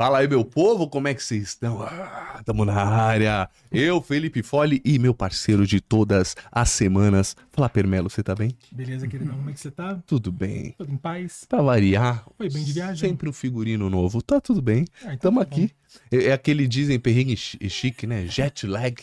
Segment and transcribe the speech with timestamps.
[0.00, 1.82] Fala aí, meu povo, como é que vocês estão?
[1.82, 3.50] Ah, tamo na área.
[3.70, 7.36] Eu, Felipe Fole e meu parceiro de todas as semanas.
[7.52, 8.56] Fala, Permelo, você tá bem?
[8.72, 10.00] Beleza, queridão, como é que você tá?
[10.06, 10.74] Tudo bem.
[10.78, 11.44] Tudo em paz?
[11.46, 12.24] Pra variar.
[12.38, 13.10] Foi bem de viagem?
[13.10, 14.22] Sempre um figurino novo.
[14.22, 14.86] Tá tudo bem.
[15.04, 15.70] Ah, então Tamo tá aqui.
[16.10, 18.26] É, é aquele dizem perrengue chi- chique, né?
[18.26, 18.94] Jet lag.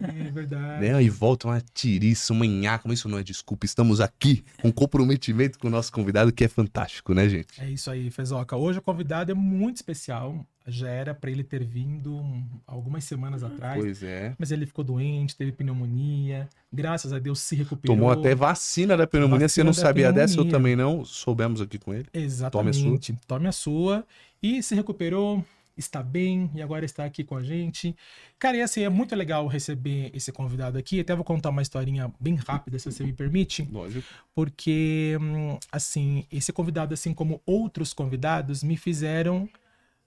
[0.00, 0.88] É verdade.
[0.88, 1.02] Né?
[1.02, 2.88] E volta uma tiriça, uma nhaca.
[2.88, 3.64] Mas isso não é desculpa.
[3.64, 7.48] Estamos aqui com comprometimento com o nosso convidado, que é fantástico, né, gente?
[7.60, 8.56] É isso aí, Fezoca.
[8.56, 10.44] Hoje o convidado é muito especial.
[10.66, 13.80] Já era pra ele ter vindo um- algumas semanas atrás.
[13.80, 14.34] Pois é.
[14.36, 16.48] Mas ele ficou doente, teve pneumonia.
[16.72, 17.96] Graças a Deus se recuperou.
[17.96, 19.48] Tomou até vacina da pneumonia.
[19.48, 20.34] Você Vacina não da sabia dessa?
[20.34, 20.52] Eu pneumonia.
[20.52, 21.04] também não.
[21.04, 22.06] Soubemos aqui com ele.
[22.12, 23.16] Exatamente.
[23.26, 24.04] Tome a sua.
[24.42, 25.42] E se recuperou,
[25.78, 27.96] está bem e agora está aqui com a gente.
[28.38, 31.00] Cara, e assim, é muito legal receber esse convidado aqui.
[31.00, 33.68] Até vou contar uma historinha bem rápida, se você me permite.
[33.70, 34.06] Lógico.
[34.34, 39.48] porque hum, assim esse convidado assim como outros convidados me fizeram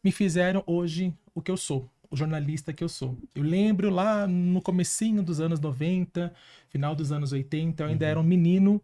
[0.03, 4.27] me fizeram hoje o que eu sou o jornalista que eu sou eu lembro lá
[4.27, 6.33] no comecinho dos anos 90
[6.69, 8.81] final dos anos 80 eu ainda era um menino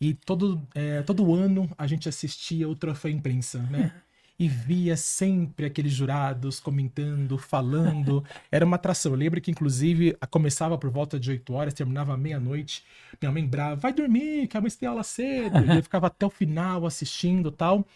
[0.00, 3.92] e todo é, todo ano a gente assistia o troféu imprensa né
[4.40, 8.24] e via sempre aqueles jurados comentando, falando.
[8.50, 9.12] Era uma atração.
[9.12, 12.82] Eu lembro que, inclusive, começava por volta de 8 horas, terminava à meia-noite.
[13.20, 15.58] Minha mãe brava, vai dormir, que amanhã tem aula cedo.
[15.70, 17.86] E eu ficava até o final assistindo tal.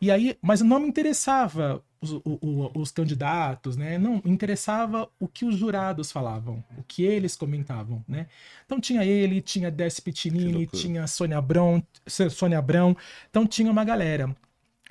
[0.00, 3.98] E aí, mas não me interessava os, o- o- os candidatos, né?
[3.98, 8.26] Não, me interessava o que os jurados falavam, o que eles comentavam, né?
[8.64, 11.82] Então tinha ele, tinha Que Pitinini, tinha Sônia Abrão,
[12.30, 12.96] Sônia Abrão,
[13.30, 14.34] então tinha uma galera.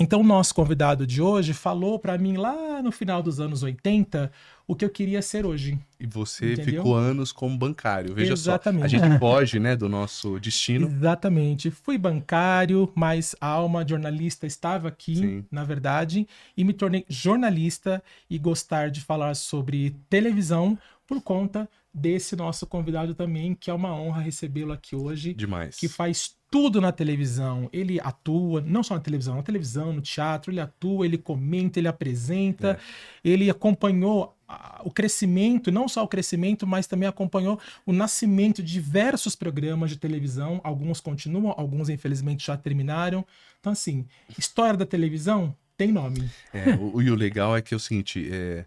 [0.02, 4.32] Então o nosso convidado de hoje falou pra mim lá no final dos anos 80
[4.68, 5.78] o que eu queria ser hoje.
[6.00, 6.82] E você Entendeu?
[6.82, 8.16] ficou anos como bancário.
[8.16, 8.90] Veja Exatamente.
[8.90, 10.88] só, a gente foge, né, do nosso destino.
[10.88, 11.70] Exatamente.
[11.70, 15.46] Fui bancário, mas a alma jornalista estava aqui, Sim.
[15.52, 16.28] na verdade,
[16.58, 20.76] e me tornei jornalista e gostar de falar sobre televisão
[21.06, 25.76] por conta desse nosso convidado também, que é uma honra recebê-lo aqui hoje, Demais.
[25.76, 27.70] que faz tudo na televisão.
[27.72, 31.88] Ele atua, não só na televisão, na televisão, no teatro, ele atua, ele comenta, ele
[31.88, 32.78] apresenta,
[33.24, 34.38] ele acompanhou
[34.84, 39.98] o crescimento, não só o crescimento, mas também acompanhou o nascimento de diversos programas de
[39.98, 40.60] televisão.
[40.62, 43.26] Alguns continuam, alguns infelizmente já terminaram.
[43.62, 44.06] Então, assim,
[44.38, 46.30] história da televisão tem nome.
[46.54, 48.66] É, o, e o legal é que é o seguinte, é,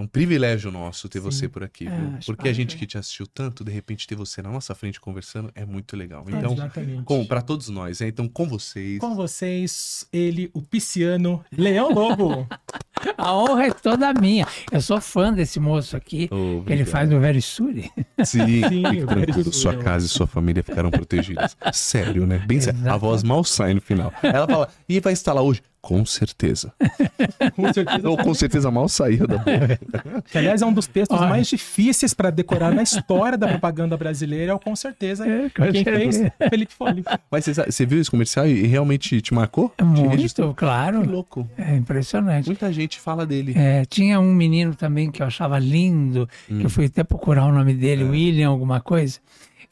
[0.00, 1.24] é um privilégio nosso ter Sim.
[1.24, 2.18] você por aqui, Ah, viu?
[2.26, 5.50] Porque a gente que te assistiu tanto, de repente ter você na nossa frente conversando
[5.54, 6.24] é muito legal.
[6.26, 7.02] Então, Exatamente.
[7.04, 8.08] com, para todos nós, né?
[8.08, 8.98] Então, com vocês.
[8.98, 12.48] Com vocês, ele, o pisciano Leão Lobo.
[13.16, 14.46] A honra é toda minha.
[14.70, 16.28] Eu sou fã desse moço aqui.
[16.66, 17.90] Que ele faz do Very Suri.
[18.24, 21.56] Sim, Sim, fique o tranquilo, sua casa e sua família ficarão protegidas.
[21.72, 22.44] Sério, né?
[22.46, 22.90] Bem sério.
[22.90, 24.12] A voz mal sai no final.
[24.22, 25.62] Ela fala, e vai instalar hoje?
[25.82, 26.72] Com certeza.
[27.56, 28.08] Com certeza.
[28.08, 29.80] Ou com certeza mal saiu da boca.
[30.30, 31.28] Que, aliás, é um dos textos Olha.
[31.28, 35.62] mais difíceis para decorar na história da propaganda brasileira, é o com certeza É, com
[35.72, 36.32] quem certeza.
[36.38, 37.04] fez Felipe Folli.
[37.30, 39.72] Mas você, viu esse comercial e realmente te marcou?
[39.76, 39.82] Te?
[39.84, 41.00] Muito, claro.
[41.02, 41.48] Que louco.
[41.56, 42.46] É impressionante.
[42.46, 43.54] Muita gente fala dele.
[43.56, 47.52] É, tinha um menino também que eu achava lindo, que eu fui até procurar o
[47.52, 49.18] nome dele, William alguma coisa,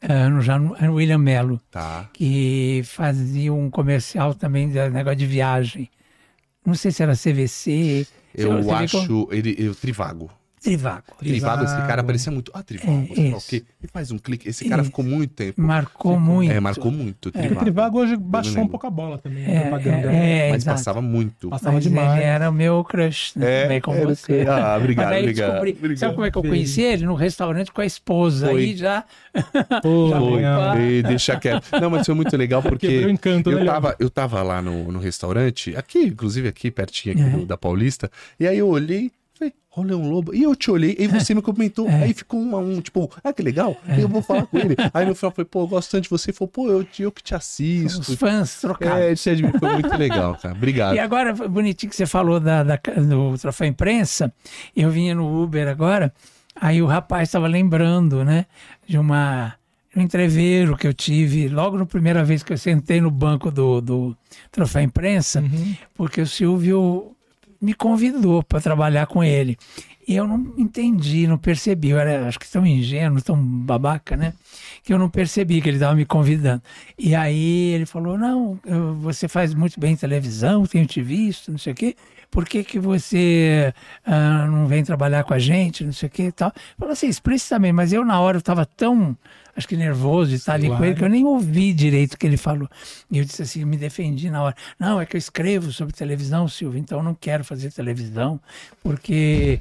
[0.00, 2.08] é, no, já no- é William Mello, Tá.
[2.12, 5.90] que fazia um comercial também de negócio de viagem.
[6.68, 8.06] Não sei se era CVC.
[8.34, 10.30] Eu como- acho ele, eu, Trivago.
[10.68, 11.02] Trivago.
[11.18, 12.06] Trivago, esse cara Trivago.
[12.06, 12.52] parecia muito.
[12.54, 13.48] Ah, Trivago, É, sei lá o isso.
[13.48, 13.56] quê.
[13.80, 14.48] Ele faz um clique.
[14.48, 14.90] Esse cara Isso.
[14.90, 15.60] ficou muito tempo.
[15.60, 16.52] Marcou muito.
[16.52, 17.28] É, marcou muito.
[17.28, 17.60] O Trivago.
[17.60, 20.12] Trivago hoje baixou um pouco a bola também, É, a propaganda.
[20.12, 20.76] é, é, Mas exato.
[20.78, 21.48] passava muito.
[21.48, 22.12] Passava Mas demais.
[22.16, 23.62] ele era o meu crush, né?
[23.62, 24.44] também com era- você.
[24.48, 25.48] Ah, obrigado, Mas aí obrigado.
[25.50, 25.98] descobri- obrigado.
[25.98, 27.06] Sabe como é que eu conheci ele?
[27.06, 28.48] No restaurante com a esposa.
[28.48, 28.60] Foi.
[28.62, 29.04] Aí já.
[29.82, 30.08] Pô,
[30.40, 31.68] Já Foi, e deixa quieto.
[31.80, 33.74] Não, mas foi muito legal porque o encanto, né, eu Leão?
[33.74, 37.30] tava, eu tava lá no, no restaurante, aqui, inclusive aqui pertinho aqui É.
[37.38, 40.96] do- da Paulista, e aí eu olhei, falei, ó, Leão Lobo, e eu te olhei,
[40.98, 42.02] e você me comentou, É.
[42.04, 44.74] aí ficou um, a um, tipo, ah, que legal, eu vou falar com ele.
[44.92, 47.12] Aí no final falei, pô, eu gosto tanto de você, ele falou, pô, eu, eu
[47.12, 48.16] que te Os assisto.
[48.16, 48.96] fãs trocaram.
[48.96, 50.54] É, isso é foi muito legal, cara.
[50.54, 50.94] Obrigado.
[50.96, 54.32] E agora, foi bonitinho que você falou da, da- do troféu imprensa,
[54.74, 56.12] eu vinha no Uber agora,
[56.56, 58.46] aí o rapaz estava lembrando, né,
[58.86, 59.54] de uma
[59.96, 63.80] um entreveiro que eu tive logo na primeira vez que eu sentei no banco do,
[63.80, 64.16] do
[64.52, 65.74] troféu imprensa, Uhum.
[65.94, 67.16] porque o Silvio
[67.60, 69.56] me convidou para trabalhar com ele.
[70.06, 71.90] E eu não entendi, não percebi.
[71.90, 74.32] Eu era, acho que tão ingênuo, tão babaca, né?
[74.82, 76.62] Que eu não percebi que ele estava me convidando.
[76.98, 81.58] E aí ele falou: Não, eu- você faz muito bem televisão, tenho te visto, não
[81.58, 81.94] sei o quê.
[82.30, 83.72] por que, que você
[84.04, 86.52] ah, não vem trabalhar com a gente, não sei o que e tal.
[86.78, 89.16] Falou assim, explicitamente, mas eu na hora eu estava tão
[89.58, 92.26] acho que nervoso de estar ali com ele, que eu nem ouvi direito o que
[92.26, 92.68] ele falou.
[93.10, 94.54] E eu disse assim, eu me defendi na hora.
[94.78, 98.40] Não, é que eu escrevo sobre televisão, Silvio, então eu não quero fazer televisão,
[98.82, 99.58] porque...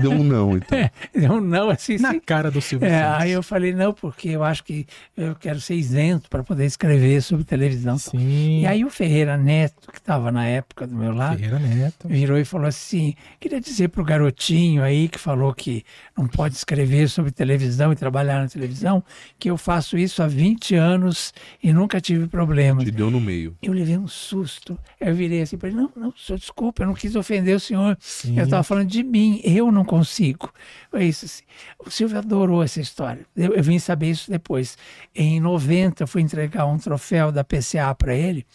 [0.00, 0.70] Deu um não, então.
[0.80, 1.98] É, deu um não, assim...
[1.98, 2.20] Na assim.
[2.20, 4.86] cara do Silvio É, aí eu falei, não, porque eu acho que
[5.16, 7.98] eu quero ser isento para poder escrever sobre televisão.
[7.98, 8.60] Sim.
[8.60, 12.08] E aí o Ferreira Neto, que estava na época do meu lado, Ferreira Neto.
[12.08, 15.84] virou e falou assim: queria dizer pro garotinho aí que falou que
[16.16, 19.02] não pode escrever sobre televisão e trabalhar na televisão,
[19.40, 21.32] que eu faço isso há 20 anos
[21.62, 22.84] e nunca tive problema.
[22.84, 23.56] Te deu no meio.
[23.62, 24.78] Eu levei um susto.
[25.00, 27.96] Eu virei assim para ele: não, não, senhor, desculpa, eu não quis ofender o senhor.
[27.98, 28.38] Sim.
[28.38, 30.52] Eu estava falando de mim, eu não consigo.
[30.90, 31.24] Foi isso.
[31.24, 31.42] Assim.
[31.78, 33.26] O Silvio adorou essa história.
[33.34, 34.76] Eu, eu vim saber isso depois.
[35.14, 38.46] Em 90, eu fui entregar um troféu da PCA para ele,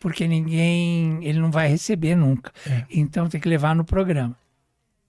[0.00, 2.50] porque ninguém, ele não vai receber nunca.
[2.66, 2.84] É.
[2.90, 4.34] Então tem que levar no programa.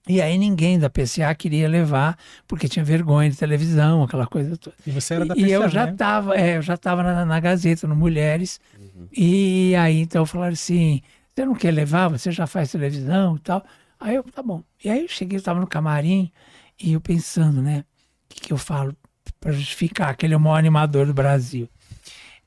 [0.06, 4.76] E aí ninguém da PCA queria levar, porque tinha vergonha de televisão, aquela coisa toda.
[4.86, 5.92] E você era da E eu PCA, já né?
[5.92, 8.60] estava, é, eu já estava na, na Gazeta, no Mulheres.
[9.10, 11.00] E aí então falaram assim:
[11.34, 12.08] você não quer levar?
[12.08, 13.64] Você já faz televisão e tal.
[13.98, 14.62] Aí eu, tá bom.
[14.84, 16.30] E aí eu cheguei, eu estava no camarim
[16.78, 17.84] e eu pensando, né?
[18.30, 18.94] O que, que eu falo
[19.40, 21.68] para justificar que ele é o maior animador do Brasil?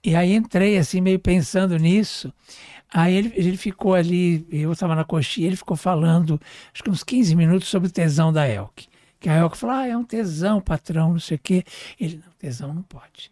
[0.04, 2.32] E aí entrei assim, meio pensando nisso.
[2.94, 6.40] Aí ele, ele ficou ali, eu estava na coxinha, ele ficou falando,
[6.74, 8.88] acho que uns 15 minutos sobre o tesão da Elke.
[9.20, 11.64] Que a Elke falou, ah, é um tesão, patrão, não sei o quê.
[12.00, 13.32] Ele, não, tesão não pode.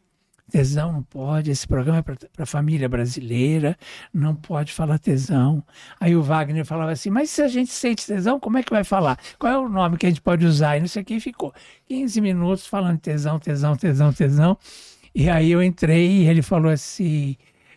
[0.52, 3.76] Tesão não pode, esse programa é para a família brasileira,
[4.14, 5.64] não pode falar tesão.
[6.00, 8.84] Aí o Wagner falava assim, mas se a gente sente tesão, como é que vai
[8.84, 9.18] falar?
[9.40, 10.78] Qual é o nome que a gente pode usar?
[10.78, 11.52] E não sei o que, ficou
[11.88, 14.58] 15 minutos falando tesão, tesão, tesão, tesão.
[15.16, 17.36] E aí eu entrei e ele falou assim,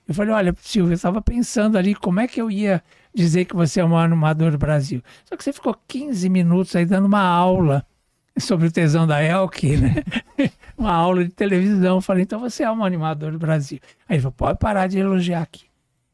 [0.09, 2.83] eu falei, olha, Silvio, eu estava pensando ali como é que eu ia
[3.15, 5.03] dizer que você é maior animador do Brasil.
[5.27, 7.87] Só que você ficou 15 minutos aí dando uma aula
[8.39, 9.97] sobre o tesão da Elke, né?
[10.79, 11.97] uma aula de televisão.
[11.97, 13.81] Eu falei, então você é um animador do Brasil.
[14.09, 15.67] Aí ele falou, pode parar de elogiar aqui.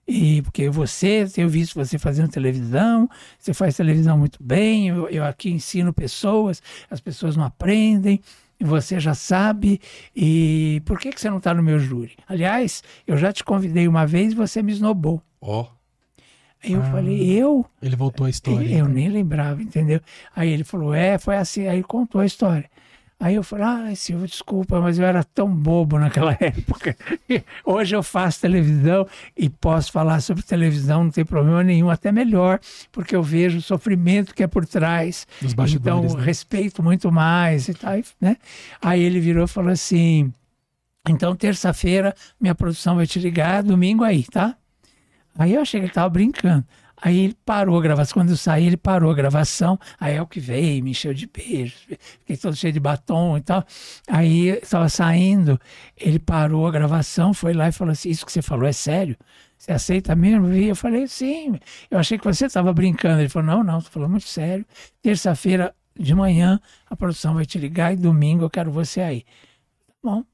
[0.09, 3.09] E porque você, tenho visto você fazendo televisão,
[3.39, 6.61] você faz televisão muito bem, eu, eu aqui ensino pessoas,
[6.91, 8.21] as pessoas não aprendem,
[8.67, 9.81] você já sabe,
[10.15, 12.17] e por que, que você não está no meu júri?
[12.29, 15.23] Aliás, eu já te convidei uma vez e você me esnobou.
[15.41, 15.67] Ó.
[16.63, 16.85] Aí eu Ah.
[16.91, 17.65] falei, eu?
[17.83, 18.67] Ele voltou a história.
[18.67, 20.01] Eu nem lembrava, entendeu?
[20.35, 22.71] Aí ele falou, é, foi assim, aí ele contou a história.
[23.19, 26.97] Aí eu falei, ah, Silvio, desculpa, mas eu era tão bobo naquela época.
[27.65, 29.07] Hoje eu faço televisão
[29.37, 32.61] e posso falar sobre televisão, não tem problema nenhum, até melhor,
[32.93, 35.27] porque eu vejo o sofrimento que é por trás.
[35.41, 36.25] Dos bastidores, Então, né?
[36.25, 38.37] respeito muito mais e tal, né?
[38.83, 40.33] Aí ele virou e falou assim,
[41.09, 44.57] então terça-feira minha produção vai te ligar, domingo aí, tá?
[45.39, 46.65] Aí eu achei que ele tava brincando.
[47.05, 48.15] Aí ele parou a gravação.
[48.15, 49.79] Quando eu saí, ele parou a gravação.
[50.01, 51.87] Aí é o que veio, me encheu de beijos.
[52.21, 53.63] Fiquei todo cheio de batom e tal.
[54.09, 55.61] Aí estava saindo,
[55.99, 59.19] ele parou a gravação, foi lá e falou assim: Isso que você falou é sério?
[59.59, 60.51] Você aceita mesmo?
[60.55, 61.59] E eu falei: Sim.
[61.91, 63.21] Eu achei que você estava brincando.
[63.21, 64.65] Ele falou: Não, não, você falou muito sério.
[65.03, 66.59] Terça-feira de manhã
[66.89, 69.25] a produção vai te ligar e domingo eu quero você aí.
[69.87, 70.25] Tá bom.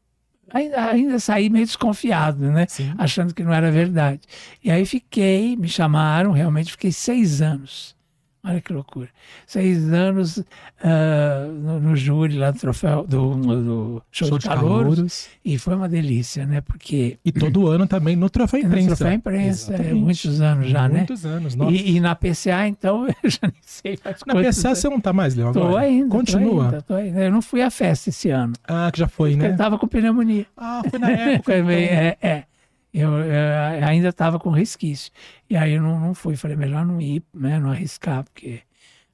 [0.52, 2.66] Ainda, ainda saí meio desconfiado, né?
[2.68, 2.92] Sim.
[2.98, 4.20] achando que não era verdade.
[4.62, 7.96] E aí fiquei, me chamaram, realmente fiquei seis anos.
[8.42, 9.08] Olha que loucura.
[9.46, 10.42] Seis anos
[10.82, 14.94] ah, no, no júri lá do troféu do, do show, Show de de calouros.
[14.94, 15.28] calouros.
[15.44, 16.62] E foi uma delícia, né?
[16.62, 18.96] Porque E todo ano também no Troféu no Imprensa.
[18.96, 20.98] troféu imprensa, é, muitos anos já, né?
[20.98, 21.54] Muitos anos.
[21.54, 21.70] Nossa.
[21.72, 24.78] E, e na PCA, então, eu já nem sei Na PSA anos.
[24.78, 25.68] você não tá mais, Léo, agora?
[25.72, 26.08] Tô ainda.
[26.08, 26.64] tô Continua.
[26.64, 27.20] ainda, tô ainda.
[27.20, 28.54] Eu não fui à festa esse ano.
[28.66, 29.52] Ah, que já foi, Porque né?
[29.52, 30.46] eu tava com pneumonia.
[30.56, 31.52] Ah, foi na época.
[31.60, 31.70] Então.
[31.70, 32.44] é, é.
[32.92, 35.12] Eu, eh, ainda estava com resquício.
[35.48, 36.36] E aí eu não, não fui.
[36.36, 37.58] Falei, melhor não ir, né?
[37.58, 38.60] Não arriscar, porque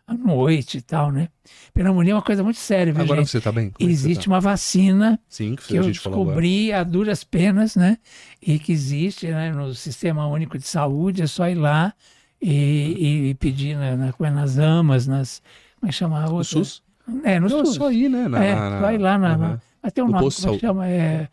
[0.07, 1.29] à noite e tal, né?
[1.75, 3.31] Pneumonia é uma coisa muito séria, viu, Agora gente?
[3.31, 3.71] você tá bem?
[3.71, 4.31] Como é Existe tá?
[4.31, 7.99] uma vacina Sim, que, que a eu descobri a duras penas, né?
[8.41, 11.93] E que existe né, no Sistema Único de Saúde, é só ir lá
[12.41, 15.43] e, e pedir na, na, é, nas AMAs, nas.
[15.81, 16.41] Como é que chama a outra?
[16.41, 16.83] O SUS?
[17.25, 17.75] É, no Não, SUS.
[17.77, 18.29] só ir, né?
[18.29, 19.37] Na, é, na- vai lá na.
[19.37, 20.89] Na mas tem um No nome, como é chama?
[20.89, 21.29] É,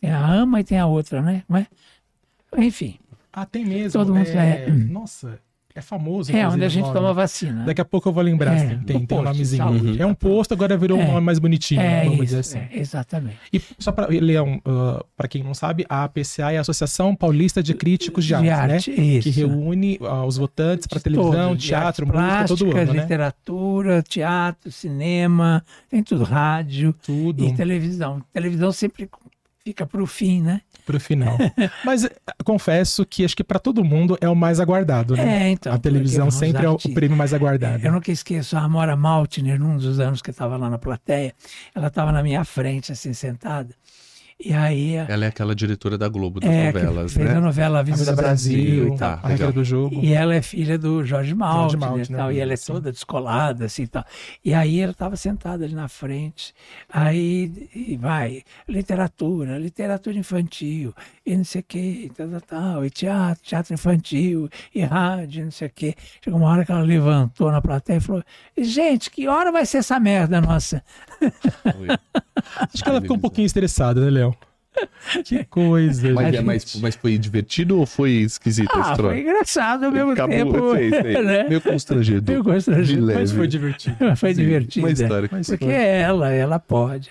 [0.00, 1.42] tem a AMA e tem a outra, né?
[2.56, 2.98] Enfim,
[3.32, 3.92] Ah, tem mesmo.
[4.00, 4.66] Todo mundo é...
[4.66, 5.40] é- Nossa,
[5.74, 6.30] é famoso.
[6.30, 6.94] é onde a gente nome.
[6.94, 7.64] toma vacina.
[7.64, 8.68] Daqui a pouco eu vou lembrar, É, sim.
[8.68, 9.64] Tem, tem um posto nomezinho.
[9.64, 10.00] saúde.
[10.02, 11.06] É um posto, agora virou um É.
[11.08, 12.58] nome mais bonitinho, É vamos isso, dizer assim.
[12.58, 13.36] é, exatamente.
[13.52, 17.60] E só para Leão, uh, para quem não sabe, a APCA é a Associação Paulista
[17.60, 19.02] de Críticos de, De Arte, arte, né?
[19.04, 19.22] isso.
[19.28, 23.00] Que reúne uh, os votantes para televisão, todos, teatro, música, todo ano, né?
[23.02, 25.60] literatura, teatro, cinema,
[25.90, 27.44] tem tudo, rádio Tudo.
[27.44, 28.22] e televisão.
[28.32, 29.10] Televisão sempre
[29.64, 30.60] fica pro fim, né?
[30.84, 31.38] Pro final.
[31.84, 32.10] Mas eh,
[32.44, 35.46] confesso que acho que pra todo mundo é o mais aguardado, né?
[35.46, 35.72] É, então.
[35.72, 37.84] a televisão sempre é o artistas- prêmio mais aguardado.
[37.84, 41.34] Eu nunca esqueço, a Amora Maltner, num dos anos que eu estava lá na plateia,
[41.74, 43.74] ela estava na minha frente, assim, sentada.
[44.38, 47.36] E aí, Ela é aquela diretora da Globo das é, que novelas, fez né?
[47.36, 49.16] a novela A Vida Vida do Brasil, e tá.
[49.16, 49.26] tal.
[49.26, 50.00] a regra do jogo.
[50.02, 53.66] E ela é filha do Jorge Maltner, Maltner, e tal, e ela é toda descolada,
[53.66, 54.04] assim, e tal.
[54.44, 56.52] E aí ela estava sentada ali na frente,
[56.92, 60.92] aí e vai, literatura, literatura infantil,
[61.24, 65.52] e não sei o que, tal, tal, tal, e teatro, teatro infantil, e rádio, não
[65.52, 65.94] sei o que.
[66.22, 68.22] Chegou uma hora que ela levantou na plateia e falou,
[68.58, 70.82] gente, que hora vai ser essa merda nossa?
[72.72, 74.36] Acho que ela ficou um pouquinho estressada, né, Léo?
[75.24, 76.36] Que coisa, Mas, gente.
[76.38, 80.72] é, mas, mas foi divertido ou foi esquisito Ah, foi engraçado ao mesmo Acabou, tempo.
[80.74, 81.22] sei, sei.
[81.22, 81.44] né?
[81.48, 82.28] Meio constrangedor.
[82.32, 83.14] Meio constrangedor.
[83.14, 83.96] Mas foi divertido.
[84.16, 84.84] Foi Sim, divertido.
[84.86, 84.92] Uma é.
[84.92, 85.74] história Mas Porque foi.
[85.74, 87.08] ela, ela pode.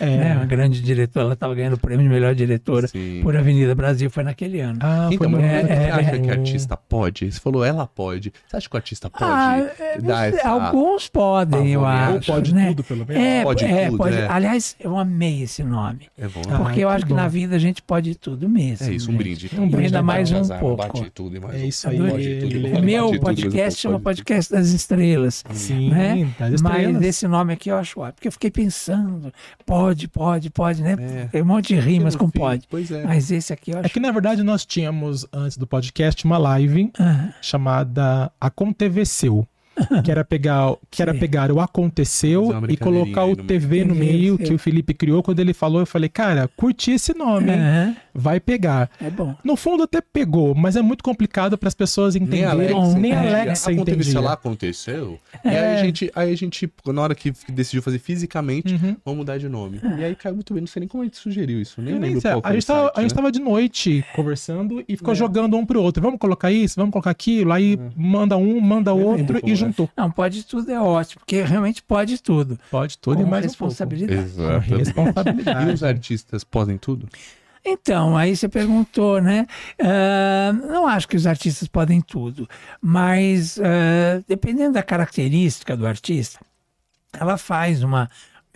[0.00, 0.06] É.
[0.16, 0.34] Né?
[0.36, 3.20] Uma grande diretora, ela estava ganhando o prêmio de melhor diretora Sim.
[3.22, 4.78] por Avenida Brasil, foi naquele ano.
[4.82, 6.18] Ah, Então, foi mas é, você é, acha é.
[6.18, 7.32] que artista pode?
[7.32, 8.32] Você falou, ela pode.
[8.46, 9.66] Você acha que o artista pode Ah,
[10.02, 10.48] dar essa...
[10.48, 12.32] Alguns podem, eu Ou acho.
[12.32, 12.68] pode né?
[12.68, 13.22] tudo, pelo menos.
[13.22, 14.16] É, Pode é, tudo, pode.
[14.16, 14.26] é.
[14.28, 16.08] Aliás, eu amei esse nome.
[16.18, 16.42] É bom.
[16.50, 17.16] Ah, Porque eu acho que bom.
[17.16, 18.86] na vida a gente pode tudo mesmo.
[18.86, 19.18] é isso, um gente.
[19.22, 19.50] brinde.
[19.58, 20.76] Um brinde Ainda é mais um pouco.
[20.76, 21.98] Bate tudo e mais É isso aí.
[21.98, 25.44] Pode Meu podcast chama Podcast das Estrelas.
[25.52, 26.28] Sim, né?
[26.38, 27.02] das Mas estrelas.
[27.02, 28.14] esse nome aqui eu acho ótimo.
[28.14, 29.32] Porque eu fiquei pensando,
[29.66, 30.96] pode, pode, pode, né?
[30.98, 31.24] É.
[31.26, 32.40] Tem um monte de rimas com fiz.
[32.40, 32.66] pode.
[32.68, 33.04] Pois é.
[33.04, 33.94] Mas esse aqui eu É acho.
[33.94, 39.46] que na verdade nós tínhamos antes do podcast uma live Ah, chamada Aconteceu.
[40.04, 44.12] Que era pegar, que era pegar o aconteceu e colocar o no TV no meio.
[44.12, 45.22] meio TV, que o Felipe criou.
[45.22, 48.90] Quando ele falou, eu falei, cara, curti esse nome, aham, vai pegar.
[49.00, 49.34] é bom.
[49.44, 52.74] No fundo até pegou, mas é muito complicado para as pessoas Nem entenderem.
[52.76, 53.40] Alexa, nem a é.
[53.42, 54.20] Alexa aconteceu entendia.
[54.20, 55.18] lá, aconteceu.
[55.44, 55.58] E É.
[55.58, 58.96] aí a gente, aí a gente, na hora que decidiu fazer fisicamente, Uhum.
[59.04, 59.80] vamos mudar de nome.
[59.98, 62.00] E aí caiu muito bem, não sei nem como a gente sugeriu isso, nem Eu
[62.00, 63.16] nem lembro a, gente tava, site, a gente né?
[63.16, 65.16] tava de noite conversando e ficou É.
[65.16, 66.02] jogando um pro outro.
[66.02, 67.52] Vamos colocar isso, vamos colocar aquilo.
[67.52, 69.54] Aí manda um, manda Eu outro e é.
[69.68, 69.90] Juntou.
[69.96, 72.58] Não, pode tudo é ótimo, porque realmente pode tudo.
[72.70, 74.20] Pode tudo e com mais responsabilidade.
[74.20, 74.74] um Exato.
[74.74, 75.72] E responsabilidade.
[75.72, 77.08] os artistas podem tudo?
[77.64, 79.46] Então, aí você perguntou, né?
[79.80, 82.48] Ah, não acho que os artistas podem tudo,
[82.80, 86.40] mas ah, dependendo da característica do artista,
[87.12, 88.08] ela faz uma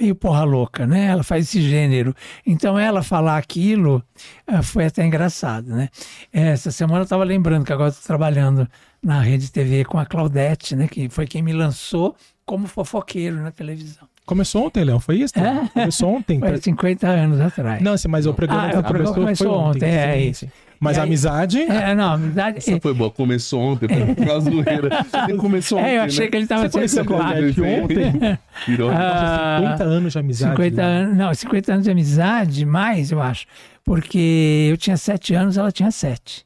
[0.02, 1.06] meio porra louca, né?
[1.06, 2.14] Ela faz esse gênero.
[2.44, 4.02] Então, ela falar aquilo
[4.46, 5.88] ah, foi até engraçado, né?
[6.32, 8.68] Essa semana eu estava lembrando que agora estou trabalhando
[9.02, 10.88] na Rede TV com a Claudete, né?
[10.88, 14.08] Que foi quem me lançou como fofoqueiro na televisão.
[14.26, 15.38] Começou ontem, Léo, foi isso?
[15.38, 15.68] É.
[15.68, 16.38] Começou ontem.
[16.38, 17.82] Foi 50 anos atrás.
[17.82, 19.78] Não, mas o programa, Ah, o programa começou, foi ontem.
[19.78, 20.48] ontem, é sim, isso.
[20.82, 21.60] Mas a aí- amizade.
[21.62, 22.58] É, não, a amizade.
[22.58, 23.86] Essa foi boa, começou ontem,
[24.40, 25.04] zoeira.
[25.28, 26.30] Você começou ontem, É, eu achei né?
[26.30, 28.38] que ele estava Você conheceu a Claudete ontem?
[28.66, 28.90] Virou.
[28.92, 30.56] Ah, 50 anos de amizade.
[30.56, 30.82] 50 né?
[30.82, 33.46] anos, não, 50 anos de amizade, mais, eu acho.
[33.84, 36.44] Porque eu tinha 7 anos, ela tinha 7.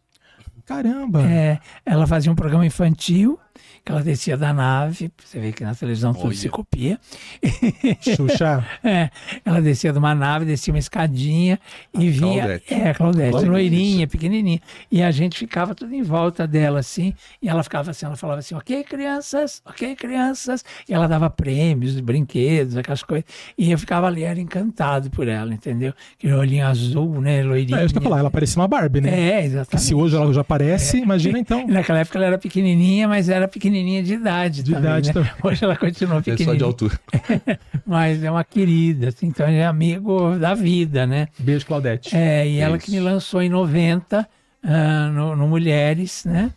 [0.67, 1.23] Caramba.
[1.23, 3.39] É, ela fazia um programa infantil,
[3.87, 6.35] que ela descia da nave, você vê que na televisão tudo Olha.
[6.35, 6.99] se copia.
[8.03, 8.67] Xuxa.
[8.83, 9.11] É,
[9.45, 11.57] ela descia de uma nave, descia uma escadinha
[11.97, 12.43] e vinha.
[12.43, 12.75] Claudete.
[12.75, 13.49] É, Claudete, Claudete.
[13.49, 14.61] loirinha, pequenininha.
[14.91, 17.15] E a gente ficava tudo em volta dela, assim.
[17.41, 20.65] E ela ficava assim, ela falava assim: ok, crianças, ok, crianças.
[20.89, 23.25] E ela dava prêmios, brinquedos, aquelas coisas.
[23.57, 25.95] E eu ficava ali, era encantado por ela, entendeu?
[26.19, 27.79] Aquele olhinho azul, né, loirinha.
[27.79, 29.29] É, que eu ia falar, ela parecia uma Barbie, né?
[29.29, 29.87] É, Que exatamente.
[29.87, 31.61] se hoje ela já aparece, imagina então.
[31.61, 35.13] E naquela época ela era pequenininha, mas era pequenininha de idade De também, idade né?
[35.15, 35.33] também.
[35.43, 36.57] Hoje ela continua É só pequenininha.
[36.59, 37.01] de altura.
[37.87, 41.29] Mas é uma querida, assim, então é amigo da vida, né?
[41.39, 42.15] Beijo, Claudete.
[42.17, 44.29] É, e ela que me lançou em 90
[44.63, 46.51] ah, no, no Mulheres, né?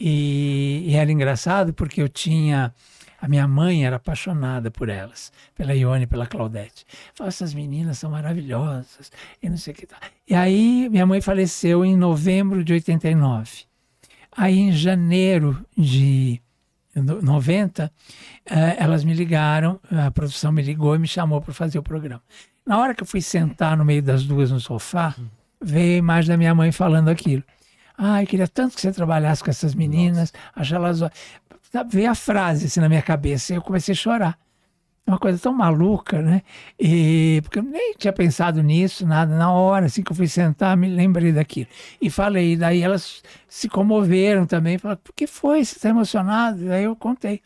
[0.00, 2.72] E, e era engraçado porque eu tinha.
[3.20, 6.86] A minha mãe era apaixonada por elas, pela Ione pela Claudete.
[7.12, 9.10] Falava, essas meninas são maravilhosas,
[9.42, 9.98] e não sei o que tal.
[10.28, 13.64] E aí, minha mãe faleceu em novembro de 89.
[14.36, 16.40] Aí, em janeiro de
[17.02, 17.92] 90,
[18.46, 22.22] eh, elas me ligaram, a produção me ligou e me chamou para fazer o programa.
[22.66, 25.14] Na hora que eu fui sentar no meio das duas no sofá,
[25.60, 27.42] veio a imagem da minha mãe falando aquilo.
[27.96, 31.02] Ah, eu queria tanto que você trabalhasse com essas meninas, achar elas.
[31.02, 31.10] ó-"
[31.72, 34.38] Sabe, Veio a frase assim na minha cabeça e eu comecei a chorar.
[35.08, 36.42] Uma coisa tão maluca, né?
[36.78, 39.34] E, porque eu nem tinha pensado nisso, nada.
[39.34, 41.66] Na hora, assim que eu fui sentar, me lembrei daquilo.
[41.98, 44.76] E falei, daí elas se comoveram também.
[44.76, 45.64] Falaram, por que foi?
[45.64, 46.62] Você está emocionado?
[46.66, 47.40] Daí eu contei.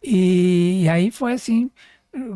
[0.00, 1.68] E, e aí foi assim,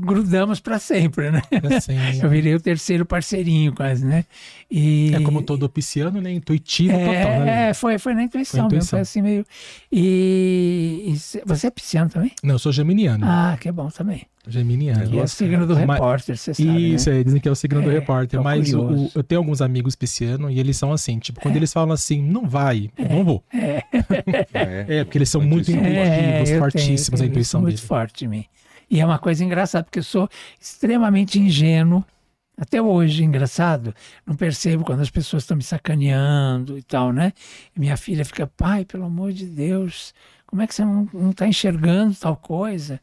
[0.00, 1.41] grudamos para sempre, né?
[1.65, 4.25] Assim, Eu virei o terceiro parceirinho quase, né?
[4.71, 6.33] E, é como todo pisciano, né?
[6.33, 7.12] Intuitivo total,
[7.45, 7.69] né?
[7.71, 8.91] é, foi, foi na intuição, Foi mesmo, intuição.
[8.91, 9.47] foi assim meio.
[9.93, 12.33] E, e cê- você é pisciano também?
[12.43, 13.25] Não, eu sou geminiano.
[13.25, 14.27] Ah, que bom também.
[14.49, 15.09] Geminiano.
[15.11, 16.95] Que é o signo do Mas- repórter, você sabe.
[16.95, 17.21] Isso, né?
[17.21, 18.38] é, dizem que é o signo do É, repórter.
[18.38, 21.57] é o mas o- eu tenho alguns amigos piscianos e eles são assim, tipo, quando
[21.57, 23.45] eles falam assim, não vai, eu não vou.
[23.52, 23.83] É.
[24.88, 27.87] É, porque eles são muito intuitivos, É, fortíssimos tenho, a intuição muito deles.
[27.87, 28.45] forte em mim.
[28.90, 30.28] E é uma coisa engraçada, porque eu sou
[30.61, 32.05] extremamente ingênuo,
[32.57, 33.95] até hoje, engraçado.
[34.26, 37.33] Não percebo quando as pessoas estão me sacaneando e tal, né?
[37.76, 40.12] E minha filha fica, pai, pelo amor de Deus,
[40.47, 42.99] como é que você não está enxergando tal coisa?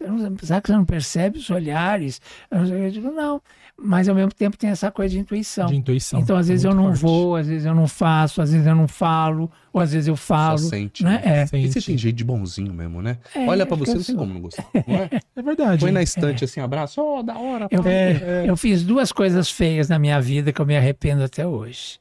[0.00, 2.20] Não- Será que você não percebe os olhares?
[2.50, 3.40] Eu digo, não.
[3.82, 5.66] Mas ao mesmo tempo tem essa coisa de intuição.
[5.66, 6.20] De intuição.
[6.20, 7.00] Então, às vezes eu não forte.
[7.00, 10.16] vou, às vezes eu não faço, às vezes eu não falo, ou às vezes eu
[10.16, 10.58] falo.
[10.58, 11.02] Só sente.
[11.02, 11.12] né?
[11.12, 11.22] né?
[11.24, 11.42] É.
[11.56, 11.86] E você Sente.
[11.86, 13.16] tem jeito de bonzinho mesmo, né?
[13.34, 14.16] É, Olha pra você, não sou.
[14.16, 14.66] como não gostar.
[14.86, 15.10] Não é?
[15.36, 15.80] É verdade.
[15.80, 17.66] Põe na estante assim, abraço, ó, da hora.
[17.70, 17.82] Eu.
[17.86, 21.98] É, eu fiz duas coisas feias na minha vida que eu me arrependo até hoje.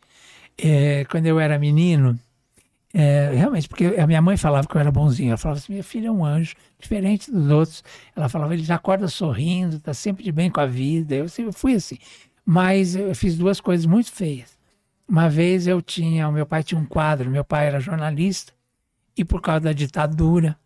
[0.58, 2.20] É, quando eu era menino,
[2.94, 5.30] é, realmente, porque a minha mãe falava que eu era bonzinho.
[5.30, 7.84] Ela falava assim: minha filha é um anjo, diferente dos outros.
[8.16, 11.16] Ela falava: ele já acorda sorrindo, está sempre de bem com a vida.
[11.16, 11.98] Eu sempre fui assim.
[12.46, 14.58] Mas eu fiz duas coisas muito feias.
[15.08, 18.54] Uma vez eu tinha, o meu pai tinha um quadro, meu pai era jornalista,
[19.18, 20.58] e por causa da ditadura,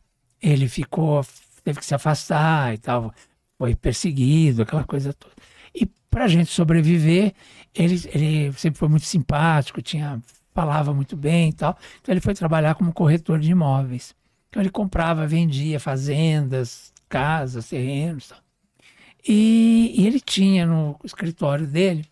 [0.42, 1.26] ele ficou,
[1.64, 3.14] teve que se afastar e tal,
[3.58, 5.34] foi perseguido, aquela coisa toda.
[5.74, 7.34] E para a gente sobreviver,
[7.74, 10.22] ele, ele sempre foi muito simpático, tinha,
[10.54, 11.78] falava muito bem e tal.
[12.02, 14.16] Então ele foi trabalhar como corretor de imóveis.
[14.50, 18.26] Então ele comprava, vendia fazendas, casas, terrenos.
[18.26, 18.38] e Tal.
[19.28, 22.06] E, e ele tinha no escritório dele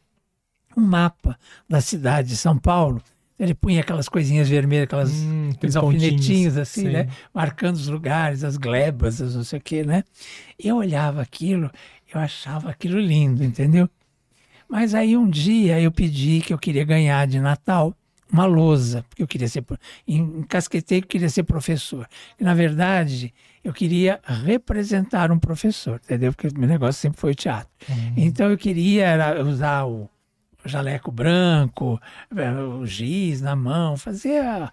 [0.76, 1.38] um mapa
[1.70, 3.02] da cidade de São Paulo.
[3.38, 6.92] Ele punha aquelas coisinhas vermelhas, aquelas Hum, aqueles alfinetinhos assim, sim.
[6.92, 7.10] né?
[7.34, 10.04] Marcando os lugares, as glebas, as não sei o quê, né?
[10.60, 11.70] Eu olhava aquilo,
[12.14, 13.90] eu achava aquilo lindo, entendeu?
[14.70, 17.96] Mas aí um dia eu pedi que eu queria ganhar de Natal
[18.32, 19.64] uma lousa, porque eu queria ser,
[20.08, 22.08] encasquetei que eu queria ser professor.
[22.40, 23.34] E na verdade,
[23.64, 26.32] eu queria representar um professor, entendeu?
[26.34, 27.70] Porque o meu negócio sempre foi o teatro.
[28.16, 30.10] Então eu queria era usar o
[30.66, 32.00] jaleco branco,
[32.36, 34.72] eh, o giz na mão, fazer a,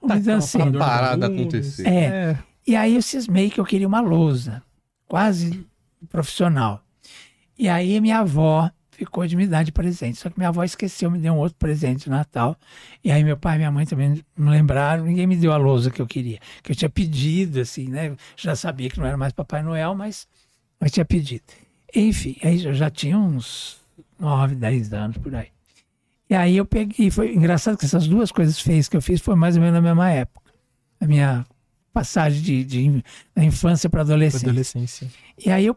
[0.00, 0.58] vamos dizer assim.
[0.58, 1.86] Aparador de parada acontecer.
[1.86, 2.38] É.
[2.66, 4.62] E aí eu cismei que eu queria uma lousa,
[5.06, 5.66] quase
[6.08, 6.82] profissional.
[7.58, 10.18] E aí minha avó ficou de me dar de presente.
[10.18, 12.56] Só que minha avó esqueceu, me deu um outro presente de Natal.
[13.04, 15.90] E aí meu pai e minha mãe também não lembraram, ninguém me deu a lousa
[15.90, 16.38] que eu queria.
[16.62, 18.16] Que eu tinha pedido, assim, né?
[18.36, 20.26] Já sabia que não era mais Papai Noel, mas,
[20.80, 21.44] mas tinha pedido.
[21.94, 23.78] Enfim, aí eu já tinha uns
[24.18, 25.48] 9, 10 anos por aí.
[26.28, 29.36] E aí eu peguei, foi engraçado que essas duas coisas feias que eu fiz foi
[29.36, 30.50] mais ou menos na mesma época.
[31.00, 31.46] A minha
[31.92, 34.48] passagem de, de da infância para adolescência.
[34.48, 35.10] adolescência.
[35.42, 35.76] E aí eu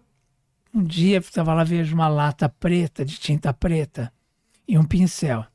[0.80, 4.12] um dia estava lá, vejo uma lata preta, de tinta preta,
[4.68, 5.46] e um pincel.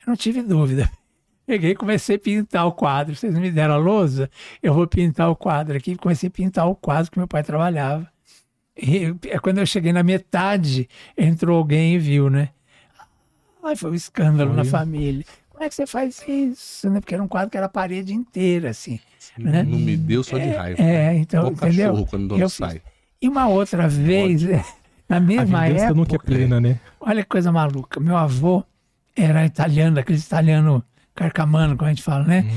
[0.00, 0.90] Eu não tive dúvida.
[1.46, 3.16] Peguei e comecei a pintar o quadro.
[3.16, 4.30] Vocês me deram a lousa,
[4.62, 5.96] eu vou pintar o quadro aqui.
[5.96, 8.06] Comecei a pintar o quadro que meu pai trabalhava.
[8.76, 12.50] E é quando eu cheguei na metade, entrou alguém e viu, né?
[13.62, 15.24] Ai, foi um escândalo na família.
[15.48, 16.88] Como é que você faz isso?
[16.88, 17.00] Né?
[17.00, 19.00] Porque era um quadro que era a parede inteira, assim.
[19.36, 19.62] né?
[19.62, 20.80] Não me deu só de raiva.
[20.80, 21.90] É, então, Igual entendeu?
[21.90, 22.80] cachorro quando o dono Eu fiz.
[23.22, 24.42] E uma outra vez,
[25.08, 26.80] na A mesma vingança época, nunca é plena, né?
[27.00, 28.00] olha que coisa maluca.
[28.00, 28.64] Meu avô
[29.14, 30.82] era italiano, aquele italiano
[31.14, 32.50] carcamano, como a gente fala, né?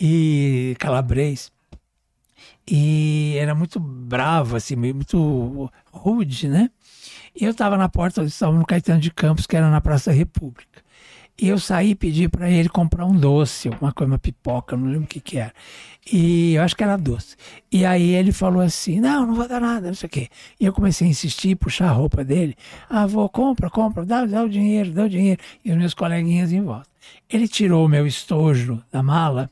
[0.00, 1.52] E calabrês.
[2.70, 6.70] E era muito bravo, assim, muito rude, né?
[7.34, 10.10] E eu estava na porta, eles estavam no Caetano de Campos, que era na Praça
[10.10, 10.82] República.
[11.40, 14.88] E eu saí e pedi para ele comprar um doce, alguma coisa, uma pipoca, não
[14.88, 15.54] lembro o que que era.
[16.12, 17.36] E eu acho que era doce.
[17.70, 20.28] E aí ele falou assim: não, não vou dar nada, não sei o quê.
[20.58, 22.56] E eu comecei a insistir, puxar a roupa dele.
[22.90, 25.40] Ah, vou, compra, compra, dá, dá o dinheiro, dá o dinheiro.
[25.64, 26.88] E os meus coleguinhas em volta.
[27.30, 29.48] Ele tirou o meu estojo da mala,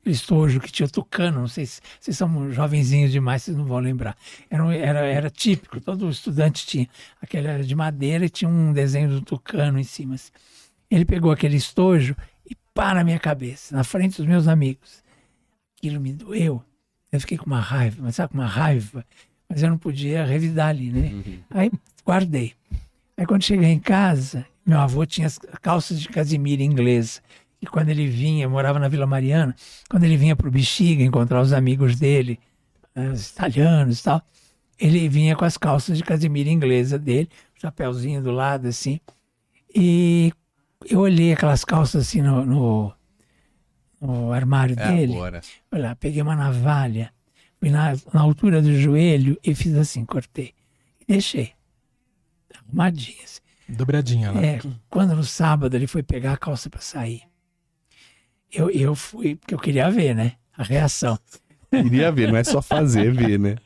[0.00, 3.78] aquele estojo que tinha tucano, não sei se vocês são jovenzinhos demais, vocês não vão
[3.78, 4.16] lembrar.
[4.50, 6.88] Era, era, era típico, todo estudante tinha.
[7.22, 10.16] Aquele era de madeira e tinha um desenho do tucano em cima.
[10.16, 10.32] assim.
[10.90, 12.16] Ele pegou aquele estojo
[12.48, 15.02] e pá na minha cabeça, na frente dos meus amigos.
[15.76, 16.62] Aquilo me doeu.
[17.10, 19.04] Eu fiquei com uma raiva, mas sabe, com uma raiva.
[19.48, 21.12] Mas eu não podia revidar ali, né?
[21.50, 21.70] Aí
[22.04, 22.54] guardei.
[23.16, 27.20] Aí quando cheguei em casa, meu avô tinha as calças de casimira inglesa.
[27.60, 29.54] E quando ele vinha, eu morava na Vila Mariana,
[29.90, 32.38] quando ele vinha para o Bexiga encontrar os amigos dele,
[32.94, 34.22] eh, os italianos e tal,
[34.78, 39.00] ele vinha com as calças de casimira inglesa dele, chapéuzinho do lado assim.
[39.74, 40.32] E
[40.86, 42.92] eu olhei aquelas calças assim no, no,
[44.00, 45.12] no armário É dele.
[45.14, 45.40] agora.
[45.72, 47.12] Olha lá, peguei uma navalha,
[47.58, 50.54] fui na, na altura do joelho e fiz assim, cortei.
[51.00, 51.52] E deixei.
[52.54, 53.24] Arrumadinha.
[53.24, 53.40] Assim.
[53.68, 54.42] Dobradinha lá.
[54.42, 57.22] É, quando no sábado ele foi pegar a calça para sair,
[58.50, 60.32] eu, eu fui, porque eu queria ver, né?
[60.56, 61.18] A reação.
[61.72, 63.56] Iria ver, não é só fazer, ver, né?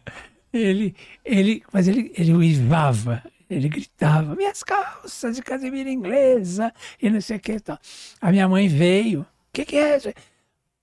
[0.52, 0.94] Ele,
[1.24, 3.22] ele, mas ele, ele uivava,
[3.54, 7.78] ele gritava, minhas calças de casemira inglesa, e não sei o que tal.
[8.20, 9.96] A minha mãe veio, o que, que é?
[9.96, 10.12] isso?"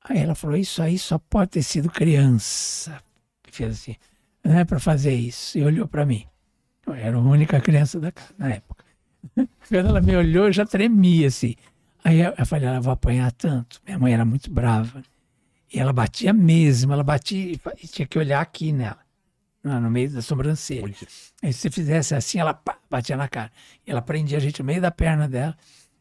[0.03, 3.01] Aí ela falou, isso aí só pode ter sido criança.
[3.51, 3.95] Fez assim,
[4.43, 5.58] não é para fazer isso.
[5.58, 6.25] E olhou para mim.
[6.86, 8.86] Eu era a única criança da casa na época.
[9.36, 11.55] Quando ela me olhou, eu já tremia assim.
[12.03, 13.82] Aí eu eu falei, ela vai apanhar tanto.
[13.86, 15.03] Minha mãe era muito brava.
[15.71, 18.97] E ela batia mesmo, ela batia e tinha que olhar aqui nela,
[19.63, 20.93] no meio da sobrancelha.
[21.43, 23.52] Aí se você fizesse assim, ela pá, batia na cara.
[23.86, 25.56] E ela prendia a gente no meio da perna dela.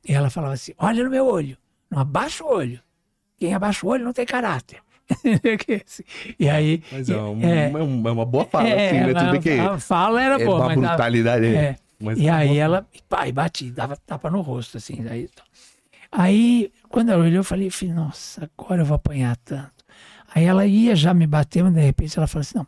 [0.06, 1.56] E ela falava assim: olha no meu olho,
[1.90, 2.80] não abaixa o olho.
[3.36, 4.80] Quem abaixa o olho não tem caráter.
[6.38, 6.82] e aí.
[6.92, 9.06] Mas é, um- é, é uma, é uma boa fala, é, assim, né?
[9.08, 11.46] Tudo ela- que a fala era é boa, uma mas dava- brutalidade.
[11.46, 11.76] é.
[12.00, 15.04] Mas e tá aí ela, pai, bati, dava tapa no rosto, assim.
[15.08, 15.28] Aí,
[16.12, 19.84] aí quando ela olhou, eu falei, nossa, agora eu vou apanhar tanto.
[20.32, 22.66] Aí ela ia já me bater, mas de repente ela falou assim, não,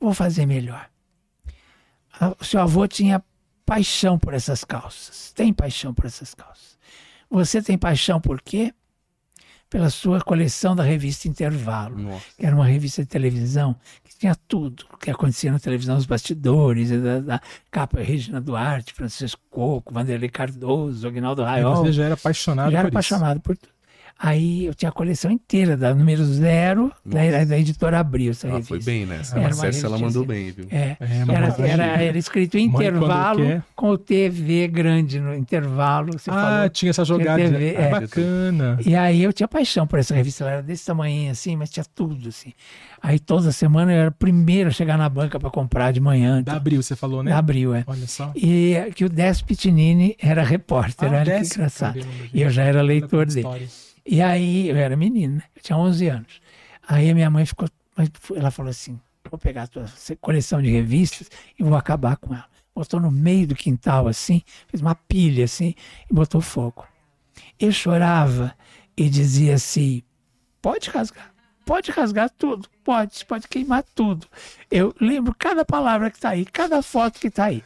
[0.00, 0.88] vou fazer melhor.
[2.40, 3.22] O seu avô tinha
[3.64, 6.78] paixão por essas calças, tem paixão por essas calças.
[7.28, 8.72] Você tem paixão por quê?
[9.68, 12.24] Pela sua coleção da revista Intervalo Nossa.
[12.38, 16.06] que era uma revista de televisão que tinha tudo o que acontecia na televisão, os
[16.06, 21.84] bastidores, da, da capa Regina Duarte, Francisco Coco, Vanderlei Cardoso, Aguinaldo Aí Raiol.
[21.84, 23.14] você já era apaixonado já era por isso.
[23.14, 23.72] apaixonado por tudo.
[24.18, 28.56] Aí eu tinha a coleção inteira, da número zero, da, da editora Abril, essa Ela
[28.56, 28.74] revista.
[28.74, 29.38] foi bem nessa.
[29.38, 30.66] Uma Cécia, ela mandou bem, viu?
[30.70, 36.14] É, É, era, mas- era, era escrito quando intervalo com o TV grande no intervalo.
[36.18, 36.68] Você Ah, falou.
[36.70, 37.42] tinha essa jogada.
[37.42, 37.90] TV, Ah, é.
[37.90, 38.78] Bacana.
[38.86, 41.84] E aí eu tinha paixão por essa revista, ela era desse tamanho assim, mas tinha
[41.94, 42.54] tudo assim.
[43.02, 46.36] Aí toda semana eu era o primeiro a chegar na banca para comprar de manhã.
[46.36, 47.30] Da então, Abril, você falou, né?
[47.32, 47.84] da Abril, é.
[47.86, 48.32] Olha só.
[48.34, 52.00] E que o Décio Pitinini era repórter, Ah, olha que engraçado.
[52.32, 53.40] E eu já era leitor dele.
[53.40, 53.66] história.
[54.06, 55.42] E aí, eu era menino, né?
[55.54, 56.40] Eu tinha 11 anos.
[56.86, 57.68] Aí a minha mãe ficou,
[58.36, 59.86] ela falou assim, vou pegar a tua
[60.20, 62.46] coleção de revistas e vou acabar com ela.
[62.74, 65.74] Botou no meio do quintal, assim, fez uma pilha, assim,
[66.08, 66.86] e botou fogo.
[67.58, 68.54] Eu chorava
[68.96, 70.02] e dizia assim,
[70.62, 71.32] pode rasgar,
[71.64, 74.28] pode rasgar tudo, pode, pode queimar tudo.
[74.70, 77.64] Eu lembro cada palavra que está aí, cada foto que está aí.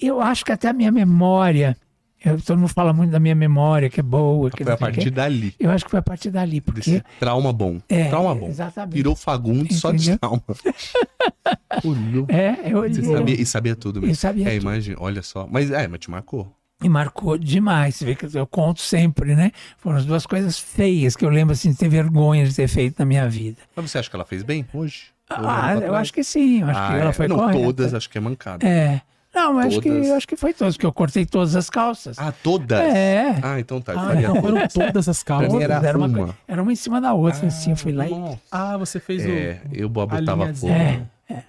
[0.00, 1.76] Eu acho que até a minha memória,
[2.24, 5.10] eu, todo mundo fala muito da minha memória, que é boa, que Foi a partir
[5.10, 5.54] dali.
[5.58, 6.62] Eu acho que foi a partir dali, Desse
[7.00, 7.02] porque.
[7.18, 7.78] trauma bom.
[7.88, 8.48] É, trauma bom.
[8.48, 8.94] exatamente.
[8.94, 10.42] Virou Fagundes só de trauma.
[11.84, 12.26] Olhou.
[12.28, 13.02] É, eu olhei.
[13.02, 14.12] Sabia, e sabia tudo mesmo.
[14.12, 14.62] Eu sabia é, tudo.
[14.62, 15.46] imagina, olha só.
[15.50, 16.54] Mas é, mas te marcou.
[16.82, 17.96] E marcou demais.
[17.96, 19.52] Você vê que eu conto sempre, né?
[19.78, 22.98] Foram as duas coisas feias que eu lembro assim de ter vergonha de ter feito
[22.98, 23.58] na minha vida.
[23.74, 25.04] Mas você acha que ela fez bem hoje?
[25.30, 26.60] Ah, eu acho que sim.
[26.60, 27.12] Eu acho Ah, que ela é.
[27.12, 27.58] foi Não, correta.
[27.64, 28.66] todas, acho que é mancada.
[28.66, 29.00] É.
[29.34, 32.18] Não, mas acho que, acho que foi todas, porque eu cortei todas as calças.
[32.18, 32.78] Ah, todas?
[32.80, 33.34] É.
[33.42, 33.92] Ah, então tá.
[33.94, 34.40] eu Ah, Não, todas.
[34.42, 35.54] foram todas as calças.
[35.60, 36.38] era Era uma, uma.
[36.46, 37.70] era uma em cima da outra, assim.
[37.70, 38.38] Eu fui lá e.
[38.50, 39.74] Ah, você fez É, o.
[39.74, 40.72] eu botava fogo.
[40.72, 41.00] É.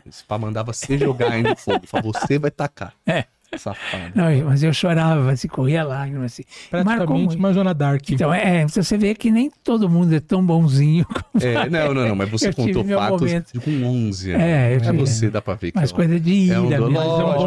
[0.08, 1.82] Esse pá mandava você jogar ainda fogo.
[1.86, 2.94] Falava, você vai tacar.
[3.06, 3.26] É.
[3.58, 4.12] Safado.
[4.16, 6.44] Não, mas eu chorava, assim, corria lágrimas, assim.
[6.72, 7.40] Marcou Praticamente muito.
[7.40, 8.10] uma Joana Dark.
[8.10, 11.94] Então, é, é, você vê que nem todo mundo é tão bonzinho como É, não,
[11.94, 13.54] não, não, mas você contou fatos momento.
[13.54, 14.44] de com 11 anos.
[14.44, 14.98] É, eu É tive.
[14.98, 16.98] você, dá pra ver que Mas ó, coisa de ira é um mesmo.
[16.98, 17.00] é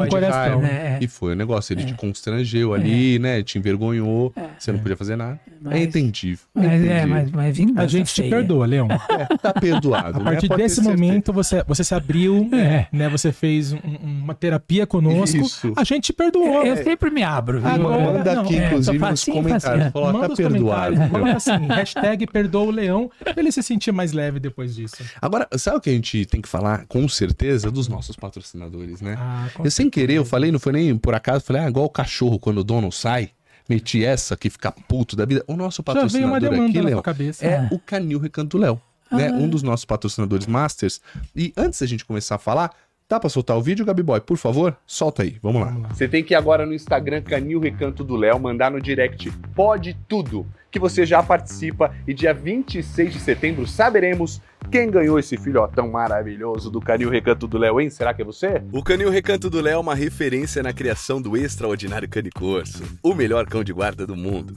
[0.04, 0.60] um coração.
[0.62, 0.98] né?
[1.00, 1.04] É.
[1.04, 3.42] E foi o negócio, ele te constrangeu ali, né?
[3.42, 5.38] Te envergonhou, você não podia fazer nada.
[5.60, 6.44] Mas- É entendível.
[6.54, 8.30] Mas é, mas, mas vingança A gente te feia.
[8.36, 8.88] perdoa, Leão.
[9.42, 10.16] Tá perdoado.
[10.16, 10.24] A né?
[10.32, 12.86] partir ter desse momento, você, você se abriu, É.
[12.92, 13.08] né?
[13.08, 15.36] Você fez um- um- uma terapia conosco.
[15.36, 15.72] Isso.
[15.76, 16.64] A gente te perdoou.
[16.64, 17.68] Eu sempre me abro, viu?
[17.70, 19.64] Agora- Manda não, aqui, é, inclusive, nos facinho, comentários.
[19.84, 19.92] facinho.
[19.92, 20.96] Falou, Manda tá os perdoado.
[20.96, 21.10] comentários.
[21.10, 24.96] Coloca assim, hashtag perdoa o leão, pra ele se sentir mais leve depois disso.
[25.20, 29.16] Agora, sabe o que a gente tem que falar com certeza dos nossos patrocinadores, né?
[29.18, 31.90] Ah, Eu sem querer, eu falei, não foi nem por acaso, falei, ah, igual o
[31.90, 33.30] cachorro quando o dono sai,
[33.68, 35.42] meti essa que fica puto da vida.
[35.48, 37.02] O nosso patrocinador aqui, Léo,
[37.40, 37.68] é Ah.
[37.72, 38.80] o Canil Recanto Léo,
[39.10, 39.30] né?
[39.32, 41.00] Um dos nossos patrocinadores masters.
[41.34, 42.70] E antes da gente começar a falar,
[43.08, 44.20] dá pra soltar o vídeo, Gabi Boy?
[44.20, 45.72] Por favor, solta aí, vamos lá.
[45.90, 49.96] Você tem que ir agora no Instagram Canil Recanto do Léo, mandar no direct Pode
[50.08, 54.40] Tudo, que você já participa e dia 26 de setembro saberemos
[54.70, 57.90] quem ganhou esse filhotão maravilhoso do Canil Recanto do Léo, hein?
[57.90, 58.62] Será que é você?
[58.72, 63.46] O Canil Recanto do Léo é uma referência na criação do extraordinário canicorso, o melhor
[63.46, 64.54] cão de guarda do mundo.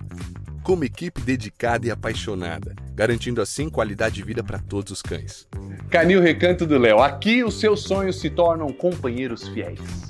[0.63, 5.47] Com uma equipe dedicada e apaixonada, garantindo assim qualidade de vida para todos os cães.
[5.89, 10.08] Canil Recanto do Léo, aqui os seus sonhos se tornam companheiros fiéis.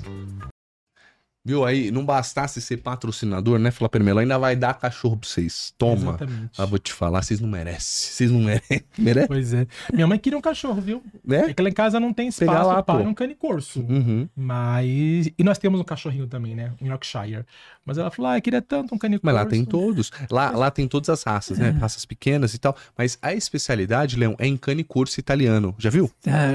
[1.42, 1.90] Viu aí?
[1.90, 4.18] Não bastasse ser patrocinador, né, Flá Permelo?
[4.18, 5.72] Ainda vai dar cachorro pra vocês.
[5.78, 6.10] Toma.
[6.10, 6.50] Exatamente.
[6.58, 7.80] Ah, vou te falar, vocês não merecem.
[7.80, 8.82] Vocês não merecem.
[8.98, 9.28] Merece?
[9.28, 9.66] Pois é.
[9.92, 11.02] Minha mãe queria um cachorro, viu?
[11.24, 11.50] Né?
[11.50, 13.08] É que lá em casa não tem espaço lá, para pô.
[13.08, 13.80] um cane corso.
[13.80, 14.28] Uhum.
[14.36, 15.30] Mas.
[15.38, 16.74] E nós temos um cachorrinho também, né?
[16.80, 17.46] Um Yorkshire.
[17.90, 20.12] Mas ela falou: ah, eu queria tanto um cane Mas lá tem todos.
[20.30, 21.70] Lá, lá tem todas as raças, né?
[21.70, 22.76] Raças pequenas e tal.
[22.96, 25.74] Mas a especialidade, Leão, é em cane corso italiano.
[25.76, 26.08] Já viu?
[26.26, 26.50] Ah,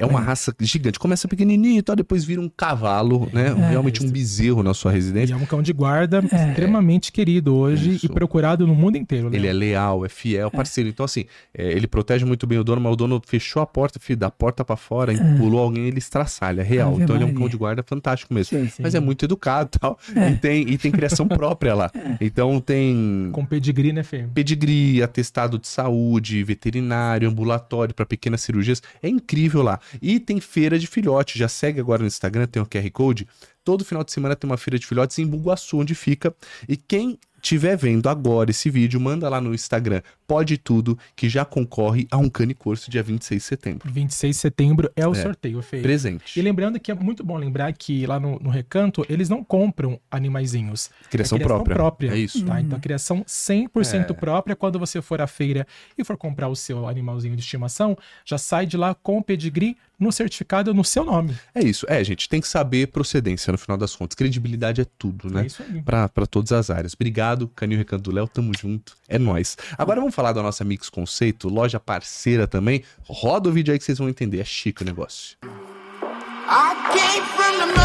[0.00, 0.98] É uma raça gigante.
[0.98, 3.52] Começa pequenininho e tal, depois vira um cavalo, né?
[3.70, 5.34] Realmente um bezerro na sua E residência.
[5.34, 8.06] é um cão de guarda extremamente querido hoje Isso.
[8.06, 9.30] e procurado no mundo inteiro.
[9.30, 9.36] né?
[9.36, 10.88] Ele é leal, é fiel, parceiro.
[10.90, 11.24] Então, assim,
[11.54, 14.30] é, ele protege muito bem o dono, mas o dono fechou a porta, filho, da
[14.30, 16.92] porta pra fora, pulou alguém, ele estraçalha, real.
[16.94, 18.58] Ave então, ele é um cão de guarda fantástico mesmo.
[18.58, 18.82] Sim, sim.
[18.82, 19.98] Mas é muito educado e tal.
[20.32, 21.90] E, tem, e tem criação própria lá.
[22.20, 24.26] Então, tem Com pedigree, né, Fê?
[24.34, 28.82] pedigree, atestado de saúde, veterinário, ambulatório para pequenas cirurgias.
[29.02, 29.80] É incrível lá.
[30.02, 31.38] E tem feira de filhote.
[31.38, 33.26] Já segue agora no Instagram, tem o QR Code.
[33.64, 36.34] Todo final de semana tem uma feira de filhotes em Bugaçu, onde fica.
[36.68, 41.44] E quem estiver vendo agora esse vídeo, manda lá no Instagram, pode tudo, que já
[41.44, 43.90] concorre a um cane corso dia 26 de setembro.
[43.90, 45.22] 26 de setembro é o É.
[45.22, 45.80] sorteio, Fê.
[45.80, 46.38] Presente.
[46.38, 49.98] E lembrando que é muito bom lembrar que lá no, no recanto eles não compram
[50.10, 50.90] animaizinhos.
[51.10, 51.74] Criação, é criação própria.
[51.76, 52.10] própria.
[52.12, 52.44] É isso.
[52.44, 52.60] Tá?
[52.60, 54.14] Então, a criação 100% É.
[54.14, 54.54] própria.
[54.56, 55.66] Quando você for à feira
[55.98, 59.76] e for comprar o seu animalzinho de estimação, já sai de lá com o pedigree
[59.98, 61.36] no certificado no seu nome.
[61.54, 61.84] É isso.
[61.86, 64.14] É, gente, tem que saber procedência no final das contas.
[64.14, 65.42] Credibilidade é tudo, né?
[65.42, 65.82] É isso aí.
[65.82, 66.94] Pra pra todas as áreas.
[66.94, 68.96] Obrigado, Canil Recanto do Léo, tamo junto.
[69.08, 69.56] É nóis.
[69.76, 72.82] Agora vamos falar da nossa Mix Conceito, loja parceira também.
[73.04, 74.40] Roda o vídeo aí que vocês vão entender.
[74.40, 75.36] É chique o negócio.
[75.42, 77.80] I came from the mud.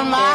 [0.00, 0.29] On my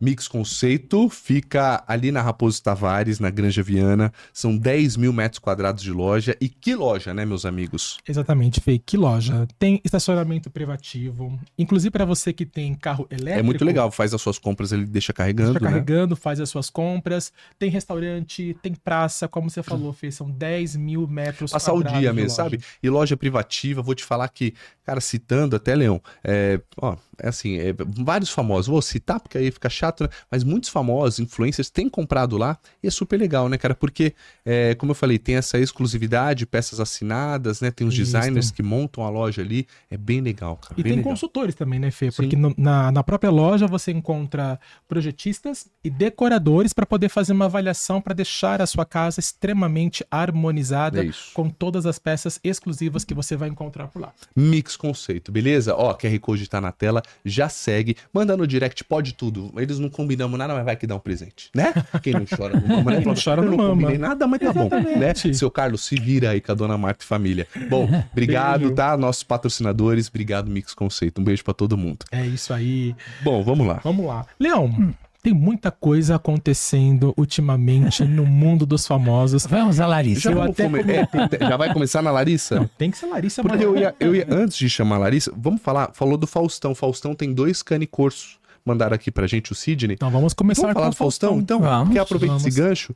[0.00, 4.12] Mix Conceito fica ali na Raposo Tavares, na Granja Viana.
[4.32, 6.36] São 10 mil metros quadrados de loja.
[6.40, 7.98] E que loja, né, meus amigos?
[8.08, 8.78] Exatamente, Fê.
[8.78, 9.46] Que loja.
[9.58, 11.38] Tem estacionamento privativo.
[11.58, 13.40] Inclusive para você que tem carro elétrico.
[13.40, 13.90] É muito legal.
[13.90, 15.70] Faz as suas compras, ele deixa carregando, Está né?
[15.72, 17.32] carregando, faz as suas compras.
[17.58, 20.10] Tem restaurante, tem praça, como você falou, Fê.
[20.10, 22.42] São 10 mil metros Passar o quadrados dia de mesmo, loja.
[22.42, 22.60] sabe?
[22.82, 27.58] E loja privativa, vou te falar que, cara, citando até, Leão, é, ó, é assim,
[27.58, 30.08] é, vários famosos, vou citar porque aí fica chato, né?
[30.30, 33.74] Mas muitos famosos, influencers, têm comprado lá e é super legal, né, cara?
[33.74, 37.70] Porque, é, como eu falei, tem essa exclusividade, peças assinadas, né?
[37.70, 38.04] Tem os Isso.
[38.12, 40.74] designers que montam a loja ali, é bem legal, cara.
[40.78, 41.04] E tem legal.
[41.12, 42.10] consultores também, né, Fê?
[42.12, 47.46] Porque no- na, na própria loja você encontra projetistas e decoradores para poder fazer uma
[47.46, 53.14] avaliação para deixar a sua casa extremamente harmonizada É com todas as peças exclusivas que
[53.14, 54.12] você vai encontrar por lá.
[54.36, 55.74] Mix Conceito, beleza?
[55.74, 59.52] Ó, QR Code tá na tela, já segue, manda no direct, pode tudo.
[59.56, 61.72] Eles não combinamos nada, mas vai que dá um presente, né?
[62.02, 62.96] Quem não chora não mama, né?
[62.98, 63.70] Quem não chora não não mama.
[63.70, 64.78] combinei nada, mas tá bom, né?
[64.80, 65.34] Exatamente.
[65.34, 67.46] Seu Carlos, se vira aí com a dona Marta e família.
[67.68, 68.74] Bom, obrigado, Beijo.
[68.74, 68.96] tá?
[68.96, 71.20] Nossos patrocinadores, obrigado Mix Conceito.
[71.20, 72.04] Um beijo pra todo mundo.
[72.12, 72.94] É isso aí.
[73.22, 73.80] Bom, vamos lá.
[73.82, 74.26] Vamos lá.
[74.38, 79.44] Leão, tem muita coisa acontecendo ultimamente no mundo dos famosos.
[79.46, 80.20] Vamos a Larissa.
[80.22, 81.08] Já, Eu vamos até come- é,
[81.48, 82.68] já vai começar na Larissa?
[82.78, 85.60] Tem que ser Larissa Porque eu ia, eu ia, antes de chamar a Larissa, vamos
[85.60, 86.74] falar, falou do Faustão.
[86.74, 88.38] Faustão tem dois cane corsos.
[88.64, 89.94] Mandaram aqui pra gente o Sidney.
[89.94, 91.60] Então vamos começar Vamos falar com do Faustão, então?
[91.60, 92.46] Vamos, Porque aproveita vamos.
[92.46, 92.94] esse gancho.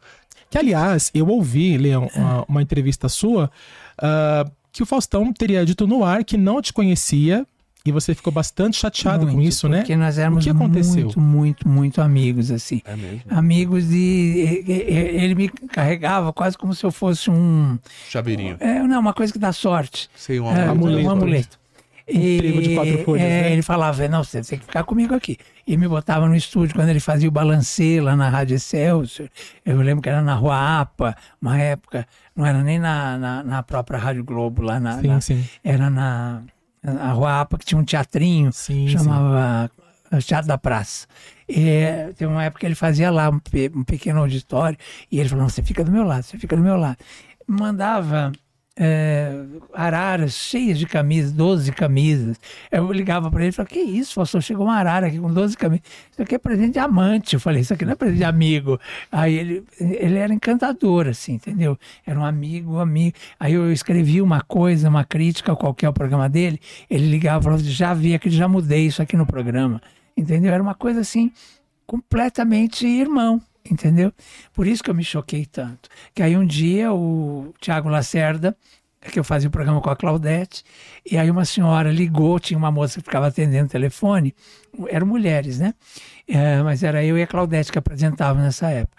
[0.51, 3.51] Que, aliás, eu ouvi, Leão, uma, uma entrevista sua,
[3.99, 7.47] ah, que o Faustão teria dito no ar que não te conhecia
[7.87, 9.79] e você ficou bastante chateado com Muito, isso, né?
[9.79, 11.03] Porque nós éramos O que aconteceu?
[11.05, 12.81] muito, muito, muito amigos, assim.
[12.85, 13.23] É mesmo.
[13.29, 14.65] Amigos de.
[14.67, 17.79] Ele me carregava quase como se eu fosse um.
[18.09, 18.57] Chaveirinho.
[18.61, 20.09] É, não, uma coisa que dá sorte.
[20.17, 21.07] Sei um É, amuleto.
[21.07, 21.59] um amuleto.
[22.07, 23.53] Um trigo de quatro folhas, é, né?
[23.53, 25.39] Ele falava, não, você tem que ficar comigo aqui.
[25.67, 29.29] E me botava no estúdio quando ele fazia o balancê lá na Rádio Excelsior.
[29.65, 33.63] Eu lembro que era na Rua APA, uma época, não era nem na, na, na
[33.63, 35.01] própria Rádio Globo, lá na.
[35.01, 35.45] Sim, na- sim.
[35.63, 36.43] Era na,
[36.83, 39.71] na Rua APA, que tinha um teatrinho, Sim, chamava
[40.21, 41.07] Teatro da Praça.
[41.49, 43.41] E, tem uma época que ele fazia lá um,
[43.75, 44.77] um pequeno auditório,
[45.11, 46.99] e ele falou, não, você fica do meu lado, você fica do meu lado.
[47.47, 48.31] Mandava
[48.77, 49.33] é,
[49.73, 52.41] araras cheias de camisas, 12 camisas.
[52.71, 55.57] Eu ligava para ele e falava, que isso, Faustão, chegou uma arara aqui com 12
[55.57, 55.85] camisas.
[56.11, 57.35] Isso aqui é presente de amante.
[57.35, 58.81] Eu falei, isso aqui não é presente de amigo.
[59.11, 61.79] Aí ele, ele era encantador, assim, entendeu?
[62.05, 63.17] Era um amigo, amigo.
[63.39, 66.61] Aí eu escrevi uma coisa, uma crítica qualquer ao programa dele,
[66.91, 69.81] ele ligava e falava, já vi aqui, já mudei isso aqui no programa.
[70.17, 70.53] Entendeu?
[70.53, 71.33] Era uma coisa assim,
[71.87, 73.41] completamente irmão.
[73.69, 74.13] Entendeu?
[74.53, 75.89] Por isso que eu me choquei tanto.
[76.15, 78.57] Que aí um dia o Tiago Lacerda,
[79.11, 80.65] que eu fazia o programa com a Claudete,
[81.05, 84.35] e aí uma senhora ligou, tinha uma moça que ficava atendendo o telefone,
[84.89, 85.75] eram mulheres, né?
[86.27, 88.97] É, mas era eu e a Claudete que apresentavam nessa época.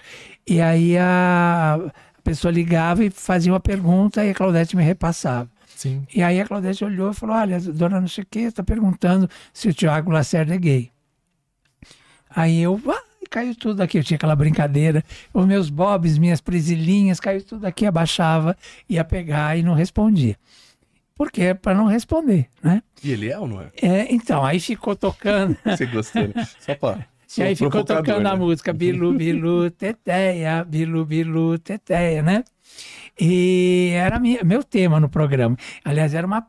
[0.47, 1.79] E aí a,
[2.17, 5.49] a pessoa ligava e fazia uma pergunta e a Claudete me repassava.
[5.75, 6.05] Sim.
[6.13, 9.29] E aí a Claudete olhou e falou: Olha, dona não sei o que, está perguntando
[9.51, 10.91] se o Tiago Lacerda é gay.
[12.29, 13.97] Aí eu, ah, caiu tudo aqui.
[13.97, 18.57] Eu tinha aquela brincadeira, os meus bobs, minhas prisilinhas, caiu tudo aqui, abaixava,
[18.89, 20.35] ia pegar e não respondia.
[21.15, 21.53] Por quê?
[21.53, 22.83] Para não responder, né?
[23.01, 23.69] E ele é ou não é?
[23.81, 25.57] É, então, aí ficou tocando.
[25.65, 26.47] Você gostou, né?
[26.59, 27.07] Só pra.
[27.37, 28.35] E aí ficou tocando a né?
[28.35, 32.43] música Bilu, Bilu, Teteia, Bilu, Bilu, Teteia, né?
[33.19, 35.57] E era minha, meu tema no programa.
[35.83, 36.45] Aliás, era uma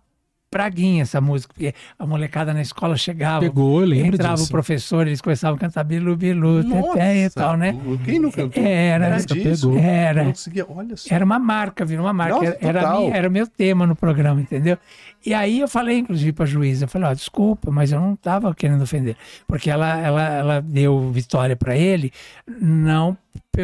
[0.57, 4.47] praguinha essa música, porque a molecada na escola chegava, Pegou, eu lembro entrava disso.
[4.47, 7.77] o professor, eles começavam a cantar Bilu, Bilu, Teteia e tal, né?
[8.05, 8.63] Quem não cantou?
[8.63, 9.77] Era, Era disso?
[9.77, 10.25] Era.
[10.25, 11.15] Não conseguia- Olha só.
[11.15, 12.35] Era uma marca, virou uma marca.
[12.37, 14.79] Nossa, era, era, a minha- era o meu tema no programa, entendeu?
[15.25, 18.15] E aí eu falei, inclusive, para a juíza, eu falei, ó, desculpa, mas eu não
[18.15, 19.17] estava querendo ofender.
[19.47, 22.13] Porque ela, ela, ela deu vitória para ele,
[22.61, 23.17] não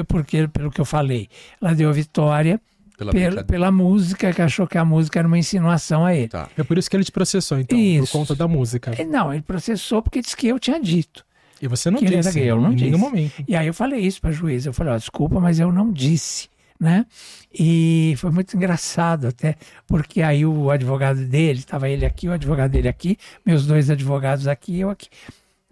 [0.08, 1.28] porque, pelo que eu falei.
[1.60, 2.60] Ela deu vitória
[2.96, 6.28] Pela pela, pela música, que achou que a música era uma insinuação a ele.
[6.28, 6.48] Tá.
[6.56, 8.06] É por isso que ele te processou, então, Isso.
[8.06, 8.92] por conta da música.
[9.00, 11.24] E Não, ele processou porque disse que eu tinha dito.
[11.60, 13.00] E você não disse, eu não em nenhum disse.
[13.00, 13.44] momento.
[13.46, 15.92] E aí eu falei isso para a juíza, eu falei, ó, desculpa, mas eu não
[15.92, 17.06] disse, né?
[17.54, 22.72] E foi muito engraçado até, porque aí o advogado dele, estava ele aqui, o advogado
[22.72, 25.08] dele aqui, meus dois advogados aqui, eu aqui.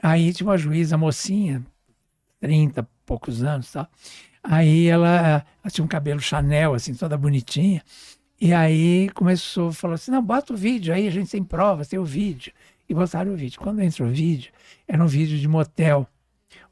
[0.00, 1.60] Aí tinha uma juíza, mocinha,
[2.40, 3.88] 30 poucos anos e tal.
[4.42, 7.82] Aí ela, ela tinha um cabelo Chanel, assim, toda bonitinha.
[8.40, 11.98] E aí começou, falou assim, não, bota o vídeo aí, a gente tem provas, tem
[11.98, 12.52] o vídeo.
[12.88, 13.60] E botaram o vídeo.
[13.60, 14.50] Quando entra o vídeo,
[14.88, 16.06] era um vídeo de motel.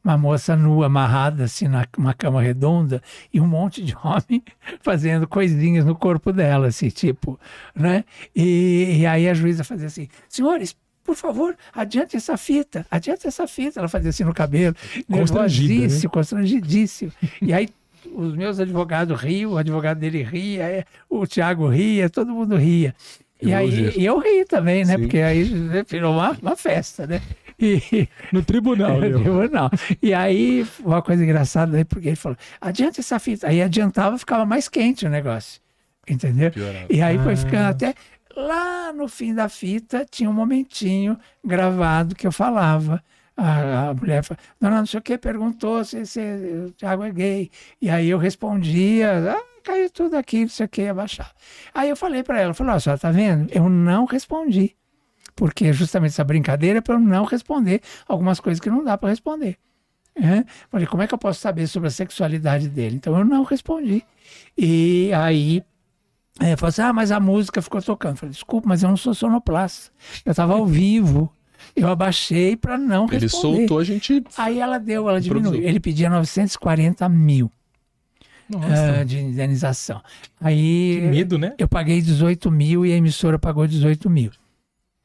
[0.02, 3.02] Uma moça nua, amarrada assim na uma cama redonda
[3.32, 4.42] e um monte de homem
[4.80, 7.38] fazendo coisinhas no corpo dela, assim, tipo,
[7.74, 8.04] né?
[8.34, 10.74] E, e aí a juíza fazia assim, senhores,
[11.08, 13.80] por favor, adiante essa fita, adiante essa fita.
[13.80, 14.76] Ela fazia assim no cabelo,
[15.10, 16.00] Constrangida, né?
[16.12, 17.10] constrangidíssimo.
[17.40, 17.70] E aí
[18.12, 22.94] os meus advogados riam, o advogado dele ria, é, o Tiago ria, todo mundo ria.
[23.40, 24.96] E aí e eu ri também, né?
[24.96, 25.00] Sim.
[25.00, 25.44] Porque aí
[25.88, 27.22] virou uma, uma festa, né?
[27.58, 29.20] E, No tribunal, é, meu.
[29.22, 29.70] tribunal.
[30.02, 33.48] E aí, uma coisa engraçada aí, porque ele falou, adianta essa fita.
[33.48, 35.58] Aí adiantava, ficava mais quente o negócio.
[36.06, 36.50] Entendeu?
[36.50, 36.86] Piorava.
[36.90, 37.36] E aí foi Ah.
[37.36, 37.94] ficando até.
[38.38, 43.02] Lá no fim da fita tinha um momentinho gravado que eu falava.
[43.36, 47.10] A, a mulher falou, dona não sei o que, perguntou se, se o Thiago é
[47.10, 47.50] gay.
[47.82, 51.32] E aí eu respondia, ah, caiu tudo aqui, não sei o que, ia baixar.
[51.74, 53.50] Aí eu falei para ela, falei, ó, tá vendo?
[53.52, 54.76] Eu não respondi.
[55.34, 59.08] Porque justamente essa brincadeira é para eu não responder algumas coisas que não dá para
[59.08, 59.58] responder.
[60.14, 60.44] É?
[60.70, 62.94] Falei, como é que eu posso saber sobre a sexualidade dele?
[62.94, 64.04] Então eu não respondi.
[64.56, 65.64] E aí
[66.40, 68.16] é, falou assim: ah, mas a música ficou tocando.
[68.16, 69.90] Falei, desculpa, mas eu não sou sonoplasta.
[70.24, 71.32] Eu estava ao vivo.
[71.74, 73.56] Eu abaixei para não Ele responder.
[73.58, 74.22] soltou, a gente.
[74.36, 75.50] Aí ela deu, ela Improvisou.
[75.52, 75.68] diminuiu.
[75.68, 77.50] Ele pedia 940 mil
[78.54, 80.00] ah, de indenização.
[80.40, 81.54] Aí que medo, né?
[81.58, 84.30] eu paguei 18 mil e a emissora pagou 18 mil.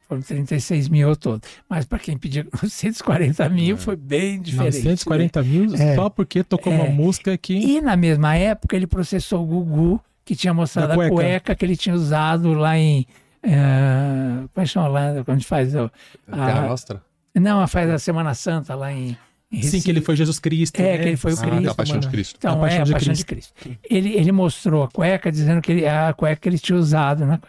[0.08, 1.42] Foram 36 mil ao todo.
[1.68, 4.76] Mas para quem pediu 940 mil foi bem diferente.
[4.84, 5.96] 940 mil É.
[5.96, 6.90] só porque tocou uma É.
[6.90, 7.54] música que...
[7.56, 11.14] E na mesma época ele processou o Gugu, que tinha mostrado Da a cueca.
[11.16, 13.06] cueca que ele tinha usado lá em.
[13.42, 15.14] eh, como é que chama lá?
[15.24, 15.76] Quando a gente faz.
[15.76, 15.92] o-
[16.32, 17.02] Terra a, Nostra?
[17.36, 19.18] não, faz a Semana Santa lá em.
[19.62, 20.80] Sim, que ele foi Jesus Cristo.
[20.80, 20.98] É, né?
[21.04, 22.08] que ele foi o Ah, Cristo, a Paixão de.
[22.08, 22.36] Cristo.
[22.40, 23.54] Então, A Paixão é a de Paixão de Cristo.
[23.88, 27.24] Ele, ele mostrou a cueca dizendo que ele, a cueca que ele tinha usado.
[27.26, 27.40] Né?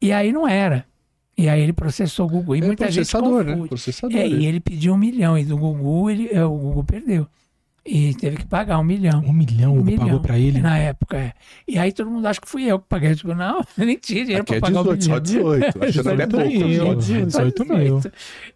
[0.00, 0.84] E aí não era.
[1.36, 2.54] E aí ele processou o Gugu.
[2.54, 3.52] E É muita gente processador, né?
[3.52, 3.68] confunde.
[3.70, 4.16] Processador.
[4.16, 5.36] É, e ele pediu um milhão.
[5.36, 7.26] E do Gugu, ele, é, o Gugu perdeu.
[7.84, 9.22] E teve que pagar um milhão.
[9.26, 10.04] Um milhão, Um o milhão.
[10.04, 10.60] pagou pra ele.
[10.60, 11.32] Na época, é.
[11.66, 13.14] E aí todo mundo acha que fui eu que paguei.
[13.14, 15.22] Digo, não, nem tinha dinheiro Aqui para é pagar 18, o só milhão.
[15.22, 15.84] 18.
[15.84, 16.68] Achando até 18 pouco.
[16.68, 16.84] mil.
[16.84, 17.26] só 18.
[17.26, 18.00] 18 mil.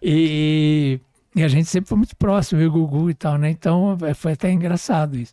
[0.02, 1.00] E,
[1.34, 3.50] e a gente sempre foi muito próximo, eu e o Gugu e tal, né?
[3.50, 5.32] Então é, foi até engraçado isso.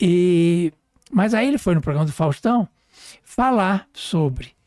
[0.00, 0.72] E,
[1.12, 2.68] mas aí ele foi no programa do Faustão
[3.24, 4.57] falar sobre.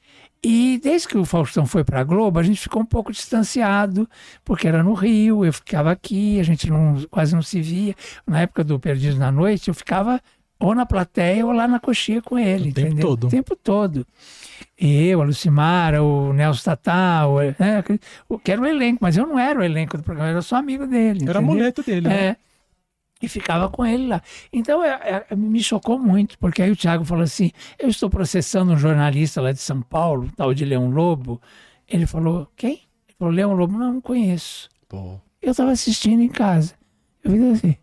[0.43, 4.09] E desde que o Faustão foi para a Globo, a gente ficou um pouco distanciado,
[4.43, 7.93] porque era no Rio, eu ficava aqui, a gente não, quase não se via.
[8.25, 10.19] Na época do Perdidos na Noite, eu ficava
[10.59, 13.07] ou na plateia ou lá na coxinha com ele, O tempo entendeu?
[13.07, 13.27] todo.
[13.27, 14.07] O tempo todo.
[14.77, 17.83] Eu, a Lucimara, o Nelson Tatal, né,
[18.27, 20.41] o- que era o elenco, mas eu não era o elenco do programa, eu era
[20.41, 21.19] só amigo dele.
[21.23, 21.39] Era entendeu?
[21.41, 22.07] amuleto dele.
[22.07, 22.25] né?
[22.29, 22.35] É.
[23.21, 24.21] E ficava com ele lá.
[24.51, 28.71] Então é- é- me chocou muito, porque aí o Thiago falou assim: eu estou processando
[28.73, 31.41] um jornalista lá de São Paulo, tal de Leão Lobo.
[31.87, 32.71] Ele falou: quem?
[33.07, 34.69] Ele falou: Leão Lobo, não, não conheço.
[34.89, 35.19] Pô.
[35.41, 36.73] Eu estava assistindo em casa.
[37.23, 37.75] Eu vi assim.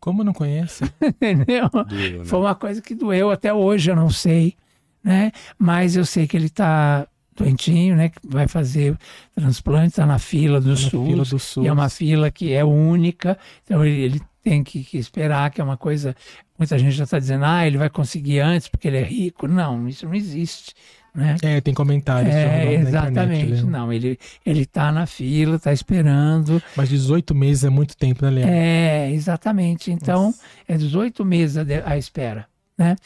[0.00, 0.84] Como não conhece?
[1.02, 1.68] Entendeu?
[1.70, 2.24] Doeu, né?
[2.24, 4.54] Foi uma coisa que doeu até hoje, eu não sei,
[5.02, 5.32] né?
[5.58, 8.10] Mas eu sei que ele tá doentinho, né?
[8.10, 8.96] Que vai fazer
[9.34, 10.90] transplante, está na fila do Na SUS.
[10.90, 11.64] fila do SUS.
[11.64, 15.60] E é uma fila que é única, então ele, ele tem que, que esperar, que
[15.60, 16.14] é uma coisa.
[16.58, 19.48] Muita gente já está dizendo, ah, ele vai conseguir antes porque ele é rico.
[19.48, 20.74] Não, isso não existe.
[21.14, 21.36] Né?
[21.42, 22.34] É, tem comentários.
[22.34, 23.44] É, exatamente.
[23.44, 26.62] internet, não, ele, ele tá na fila, tá esperando.
[26.76, 28.48] Mas 18 meses é muito tempo, né, Leão?
[28.48, 29.90] É, exatamente.
[29.90, 30.40] Então, Nossa.
[30.68, 32.96] é 18 meses a, de- a espera, né?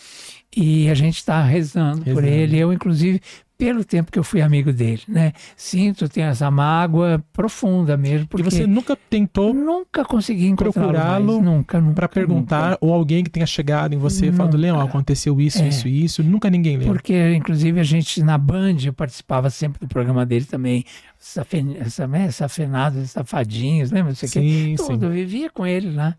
[0.57, 2.27] E a gente está rezando, por Rezando.
[2.27, 2.59] ele.
[2.59, 3.21] Eu, inclusive,
[3.59, 5.33] pelo tempo que eu fui amigo dele, né?
[5.57, 11.43] Sinto, tenho essa mágoa profunda mesmo, E porque você nunca tentou nunca consegui procurá-lo.
[11.43, 11.95] Nunca, nunca.
[11.97, 12.79] pra perguntar, nunca.
[12.81, 14.57] ou alguém que tenha chegado em você e Nunca.
[14.57, 15.69] Leão, aconteceu isso, É.
[15.69, 16.23] isso, isso.
[16.23, 16.95] Nunca ninguém lembra.
[16.95, 20.85] Porque, inclusive, a gente na Band, eu participava sempre do programa dele também,
[21.19, 21.65] safen,
[22.09, 24.11] né, safenados, safadinhos, lembra?
[24.11, 24.41] Não sei o quê.
[24.41, 24.87] Sim, sim.
[24.93, 26.17] Tudo, eu vivia com ele lá.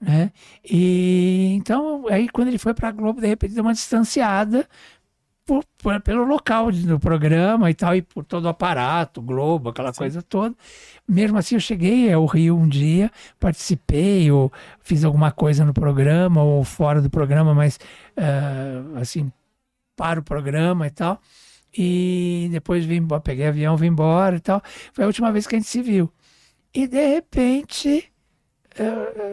[0.00, 0.32] Né?
[0.64, 4.66] E então, aí quando ele foi para a Globo, de repente deu uma distanciada
[5.50, 9.92] por- por- pelo local do programa e tal, e por todo o aparato, Globo, aquela
[9.92, 10.54] coisa toda.
[11.08, 16.40] Mesmo assim, eu cheguei ao Rio um dia, participei, ou fiz alguma coisa no programa,
[16.40, 17.80] ou fora do programa, mas
[18.16, 19.32] ah, assim,
[19.96, 21.20] para o programa e tal.
[21.76, 24.62] E depois vim embora, peguei avião, vim embora e tal.
[24.92, 26.12] Foi a última vez que a gente se viu.
[26.72, 28.04] E de repente,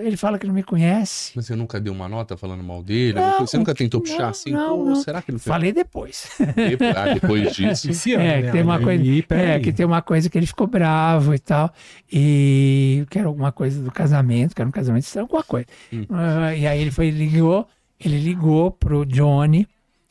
[0.04, 1.32] ele fala que não me conhece.
[1.36, 3.14] Mas você nunca deu uma nota falando mal dele?
[3.20, 3.40] coisa?
[3.40, 4.52] você nunca tentou puxar não, assim?
[4.52, 4.96] não, não.
[4.96, 5.48] será que ele fez?
[5.48, 6.30] Falei depois.
[6.56, 7.90] Depois, ah, depois disso.
[7.92, 8.42] Esse ano, É, né?
[8.44, 11.40] que tem uma coisa, aí, é, que tem uma coisa que ele ficou bravo e
[11.40, 11.72] tal.
[12.12, 15.68] E que era alguma coisa do casamento, que era um casamento estranho, alguma coisa.
[15.94, 16.06] Hum.
[16.10, 17.68] Ah, e aí ele foi ligou,
[18.00, 19.68] ele ligou pro Johnny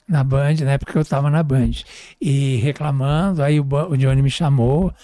[0.08, 1.72] na Band, na época que eu tava na Band,
[2.20, 4.94] e reclamando, aí o, o Johnny me chamou,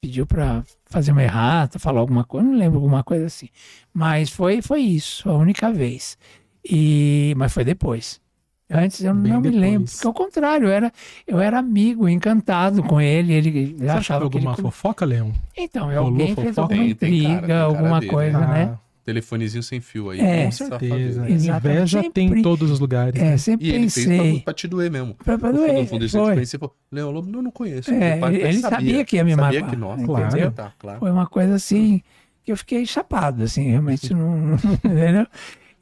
[0.00, 3.48] pediu pra fazer uma errata, falar alguma coisa, não lembro, alguma coisa assim.
[3.92, 6.16] Mas foi, foi isso, a única vez.
[6.64, 8.20] E, mas foi depois.
[8.68, 9.60] Antes eu Bem não me depois.
[9.60, 10.92] lembro, porque ao contrário, eu era,
[11.26, 14.46] eu era amigo, encantado com ele, ele Você que achava foi que ele...
[14.48, 15.32] alguma fofoca, Leão?
[15.56, 16.74] Então, Rolou alguém fez fofoca?
[16.74, 18.46] alguma Tem, tem cara, intriga, tem cara alguma dele, coisa, né?
[18.46, 18.74] né?
[18.74, 20.20] Ah, Telefonezinho sem fio aí.
[20.20, 20.22] É.
[20.42, 20.88] com Essa certeza.
[20.88, 21.30] safadeza.
[21.30, 21.76] Exatamente.
[21.78, 23.22] Inveja tem em Sempre- todos os lugares.
[23.22, 23.36] É, né?
[23.38, 25.14] sempre E ele fez pra, pra te doer mesmo.
[25.24, 26.34] Pra, pra doer, no fundo, ele foi.
[26.34, 27.90] conhecia e falou, Leão Lobo, não, não conheço.
[27.94, 30.16] É, pai ele- sabia que ia me sabia magoar, que nós, entendeu?
[30.16, 30.52] claro.
[30.52, 30.98] Tá, claro.
[30.98, 32.02] Foi uma coisa assim
[32.44, 34.54] que eu fiquei chapado, assim, realmente não.
[34.84, 35.26] entendeu?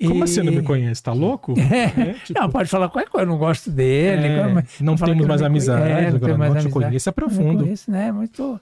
[0.03, 1.03] Como E- assim não me conhece?
[1.03, 1.55] Tá louco?
[1.59, 2.13] É.
[2.25, 4.27] tipo, Não, pode falar qualquer coisa, eu não gosto dele.
[4.27, 6.69] é, como- não fala temos mais não amizade, é, não mais não te amizade.
[6.71, 7.63] conheço, é Não profundo.
[7.65, 8.13] conheço, né?
[8.13, 8.61] Muito.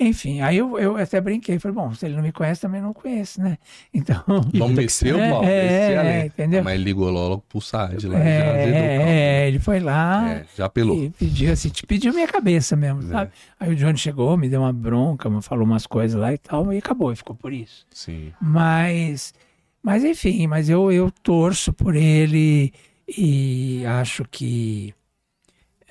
[0.00, 2.94] Enfim, aí eu, eu até brinquei, falei, bom, se ele não me conhece, também não
[2.94, 3.58] conheço, né?
[3.92, 4.22] Então.
[4.54, 6.64] Vamos descer o É, pau, é, é, entendeu?
[6.64, 10.46] Mas ele ligou logo pro SAD lá, É, o é, é, ele foi lá É,
[10.56, 10.96] já apelou.
[10.96, 13.06] e pediu assim, te pediu minha cabeça mesmo, É.
[13.08, 13.32] sabe?
[13.60, 16.72] Aí o Johnny chegou, me deu uma bronca, me falou umas coisas lá e tal,
[16.72, 17.86] e acabou, e ficou por isso.
[17.90, 18.32] Sim.
[18.40, 19.34] Mas,
[19.82, 22.72] mas enfim, mas eu, eu torço por ele
[23.06, 24.94] e acho que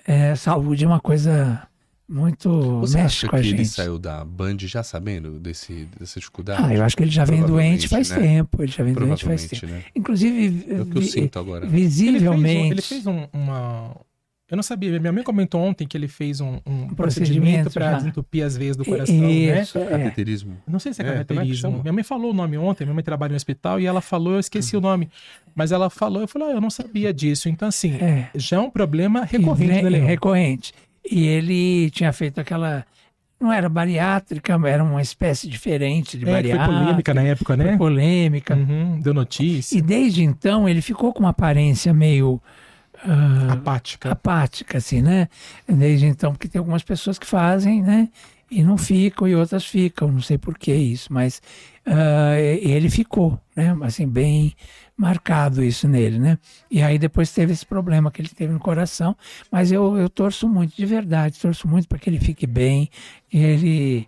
[0.07, 1.67] é, saúde é uma coisa
[2.11, 3.69] muito Você mexe acha com a que ele gente.
[3.69, 6.61] saiu da Band já sabendo desse, dessa dificuldade?
[6.63, 8.17] Ah, eu acho que ele já vem doente faz né?
[8.19, 9.65] tempo, ele já vem doente faz tempo.
[9.67, 9.83] Né?
[9.95, 11.65] Inclusive, É o que eu vi- sinto agora.
[11.65, 13.95] Ele fez, um- visivelmente, ele fez um- uma.
[14.49, 14.99] Eu não sabia.
[14.99, 16.95] Minha mãe comentou ontem que ele fez um, um procedimento
[17.69, 19.61] procedimento para desentupir as veias do coração, né?
[19.61, 19.85] isso, é.
[19.85, 20.57] Cateterismo.
[20.67, 21.55] Não sei se é É, é caracterismo.
[21.55, 21.81] chama?
[21.81, 24.39] minha mãe falou o nome ontem, minha mãe trabalha no hospital e ela falou, eu
[24.41, 25.09] esqueci o nome.
[25.55, 27.47] Mas ela falou, eu falei, ah, eu não sabia disso.
[27.47, 28.27] Então, assim, É.
[28.35, 30.73] já é um problema recorrente, vem- né, recorrente.
[31.09, 32.85] E ele tinha feito aquela.
[33.39, 36.65] Não era bariátrica, era uma espécie diferente de É, que foi bariátrica.
[36.79, 37.77] polêmica na época, foi né?
[37.77, 38.55] polêmica.
[38.55, 39.75] Uhum, deu notícia.
[39.75, 42.39] E desde então ele ficou com uma aparência meio
[43.03, 44.11] ah, Apática.
[44.11, 45.27] apática, assim, né?
[45.67, 48.09] Desde então, porque tem algumas pessoas que fazem, né?
[48.49, 51.41] E não ficam, e outras ficam, não sei por que isso, mas
[52.37, 53.75] e- ele ficou, né?
[53.81, 54.53] Assim, bem
[55.01, 56.37] marcado isso nele, né?
[56.69, 59.17] E aí depois teve esse problema que ele teve no coração,
[59.51, 62.87] mas eu, eu torço muito, de verdade, torço muito para que ele fique bem,
[63.27, 64.07] que ele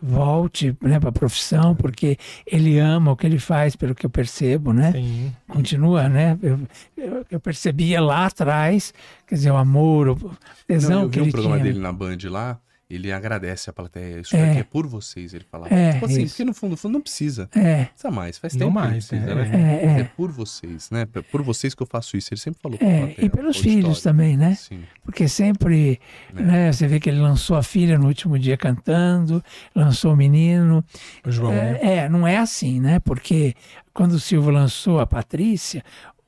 [0.00, 2.16] volte né, para a profissão, porque
[2.46, 4.92] ele ama o que ele faz, pelo que eu percebo, né?
[4.92, 5.32] Sim.
[5.48, 6.38] continua, né?
[6.42, 6.60] Eu,
[6.96, 8.94] eu, eu percebia lá atrás,
[9.26, 11.64] quer dizer, o amor, o Não, tesão eu que vi um ele programa tinha.
[11.64, 12.58] dele na Band lá,
[12.94, 14.20] ele agradece a plateia.
[14.20, 14.50] Isso É.
[14.50, 15.74] aqui é por vocês, ele falava.
[15.74, 16.34] É, tipo assim, isso.
[16.34, 17.48] porque no fundo, no fundo não precisa.
[17.54, 19.34] É, Precisa mais, faz Não tempo mais, que não é.
[19.34, 19.74] precisa, né?
[19.82, 20.04] é, É é.
[20.04, 21.06] por vocês, né?
[21.14, 22.32] É Por vocês que eu faço isso.
[22.32, 24.54] Ele sempre falou É, plateia, e pelos filhos também, né?
[24.54, 24.82] Sim.
[25.04, 26.00] Porque sempre,
[26.36, 26.42] É.
[26.42, 26.72] né?
[26.72, 29.42] Você vê que ele lançou a filha no último dia cantando,
[29.74, 30.84] lançou o menino.
[31.26, 31.78] O João, né?
[31.82, 33.00] É, é, não é assim, né?
[33.00, 33.54] Porque
[33.94, 35.84] quando o Silvio lançou a Patrícia,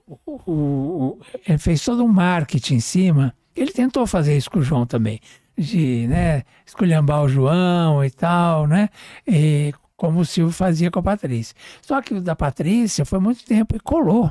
[0.07, 3.35] o, o- o- ele fez todo um marketing em cima.
[3.57, 5.21] Ele tentou fazer isso com o João também,
[5.57, 8.89] de né, esculhambar o João e tal, né?
[9.27, 11.55] E como o Silvio fazia com a Patrícia.
[11.83, 14.31] Só que o da Patrícia foi muito tempo e colou.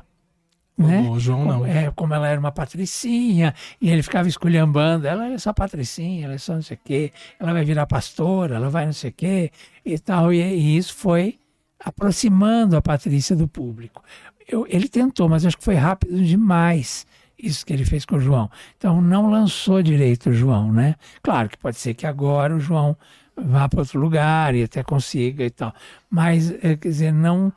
[0.77, 1.01] Né?
[1.07, 1.65] O João não.
[1.65, 6.33] É, como ela era uma patricinha, e ele ficava esculhambando, ela é só patricinha, ela
[6.33, 9.13] é só não sei o quê, ela vai virar pastora, ela vai não sei o
[9.13, 9.51] quê,
[9.85, 11.37] e tal, e, e isso foi
[11.79, 14.03] aproximando a Patrícia do público.
[14.47, 17.05] Eu- ele tentou, mas acho que foi rápido demais
[17.45, 18.49] isso que ele fez com o João.
[18.77, 20.95] Então não lançou direito o João, né?
[21.21, 22.95] Claro que pode ser que agora o João
[23.35, 25.73] vá para outro lugar e até consiga e tal,
[26.09, 27.51] mas eh, quer dizer, não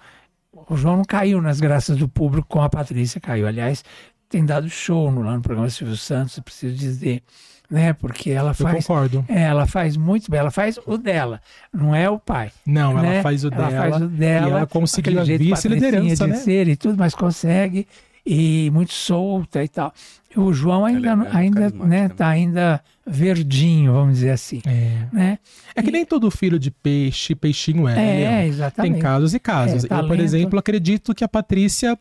[0.68, 3.46] o João não caiu nas graças do público como a Patrícia caiu.
[3.46, 3.84] Aliás,
[4.28, 7.22] tem dado show no, lá no programa Silvio Santos, eu preciso dizer,
[7.70, 7.92] né?
[7.92, 8.86] Porque ela Eu faz.
[8.86, 9.22] concordo.
[9.28, 11.40] É, ela faz muito bem, ela faz o dela,
[11.72, 12.50] não é o pai.
[12.64, 13.16] Não, né?
[13.16, 13.90] ela faz o Ela dela.
[13.90, 16.36] faz o dela, e ela conseguiu a vice-liderança, né?
[16.36, 17.86] ser e tudo, mas consegue
[18.26, 19.92] e muito solta e tal.
[20.34, 25.06] E o João ainda, é- ainda, né, tá ainda verdinho, vamos dizer assim, É.
[25.12, 25.38] né?
[25.74, 27.94] É que nem todo filho de peixe, peixinho é.
[27.94, 28.92] né, É, exatamente.
[28.94, 29.84] Tem casos e casos.
[29.84, 31.96] É, eu, por exemplo, acredito que a Patrícia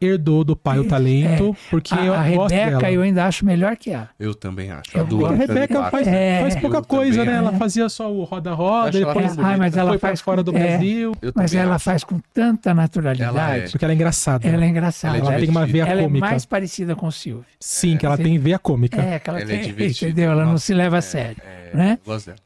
[0.00, 2.92] herdou do pai o talento, porque A, eu a gosto Rebeca dela.
[2.92, 4.10] eu ainda acho melhor que ela.
[4.18, 4.90] Eu também acho.
[4.96, 5.02] Eu.
[5.04, 6.40] A Fernando Rebeca faz, É.
[6.40, 7.32] faz pouca Eu coisa, né?
[7.34, 7.58] Ela acho.
[7.58, 9.54] fazia só o roda-roda, Acho ela depois bonita.
[9.54, 11.84] Ah, mas ela foi faz fora do é, Brasil, Mas ela acho.
[11.84, 13.28] faz com tanta naturalidade.
[13.38, 13.68] Ela é.
[13.68, 14.46] porque ela é engraçada.
[14.46, 15.16] Ela é engraçada.
[15.16, 16.26] Ela é Ela tem uma veia Ela é cômica.
[16.26, 17.44] mais parecida com o Silvio.
[17.60, 19.00] Sim, que ela tem veia cômica.
[19.00, 20.30] É, que ela, Ela é tem, entendeu?
[20.32, 21.36] Ela não se leva a sério,
[21.72, 21.98] né?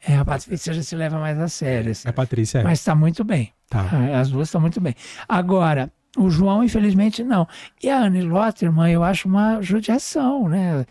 [0.07, 2.09] É, a Patrícia já se leva mais a sério, assim.
[2.09, 2.62] A Patrícia é.
[2.62, 3.51] Mas está muito bem.
[3.68, 3.86] Tá.
[4.18, 4.94] As duas estão muito bem.
[5.28, 7.46] Agora, o João, infelizmente, não.
[7.82, 10.84] E a Anne Lotterman, eu acho uma judiação, né?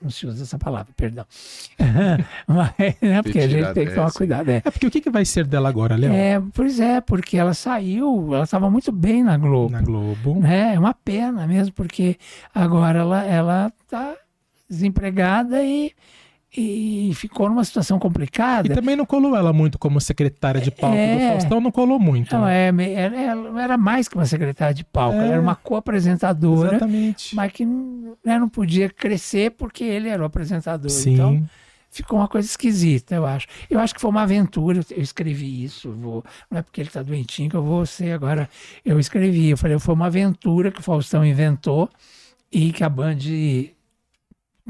[0.00, 1.24] Não se usa essa palavra, perdão.
[2.46, 3.22] Mas, né?
[3.22, 4.50] Porque a gente tem que tomar cuidado.
[4.50, 4.62] É.
[4.64, 6.12] É porque o que, que vai ser dela agora, Léo?
[6.12, 9.72] É, pois é, porque ela saiu, ela estava muito bem na Globo.
[9.72, 10.40] Na Globo.
[10.40, 10.74] né?
[10.74, 12.16] É uma pena mesmo, porque
[12.54, 14.14] agora ela ela está
[14.68, 15.92] desempregada e,
[16.56, 18.74] e ficou numa situação E complicada.
[18.74, 21.30] também não colou ela muito como secretária de palco do É.
[21.32, 22.34] Faustão, não colou muito.
[22.34, 22.68] Não, né?
[22.68, 25.24] é, ela, ela era mais que uma secretária de palco, É.
[25.24, 27.34] ela era uma co-apresentadora, Exatamente.
[27.34, 30.90] mas que não, né, não podia crescer porque ele era o apresentador.
[30.90, 31.14] Sim.
[31.14, 31.42] Então
[31.90, 33.46] ficou uma coisa esquisita, eu acho.
[33.70, 36.88] Eu acho que foi uma aventura, eu- eu escrevi isso, vou, não é porque ele
[36.88, 38.48] está doentinho que eu vou ser agora.
[38.84, 41.88] Eu escrevi, eu falei, foi uma aventura que o Faustão inventou
[42.52, 43.18] e que a Band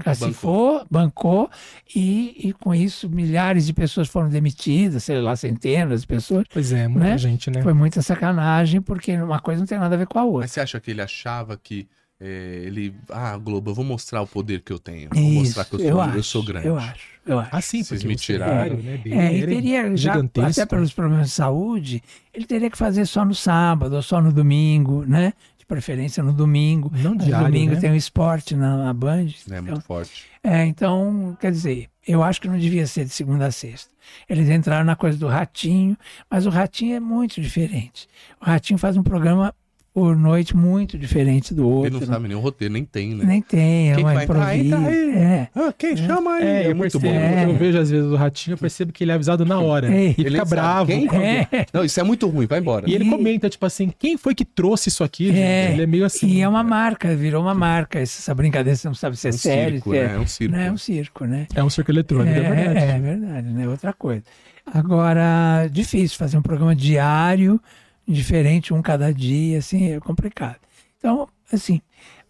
[0.03, 1.51] cacifou, bancou,
[1.95, 6.45] e, e com isso milhares de pessoas foram demitidas, sei lá, centenas de pessoas.
[6.53, 7.19] Pois é, muita Né?
[7.19, 7.63] gente, né?
[7.63, 10.41] Foi muita sacanagem, porque uma coisa não tem nada a ver com a outra.
[10.41, 11.87] Mas você acha que ele achava que
[12.21, 12.95] é, ele.
[13.11, 15.11] Ah, Globo, eu vou mostrar o poder que eu tenho.
[15.13, 16.67] Vou Isso, mostrar que eu sou, eu, eu acho, sou grande.
[16.69, 17.51] Eu acho, eu acho.
[17.53, 18.53] Ah, sim, Vocês me tiraram.
[18.53, 20.51] cenário, né, dele É, e era teria, já, gigantesco.
[20.61, 24.33] até pelos problemas de saúde, ele teria que fazer só no sábado ou só no
[24.33, 25.33] domingo, né?
[25.65, 26.91] De preferência no domingo.
[26.95, 27.81] Não diário, domingo né?
[27.81, 29.29] tem o esporte na, na Band.
[29.29, 30.27] É então- muito forte.
[30.43, 33.91] É, então, quer dizer, eu acho que não devia ser de segunda a sexta.
[34.29, 35.97] Eles entraram na coisa do Ratinho,
[36.31, 38.07] mas o Ratinho é muito diferente.
[38.39, 39.55] O Ratinho faz um programa
[39.95, 41.87] por noite muito diferente do outro.
[41.97, 43.25] Ele não sabe nem o roteiro, nem tem, né?
[43.25, 44.57] Nem tem, é Quem uma que vai entrar?
[44.59, 44.99] Entra improviso.
[45.13, 45.15] aí.
[45.17, 45.49] É.
[45.55, 46.43] Ah, quem chama aí?
[46.45, 47.09] É, É, eu muito bom.
[47.09, 47.45] percebo, É.
[47.45, 49.87] Eu vejo às vezes o ratinho, eu percebo que ele é avisado na hora.
[49.95, 50.07] É.
[50.09, 50.87] E Ele fica bravo.
[50.91, 51.07] quem?
[51.15, 51.67] É.
[51.73, 52.91] Não, isso é muito ruim, vai embora.
[52.91, 55.31] E ele E- comenta, tipo assim, quem foi que trouxe isso aqui?
[55.31, 56.27] É, Ele é meio assim.
[56.27, 58.01] E é uma marca, virou uma marca.
[58.01, 60.15] Essa brincadeira, você não sabe se é, É um sério, circo, se é, né?
[60.17, 60.55] É um circo.
[60.57, 61.47] Não, é um circo, né?
[61.55, 62.79] É um circo eletrônico, é, verdade.
[62.79, 63.69] É, é verdade, né?
[63.69, 64.25] Outra coisa.
[64.67, 67.61] Agora, difícil fazer um programa diário,
[68.07, 70.57] diferente, um cada dia, assim, é complicado.
[70.99, 71.81] Então, assim,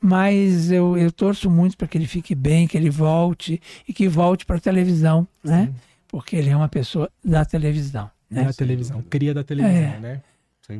[0.00, 4.08] mas eu, eu torço muito para que ele fique bem, que ele volte e que
[4.08, 5.72] volte para a televisão, né?
[6.08, 8.10] Porque ele é uma pessoa da televisão.
[8.30, 8.44] Né?
[8.44, 9.98] Da televisão, cria da televisão, É.
[10.00, 10.22] né?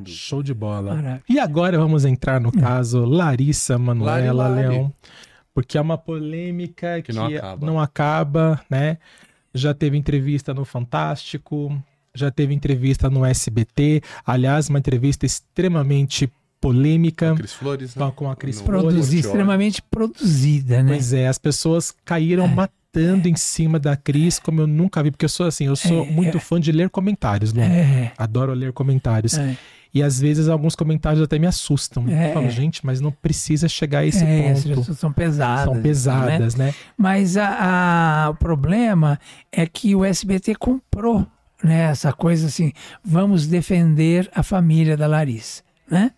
[0.06, 0.94] Show de bola.
[0.94, 1.22] Maravilha.
[1.28, 4.68] E agora vamos entrar no caso Larissa Manuela Lari, Lari.
[4.68, 4.92] Leão,
[5.52, 7.66] porque é uma polêmica que, Que não acaba.
[7.66, 8.96] não acaba, né?
[9.52, 11.76] Já teve entrevista no Fantástico,
[12.14, 18.12] já teve entrevista no SBT, aliás, uma entrevista extremamente polêmica Cris Flores, né?
[18.16, 19.12] com- a Cris No- Flores.
[19.12, 20.92] Extremamente produzida, né?
[20.92, 25.24] Pois é, as pessoas caíram matando em cima da Cris, como eu nunca vi, porque
[25.24, 26.40] eu sou assim, eu sou É, muito é.
[26.40, 27.60] fã de ler comentários, Lu.
[27.60, 29.36] É, Adoro ler comentários.
[29.36, 29.56] é,
[29.92, 32.08] E às vezes alguns comentários até me assustam.
[32.08, 32.30] É.
[32.30, 34.68] Eu falo, gente, mas não precisa chegar a esse é, ponto.
[34.76, 35.64] pessoas são pesadas.
[35.66, 35.80] São né?
[35.82, 36.74] pesadas, né?
[36.96, 39.20] Mas a- a- o problema
[39.52, 41.24] é que o SBT comprou
[41.64, 45.62] né, essa coisa assim, vamos defender a família da Larissa.
[45.90, 46.12] Né?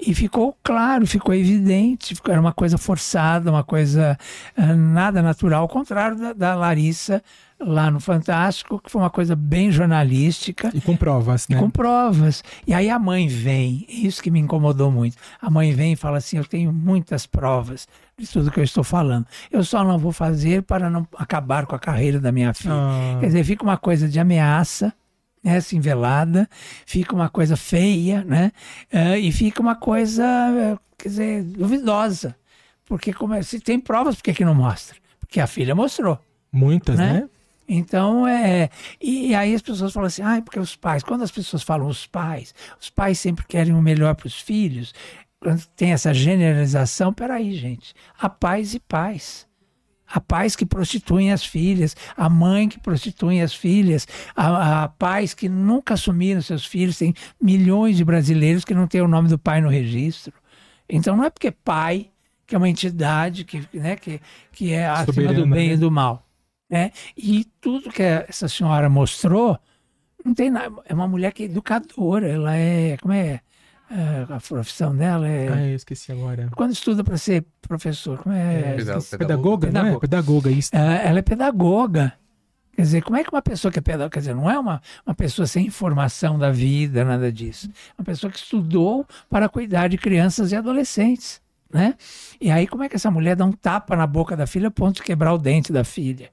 [0.00, 4.18] E ficou claro, ficou evidente, era uma coisa forçada, uma coisa
[4.56, 7.22] ah, nada natural, ao contrário da, da Larissa
[7.64, 11.58] lá no Fantástico, que foi uma coisa bem jornalística E com provas, e né?
[11.58, 12.42] com provas.
[12.66, 15.16] E aí a mãe vem, isso que me incomodou muito.
[15.40, 17.86] A mãe vem e fala assim: Eu tenho muitas provas
[18.18, 19.26] de tudo que eu estou falando.
[19.50, 22.74] Eu só não vou fazer para não acabar com a carreira da minha filha.
[22.74, 24.92] Ah, Quer dizer, fica uma coisa de ameaça,
[25.42, 26.48] né, assim, velada,
[26.86, 28.52] fica uma coisa feia, né?
[28.92, 30.24] eh, e fica uma coisa,
[30.98, 32.36] quer dizer, duvidosa.
[32.84, 34.96] Porque como é- se tem provas, por que, que não mostra?
[35.18, 36.18] Porque a filha mostrou.
[36.52, 37.12] Muitas, Né?
[37.14, 37.28] né?
[37.74, 38.68] Então, é.
[39.00, 42.06] E aí as pessoas falam assim, ah, porque os pais, quando as pessoas falam os
[42.06, 44.92] pais, os pais sempre querem o melhor para os filhos,
[45.40, 49.46] quando tem essa generalização, peraí, gente, há pais e pais.
[50.06, 54.06] Há pais que prostituem as filhas, há mãe que prostituem as filhas,
[54.36, 59.00] há, há pais que nunca assumiram seus filhos, tem milhões de brasileiros que não têm
[59.00, 60.34] o nome do pai no registro.
[60.86, 62.10] Então não é porque pai,
[62.46, 64.20] que é uma entidade que, né, que,
[64.52, 65.74] que é acima do Soberana, bem né?
[65.74, 66.22] e do mal.
[66.72, 66.90] Né?
[67.14, 69.58] E tudo que essa senhora mostrou,
[70.24, 70.74] não tem nada.
[70.86, 72.96] É uma mulher que é educadora, ela é.
[72.96, 73.40] Como é?
[73.90, 75.48] é, a profissão dela é.
[75.52, 76.48] Ah, eu esqueci agora.
[76.56, 78.74] Quando estuda para ser professor, como é?
[78.76, 79.18] Peda- Esqueci.
[79.18, 79.82] Pedagoga, não é?
[79.82, 80.00] Pedagoga.
[80.00, 80.70] Pedagoga, isso.
[80.74, 82.14] É, ela é pedagoga.
[82.74, 84.80] Quer dizer, como é que uma pessoa que é pedagoga, quer dizer, não é uma,
[85.04, 87.68] uma pessoa sem informação da vida, nada disso.
[87.98, 91.38] Uma pessoa que estudou para cuidar de crianças e adolescentes,
[91.70, 91.94] né?
[92.40, 94.70] E aí como é que essa mulher dá um tapa na boca da filha a
[94.70, 96.30] ponto de quebrar o dente da filha?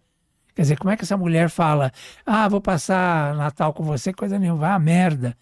[0.59, 1.89] Quer dizer, como é que essa mulher fala,
[2.25, 5.37] ah, vou passar Natal com você, coisa nenhuma, vai a merda,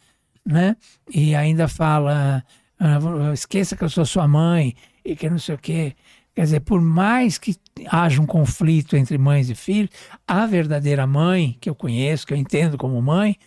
[0.46, 0.76] né?
[1.12, 2.46] E ainda fala,
[2.80, 5.96] ah, esqueça que eu sou sua mãe e que não sei o quê.
[6.36, 7.56] Quer dizer, por mais que
[7.88, 9.90] haja um conflito entre mães e filhos,
[10.28, 13.38] a verdadeira mãe, que eu conheço, que eu entendo como mãe,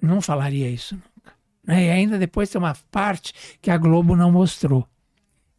[0.00, 1.34] não falaria isso nunca.
[1.62, 1.84] né?
[1.88, 4.88] E ainda depois tem uma parte que a Globo não mostrou,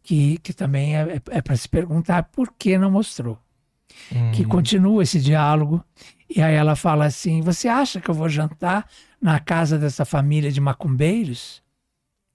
[0.02, 3.38] que, que também é, é para se perguntar por que não mostrou.
[4.34, 5.84] Que continua esse diálogo,
[6.30, 8.88] e aí ela fala assim: Você acha que eu vou jantar
[9.22, 11.62] na casa dessa família de macumbeiros?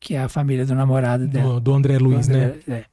[0.00, 1.54] Que é a família do namorado dela.
[1.54, 2.58] Do, do André Luiz, né?
[2.68, 2.84] É.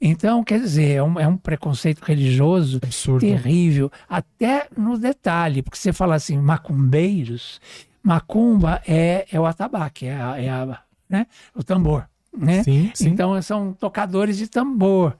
[0.00, 3.20] Então, quer dizer, é um, é um preconceito religioso Absurdo.
[3.20, 7.60] terrível, até no detalhe, porque você fala assim, macumbeiros,
[8.00, 11.26] macumba é, é o atabaque, é, a, é a, né?
[11.52, 12.62] o tambor, né?
[12.62, 13.08] Sim, sim.
[13.08, 15.18] Então são tocadores de tambor,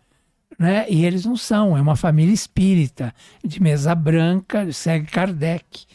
[0.57, 0.87] né?
[0.89, 5.87] E eles não são, é uma família espírita, de mesa branca, segue Kardec,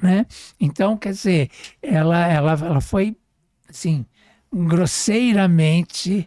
[0.00, 0.26] né?
[0.58, 1.50] Então, quer dizer,
[1.80, 3.16] ela, ela, ela foi,
[3.68, 4.04] assim,
[4.52, 6.26] grosseiramente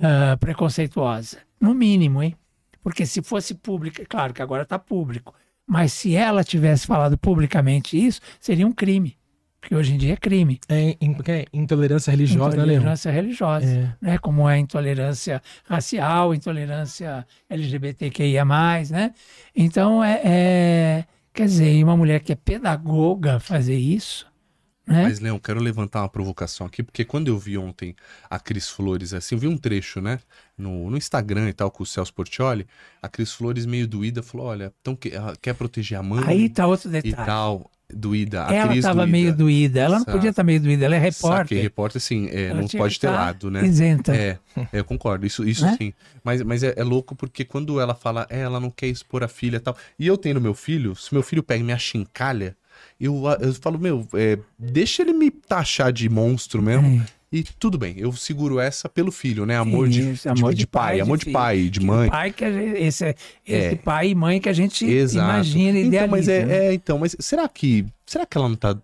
[0.00, 2.36] ah, preconceituosa, no mínimo, hein?
[2.82, 5.34] Porque se fosse pública, claro que agora está público,
[5.66, 9.16] mas se ela tivesse falado publicamente isso, seria um crime.
[9.64, 10.60] Porque hoje em dia é crime.
[10.68, 12.74] É, in- que é intolerância religiosa, né, Leon?
[12.76, 13.94] Intolerância religiosa, É.
[13.98, 14.18] né?
[14.18, 18.44] Como é a intolerância racial, intolerância LGBTQIA+,
[18.90, 19.14] né?
[19.56, 24.26] Então, é, é- quer dizer, e uma mulher que é pedagoga fazer isso,
[24.86, 25.04] né?
[25.04, 27.96] Mas, Leão, quero levantar uma provocação aqui, porque quando eu vi ontem
[28.28, 30.18] a Cris Flores, assim, eu vi um trecho, né,
[30.58, 32.66] no, no Instagram e tal, com o Celso Portioli,
[33.00, 36.50] a Cris Flores meio doída falou, olha, então, que- ela quer proteger a mãe Aí
[36.50, 37.26] tá outro e detalhe.
[37.26, 41.10] tal, doída, a ela estava meio doída, ela não podia estar meio doída, ela é
[41.10, 41.62] Saquei, repórter.
[41.62, 43.64] repórter, assim, é, não pode ter tá lado, né?
[43.64, 44.14] Isenta.
[44.14, 45.76] É, é, eu concordo, isso, isso Né?
[45.78, 45.92] sim.
[46.22, 49.28] Mas, mas é, é louco porque quando ela fala, é, ela não quer expor a
[49.28, 49.76] filha e tal.
[49.98, 52.56] E eu tenho meu filho, se meu filho pega e me achincalha,
[53.00, 57.04] eu, eu falo, meu, é, deixa ele me taxar de monstro mesmo.
[57.36, 59.56] E tudo bem, eu seguro essa pelo filho, né?
[59.56, 62.08] Amor, de, Isso, de, amor de de pai, pai, amor de de pai, de mãe.
[62.08, 63.14] pai que gente- esse, é-
[63.44, 63.76] esse É.
[63.76, 65.24] pai e mãe que a gente Exato.
[65.28, 66.66] imagina e então, mas é, né?
[66.68, 68.78] é, então, mas será que, será que ela não tá,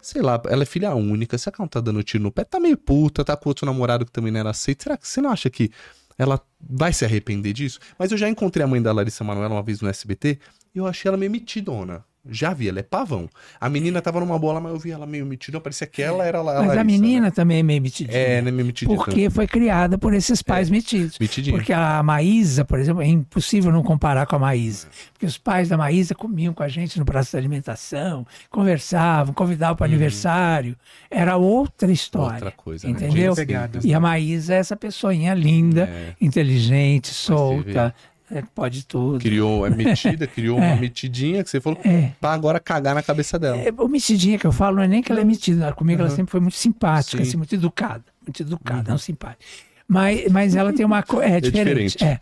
[0.00, 2.42] sei lá, ela é filha única, será que ela não tá dando tiro no pé?
[2.42, 5.20] Tá meio puta, tá com outro namorado que também não era aceito, será que, você
[5.20, 5.70] não acha que
[6.18, 7.78] ela vai se arrepender disso?
[7.96, 10.40] Mas eu já encontrei a mãe da Larissa Manoela uma vez no SBT
[10.74, 12.04] e eu achei ela meio metidona.
[12.28, 13.28] Já vi, ela é pavão.
[13.60, 16.38] A menina tava numa bola, mas eu vi ela meio metidona, parecia que ela era
[16.38, 18.16] a Mas Larissa, a menina também é meio metidinha.
[18.16, 18.38] Né?
[18.38, 18.96] É, né, meio metidinha.
[18.96, 21.18] Porque foi criada por esses pais metidos.
[21.18, 21.56] Metidinha.
[21.56, 24.86] Porque a Maísa, por exemplo, é impossível não comparar com a Maísa.
[25.12, 29.74] Porque os pais da Maísa comiam com a gente no praça da alimentação, conversavam, convidavam
[29.74, 30.76] para aniversário.
[31.10, 32.28] Era outra história.
[32.28, 32.34] Uhum.
[32.34, 32.92] Outra coisa, né?
[32.92, 33.34] Entendeu?
[33.34, 36.14] Sempre, E a Maísa é essa pessoinha linda, É.
[36.20, 37.92] inteligente, solta,
[38.32, 39.18] é, pode tudo.
[39.18, 42.10] Criou, é metida, criou uma metidinha que você falou, É.
[42.20, 43.56] pra agora cagar na cabeça dela.
[43.58, 45.72] É, o metidinha que eu falo não é nem que ela é metida.
[45.72, 47.22] Comigo ela sempre foi muito simpática, Sim.
[47.28, 48.04] assim, muito educada.
[48.26, 49.44] Muito educada, não simpática.
[49.88, 51.26] Mas, mas ela tem uma coisa.
[51.28, 51.92] É, diferente.
[51.98, 52.04] diferente.
[52.04, 52.18] É.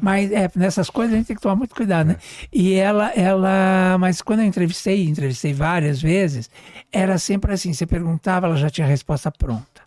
[0.00, 2.16] Mas é, nessas coisas a gente tem que tomar muito cuidado, né?
[2.52, 3.96] E ela, ela.
[4.00, 6.50] Mas quando eu entrevistei, entrevistei várias vezes,
[6.90, 9.82] era sempre assim: você perguntava, ela já tinha a resposta pronta.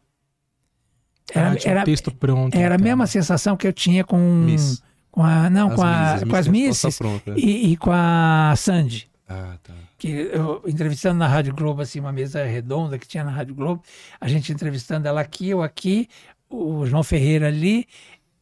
[1.33, 2.55] Era, Ah, tinha era, um texto pronto.
[2.55, 2.85] era a então.
[2.85, 4.17] mesma sensação que eu tinha com.
[4.17, 4.81] Miss.
[5.15, 7.33] Com a, não, As com, a, com as misses Pronta.
[7.37, 9.73] e, e com a Sandy Ah, tá.
[9.97, 13.81] que eu entrevistando na Rádio Globo, assim, uma mesa redonda que tinha na Rádio Globo,
[14.19, 16.07] a gente entrevistando ela aqui, eu aqui,
[16.49, 17.87] o João Ferreira ali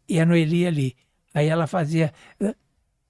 [0.10, 0.96] e a Noeli ali.
[1.34, 2.12] Aí ela fazia.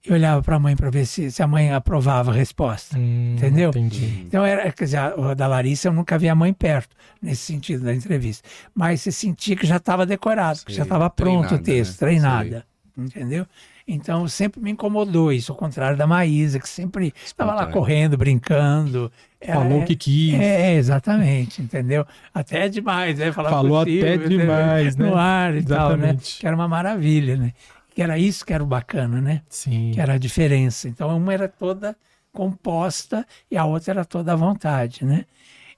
[0.06, 2.98] e olhava para a mãe para ver se, se a mãe aprovava a resposta.
[2.98, 3.70] Hum, Entendeu?
[3.70, 4.24] Entendi.
[4.26, 7.84] Então, era, quer dizer, a- da Larissa eu nunca vi a mãe perto, nesse sentido
[7.84, 8.46] da entrevista.
[8.74, 11.98] Mas você sentia que já estava decorado, que Sei, já estava pronto o texto, né?
[11.98, 12.66] treinada.
[12.96, 13.44] Entendeu?
[13.86, 19.10] Então, sempre me incomodou isso, ao contrário da Maísa, que sempre estava lá correndo, brincando.
[19.44, 20.34] Falou o que quis.
[20.34, 22.06] É, exatamente, entendeu?
[22.32, 23.32] Até demais, né?
[23.32, 24.38] Falar Falou possível, até entendeu?
[24.38, 25.06] demais, né?
[25.06, 25.94] No ar e tal, né?
[25.96, 26.38] Exatamente.
[26.40, 27.52] Que era uma maravilha, né?
[27.94, 29.42] Que era isso que era o bacana, né?
[29.48, 29.90] Sim.
[29.92, 30.88] que era a diferença.
[30.88, 31.96] Então, uma era toda
[32.32, 35.24] composta e a outra era toda à vontade, né?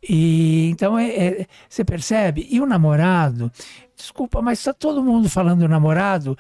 [0.09, 2.47] E então é, é- você percebe?
[2.51, 3.51] E o namorado,
[3.97, 6.37] desculpa, mas está todo mundo falando do namorado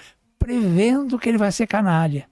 [0.46, 2.26] prevendo que ele vai ser canalha.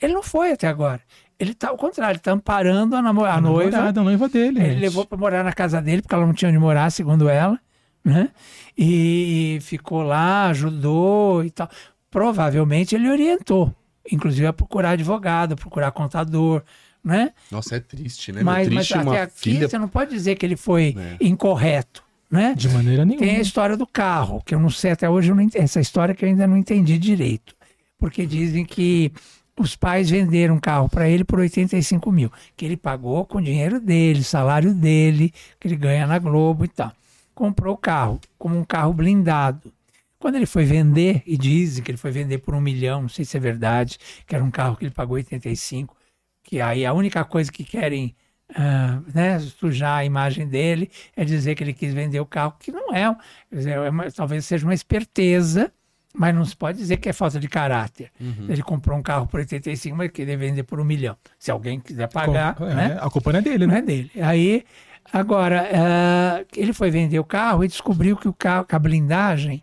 [0.00, 1.00] Ele não foi até agora.
[1.38, 3.70] Ele está ao contrário, ele está amparando a, namo- a noiva.
[3.70, 4.60] namorada, a noiva dele.
[4.60, 4.80] Ele gente.
[4.80, 7.58] levou para morar na casa dele, porque ela não tinha onde morar, segundo ela,
[8.04, 8.30] né?
[8.76, 11.68] E ficou lá, ajudou e tal.
[12.10, 13.74] Provavelmente ele orientou,
[14.10, 16.62] inclusive a procurar advogado, procurar contador,
[17.02, 17.32] né?
[17.50, 18.42] Nossa, é triste, né?
[18.42, 19.68] mas, Meu, mas triste até uma aqui filha.
[19.68, 21.24] você não pode dizer que ele foi É.
[21.24, 22.54] incorreto, né?
[22.54, 23.26] De maneira nenhuma.
[23.26, 25.80] Tem a história do carro, que eu não sei até hoje, eu não ent- essa
[25.80, 27.54] história que eu ainda não entendi direito.
[27.98, 29.12] Porque dizem que
[29.58, 33.42] os pais venderam um carro para ele por 85 mil, que ele pagou com o
[33.42, 36.92] dinheiro dele, salário dele, que ele ganha na Globo e tal.
[37.34, 39.72] Comprou o carro, como um carro blindado.
[40.18, 43.24] Quando ele foi vender, e dizem que ele foi vender por um milhão, não sei
[43.24, 45.96] se é verdade, que era um carro que ele pagou 85,
[46.42, 48.14] que aí a única coisa que querem
[48.54, 52.70] ah, né, sujar a imagem dele é dizer que ele quis vender o carro, que
[52.72, 53.14] não é,
[53.52, 55.70] dizer, é uma- talvez seja uma esperteza,
[56.14, 58.10] mas não se pode dizer que é falta de caráter.
[58.48, 61.16] Ele comprou um carro por 85, mas queria vender por um milhão.
[61.38, 62.98] Se alguém quiser pagar, Com- é, né?
[63.00, 63.80] A culpa não é dele, não né?
[63.80, 64.10] é dele.
[64.20, 64.64] Aí,
[65.12, 69.62] agora, ah, ele foi vender o carro e descobriu que o carro, que a blindagem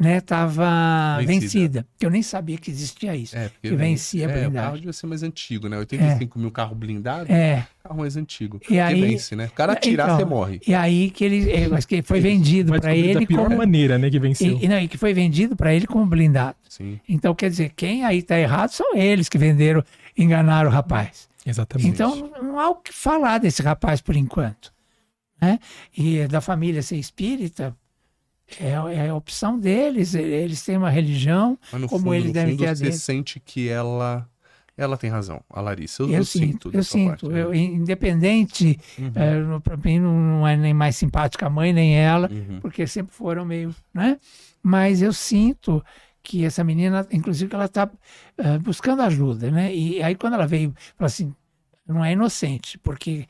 [0.00, 1.32] estava Vencida.
[1.40, 1.86] vencida.
[1.98, 3.36] Que eu nem sabia que existia isso.
[3.36, 5.76] É, que vencia a é, o carro devia ser mais antigo, né?
[5.78, 7.66] 85 mil carro blindado, É.
[7.82, 8.60] carro mais antigo.
[8.70, 9.46] E aí- que vence, né?
[9.46, 10.60] O cara atirar, Então, você morre.
[10.66, 13.56] E aí que ele, é, mas que foi vendido para descobrir da ele pior como
[13.58, 14.58] maneira, né, que venceu.
[14.62, 16.56] e, não, e que foi vendido para ele como blindado.
[16.68, 17.00] Sim.
[17.08, 19.82] Então quer dizer, quem aí está errado são eles que venderam,
[20.16, 21.28] enganaram o rapaz.
[21.44, 21.88] Exatamente.
[21.88, 24.72] Então não, não há o que falar desse rapaz por enquanto,
[25.40, 25.58] né?
[25.96, 27.74] E da família ser espírita
[28.60, 30.14] é, é a opção deles.
[30.14, 32.92] Eles têm uma religião, Mas no como fundo, eles no devem fundo, ter a você
[32.92, 34.28] sente que ela,
[34.76, 36.02] ela tem razão, a Larissa.
[36.02, 37.08] Eu, Eu, eu sinto, eu sinto.
[37.10, 37.42] parte, né?
[37.42, 39.60] Eu, independente, Uhum.
[39.60, 42.60] para mim não, não é nem mais simpática a mãe nem ela, Uhum.
[42.60, 44.18] porque sempre foram meio, né?
[44.62, 45.84] Mas eu sinto
[46.22, 47.90] que essa menina, inclusive, que ela está
[48.60, 49.74] buscando ajuda, né?
[49.74, 51.34] E aí quando ela veio, falou assim,
[51.86, 53.26] não é inocente, porque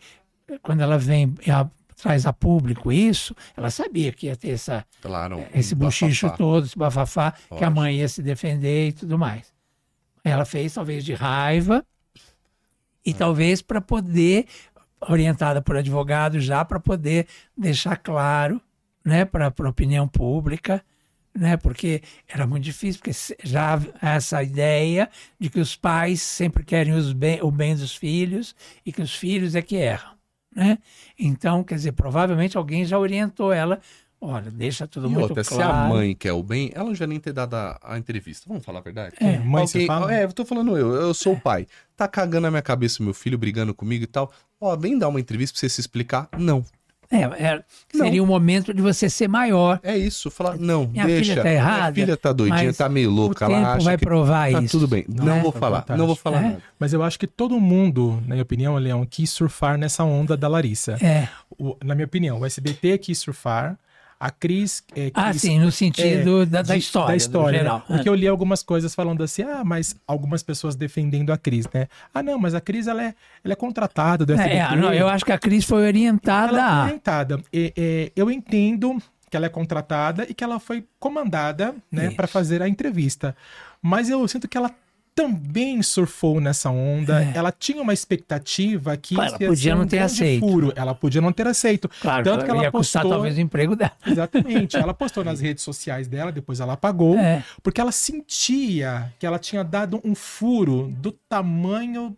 [0.62, 1.70] quando ela vem e a-
[2.01, 5.44] traz a público isso, ela sabia que ia ter essa, Claro.
[5.55, 6.36] esse um bochicho bafafá.
[6.38, 9.53] todo, esse bafafá, que a mãe ia se defender e tudo mais.
[10.24, 11.84] Ela fez talvez de raiva
[12.16, 12.20] É.
[13.07, 14.46] e talvez para poder,
[15.01, 17.26] orientada por advogado já, para poder
[17.57, 18.61] deixar claro
[19.05, 20.84] né, para a opinião pública,
[21.34, 26.92] né, porque era muito difícil, porque já essa ideia de que os pais sempre querem
[26.92, 30.17] os bem, o bem dos filhos e que os filhos é que erram.
[30.59, 30.76] Né?
[31.16, 33.80] Então, quer dizer, provavelmente alguém já orientou ela,
[34.20, 35.72] olha, deixa tudo E muito outra, se claro.
[35.72, 38.44] a mãe quer o bem, ela não já nem ter dado a, a entrevista.
[38.48, 39.14] Vamos falar a verdade?
[39.20, 39.38] É.
[39.38, 40.12] Mãe, você Alguém- fala?
[40.12, 41.68] É, eu tô falando eu, eu sou o pai.
[41.96, 44.32] Tá cagando na minha cabeça meu filho, brigando comigo e tal.
[44.61, 46.28] Ó, vem dar uma entrevista pra você se explicar.
[46.36, 46.64] Não.
[47.11, 49.80] É, é, seria um momento de você ser maior.
[49.82, 51.30] É isso, falar, não, Minha deixa.
[51.30, 53.96] filha tá errada, Minha filha tá doidinha, tá meio louca, o ela tempo acha vai
[53.96, 54.78] que provar tá isso.
[54.78, 55.04] tudo bem.
[55.09, 55.40] Não, né?
[55.40, 55.98] vou falar, Fantástico.
[55.98, 56.42] não vou falar É.
[56.42, 56.62] nada.
[56.78, 60.48] Mas eu acho que todo mundo, na minha opinião, Leão, quis surfar nessa onda da
[60.48, 60.96] Larissa.
[61.02, 61.28] É.
[61.59, 63.78] O- na minha opinião, o SBT quis surfar,
[64.20, 67.08] a Cris é, Ah, sim, no sentido é, da, da história.
[67.08, 67.78] Da história, geral.
[67.78, 67.96] né?
[67.96, 71.86] Porque eu li algumas coisas falando assim, ah, mas algumas pessoas defendendo a Cris, né?
[72.12, 73.14] Ah, não, mas a Cris, ela é,
[73.44, 74.56] ela é contratada do SBT.
[74.56, 77.40] É, é, não, eu acho que a Cris foi orientada ela foi orientada.
[77.52, 79.00] E, é, eu entendo
[79.30, 83.36] que ela é contratada e que ela foi comandada, né, para fazer a entrevista.
[83.80, 84.74] Mas eu sinto que ela
[85.18, 87.20] também surfou nessa onda.
[87.34, 89.24] Ela tinha uma expectativa que É.
[89.26, 90.40] Ela podia não um ter aceito.
[90.40, 90.72] Furo.
[90.76, 91.90] Ela podia não ter aceito.
[92.00, 93.92] Claro, Tanto que ela ia custar postou- talvez o emprego dela.
[94.06, 94.76] Exatamente.
[94.76, 97.42] Ela postou nas redes sociais dela, depois ela apagou, É.
[97.62, 102.16] porque ela sentia que ela tinha dado um furo do tamanho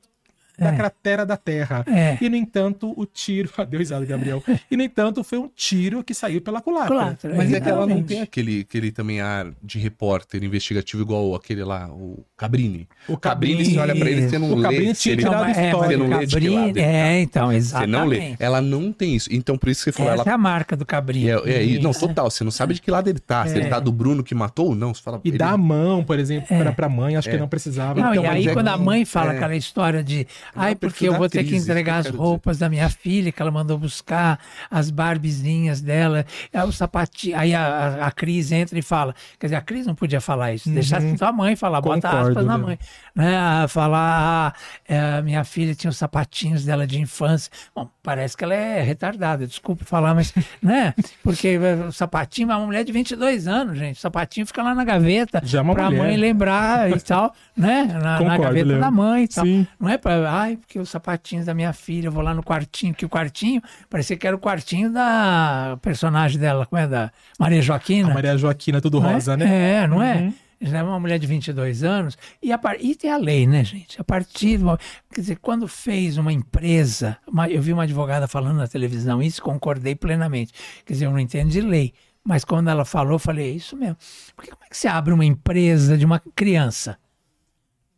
[0.60, 0.76] da É.
[0.76, 1.84] cratera da Terra.
[1.88, 2.18] É.
[2.20, 3.50] E, no entanto, o tiro.
[3.68, 4.42] Deu risada, Gabriel.
[4.70, 6.88] E, no entanto, foi um tiro que saiu pela culatra.
[6.88, 7.34] Culatra.
[7.34, 11.64] Mas é que ela não tem aquele, aquele também ar de repórter investigativo igual aquele
[11.64, 12.86] lá, o Cabrini.
[13.08, 14.62] O Cabrini, você olha pra ele, você não O lê.
[14.62, 15.88] Cabrini se tinha ele- tirado é, história.
[15.88, 16.80] Você o não lê de que Cabrini- lado tá.
[16.80, 17.90] É, então, Você exatamente.
[17.90, 18.36] não lê.
[18.38, 19.28] Ela não tem isso.
[19.32, 21.30] Então, por isso que você falou, Essa ela é a marca do Cabrini.
[21.30, 22.30] É, é, e- não, total.
[22.30, 23.46] Você não sabe de que lado ele tá.
[23.46, 23.58] Se É.
[23.58, 24.92] ele tá do Bruno que matou ou não.
[24.94, 25.20] Você fala.
[25.24, 26.58] E ele- dar a mão, por exemplo, É.
[26.62, 27.38] pra, pra mãe, acho que É.
[27.38, 28.00] não precisava.
[28.00, 29.36] Não, Então, e aí é quando a mãe fala é.
[29.36, 32.58] aquela história de ai, o porque eu vou ter que que entregar eu as roupas
[32.58, 34.38] da minha filha, que ela mandou buscar,
[34.70, 37.36] as barbizinhas dela, é, o sapatinho.
[37.38, 39.14] Aí a, a, a Cris entra e fala.
[39.38, 40.68] Quer dizer, a Cris não podia falar isso.
[40.70, 41.16] Deixar Uhum.
[41.16, 42.78] tua mãe falar, bota Concordo, aspas na mãe.
[43.14, 43.36] Né?
[43.36, 47.50] Ah, Falar, ah, é, minha filha tinha os sapatinhos dela de infância.
[47.74, 50.32] Bom, parece que ela é retardada, desculpe falar, mas,
[50.62, 50.94] né?
[51.22, 53.96] Porque é, o sapatinho, é uma mulher de 22 anos, gente.
[53.96, 56.02] O sapatinho fica lá na gaveta Já é uma pra mulher.
[56.02, 57.84] mãe lembrar e tal, né?
[57.84, 58.80] Na, na Concordo, gaveta Leandro.
[58.84, 59.44] da mãe e tal.
[59.44, 59.66] Sim.
[59.78, 62.94] Não é pra, ai, porque os sapatinhos da minha filha, eu vou lá no quartinho,
[62.94, 67.62] que o quartinho, parecia que era o quartinho da personagem dela, como é, da Maria
[67.62, 68.10] Joaquina.
[68.10, 69.14] A Maria Joaquina, tudo não é?
[69.14, 69.82] rosa, né?
[69.82, 70.16] É, não é?
[70.16, 70.34] Uhum.
[70.62, 72.18] Ela é uma mulher de 22 anos.
[72.42, 73.98] E, a, e tem a lei, né, gente?
[73.98, 74.76] A partir do.
[75.10, 77.16] Quer dizer, quando fez uma empresa.
[77.26, 80.52] uma- eu vi uma advogada falando na televisão isso, concordei plenamente.
[80.84, 81.94] Quer dizer, eu não entendo de lei.
[82.22, 83.96] Mas quando ela falou, eu falei, é isso mesmo.
[84.36, 86.98] Porque como é que você abre uma empresa de uma criança?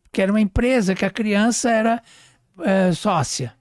[0.03, 2.01] Porque era uma empresa que a criança era
[2.61, 3.55] eh, sócia.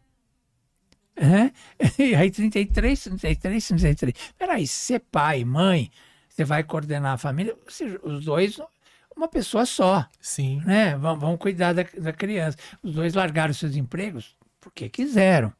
[1.16, 1.52] Né?
[1.98, 4.14] E aí 33, 33, 33.
[4.38, 5.90] Peraí, ser pai, mãe,
[6.28, 7.54] você vai coordenar a família,
[8.02, 8.58] os dois,
[9.16, 10.62] uma pessoa só, Sim.
[10.64, 10.96] né?
[10.96, 12.56] Vão, vão cuidar da, da criança.
[12.82, 15.52] Os dois largaram seus empregos porque quiseram.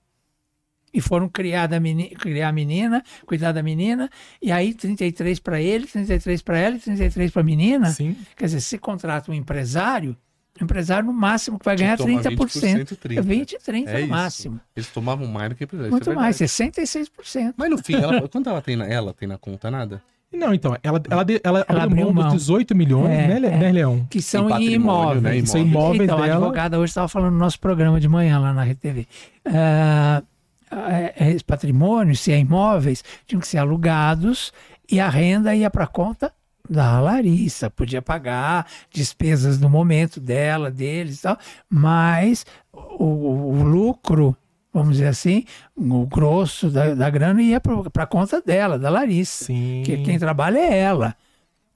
[0.95, 4.11] E foram criar, da meni- criar a menina, cuidar da menina,
[4.43, 7.91] e aí 33 para ele, 33 para ela e 33 para a menina.
[7.91, 8.15] Sim.
[8.37, 10.15] Quer dizer, se contrata um empresário,
[10.63, 12.37] o empresário no máximo que vai ganhar Tinha que 30%.
[12.37, 14.09] tomar 30%, 20, 30 É no isso.
[14.09, 14.61] máximo.
[14.77, 16.17] Eles tomavam mais do que isso é Muito verdade.
[16.17, 17.55] mais, 66%.
[17.57, 19.71] Mas no fim, ela, quanto ela tem na, ela tem na conta?
[19.71, 20.03] Nada?
[20.33, 22.33] Não, então, ela, ela, ela, Ela abriu abriu mão mão.
[22.33, 23.59] dos 18 milhões, É, né, é.
[23.59, 24.07] né, Leão?
[24.09, 24.75] que são Em patrimônio,
[25.19, 25.23] imóveis.
[25.43, 25.75] né, São imóveis.
[25.85, 26.37] imóveis então, a dela.
[26.39, 29.07] advogada hoje estava falando no nosso programa de manhã lá na RTV.
[29.45, 30.23] Ah,
[30.71, 34.53] é, é, esse patrimônio, se é imóveis, tinham que ser alugados
[34.91, 36.33] e a renda ia para conta
[36.69, 37.69] da Larissa.
[37.71, 41.39] Podia pagar despesas no momento dela, deles e tal,
[41.69, 44.37] mas o, o lucro,
[44.73, 45.45] vamos dizer assim,
[45.77, 49.45] o grosso da, da grana ia para a conta dela, da Larissa.
[49.47, 49.83] Sim.
[49.85, 51.15] Que quem trabalha é ela.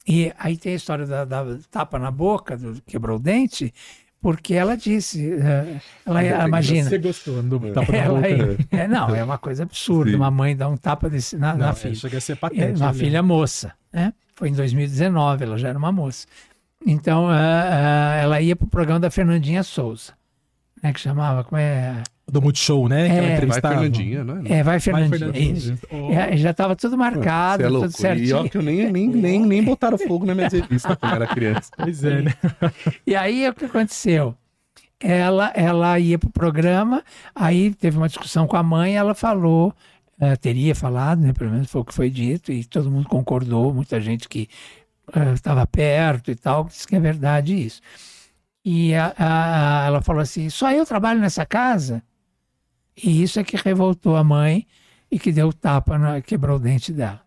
[0.09, 3.74] E aí tem a história da, da tapa na boca, do quebrou o dente,
[4.20, 6.89] porque ela disse, eh, ela imagina.
[6.89, 8.66] Você gostou do tapa na Ela, boca?
[8.70, 10.16] é, não, é uma coisa absurda, Sim.
[10.16, 11.95] uma mãe dar um tapa desse, na, na Não, é, filha.
[11.97, 12.78] chega a ser É, patético.
[12.78, 12.99] uma né?
[12.99, 14.12] filha moça, né?
[14.37, 16.26] Foi em 2019, ela já era uma moça.
[16.87, 20.12] Então, ah, ah, ela ia pro programa da Fernandinha Souza,
[20.82, 20.93] né?
[20.93, 22.03] Que chamava, como é?
[22.30, 23.09] Do Multishow, né?
[23.09, 23.22] que ela É.
[23.22, 23.74] Vai entrevistava.
[23.74, 24.39] Fernandinha, não é?
[24.41, 25.18] É, vai Vai, Fernandinha.
[25.18, 25.53] Fernandinha.
[25.55, 25.78] isso.
[25.91, 26.12] Oh.
[26.12, 27.89] É, já estava tudo marcado, é tudo louco.
[27.89, 28.37] E certinho.
[28.37, 31.70] ó, que eu nem, nem, nem, nem botaram fogo na minha revista quando era criança.
[31.76, 32.34] Pois é, né?
[33.07, 34.34] E aí o que aconteceu?
[35.01, 37.03] Ela, ela ia para o programa,
[37.34, 39.72] aí teve uma discussão com a mãe, ela falou,
[40.21, 43.73] eh, teria falado, né, pelo menos foi o que foi dito, e todo mundo concordou,
[43.75, 44.49] muita gente que
[45.14, 47.81] eh, estava perto e tal, disse que é verdade isso.
[48.64, 52.03] E a- a- ela falou assim: só eu trabalho nessa casa?
[52.97, 54.67] E isso é que revoltou a mãe
[55.11, 57.23] e que deu tapa, na, quebrou o dente dela.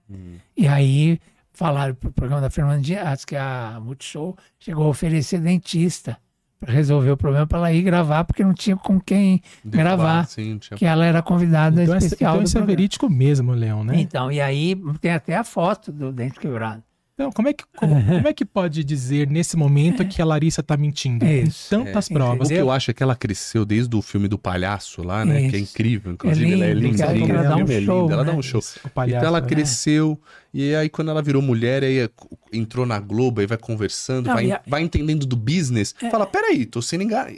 [0.57, 1.19] E aí
[1.53, 6.19] falaram pro programa da Fernandinha, acho que a Multishow chegou a oferecer dentista para
[6.65, 10.77] resolver o problema para ela ir gravar, porque não tinha com quem gravar, Sim, tinha...
[10.77, 12.77] que ela era convidada Então, é, especial então do isso é programa.
[12.77, 13.99] verídico mesmo, Leão, né?
[13.99, 16.83] Então, e aí tem até a foto do dente quebrado.
[17.19, 20.63] Então, como é que, como, como é que pode dizer nesse momento que a Larissa
[20.63, 21.25] tá mentindo?
[21.25, 21.75] É isso.
[21.75, 22.13] Com tantas É.
[22.13, 22.47] provas.
[22.47, 25.49] O que eu acho é que ela cresceu desde o filme do palhaço lá, né?
[25.49, 25.73] Que é Isso.
[25.73, 26.13] incrível.
[26.13, 27.03] Inclusive, É ela é lindo, linda.
[27.03, 28.31] ela linda, dá um filme é show, lindo, Ela né?
[28.31, 28.61] dá um show.
[28.85, 29.47] O palhaço, então ela né?
[29.49, 30.17] cresceu,
[30.53, 32.09] e aí quando ela virou mulher, aí é,
[32.53, 35.93] entrou na Globo, aí vai conversando, Não, vai, a- vai entendendo do business.
[36.09, 37.35] Fala, peraí, tô sendo enganado.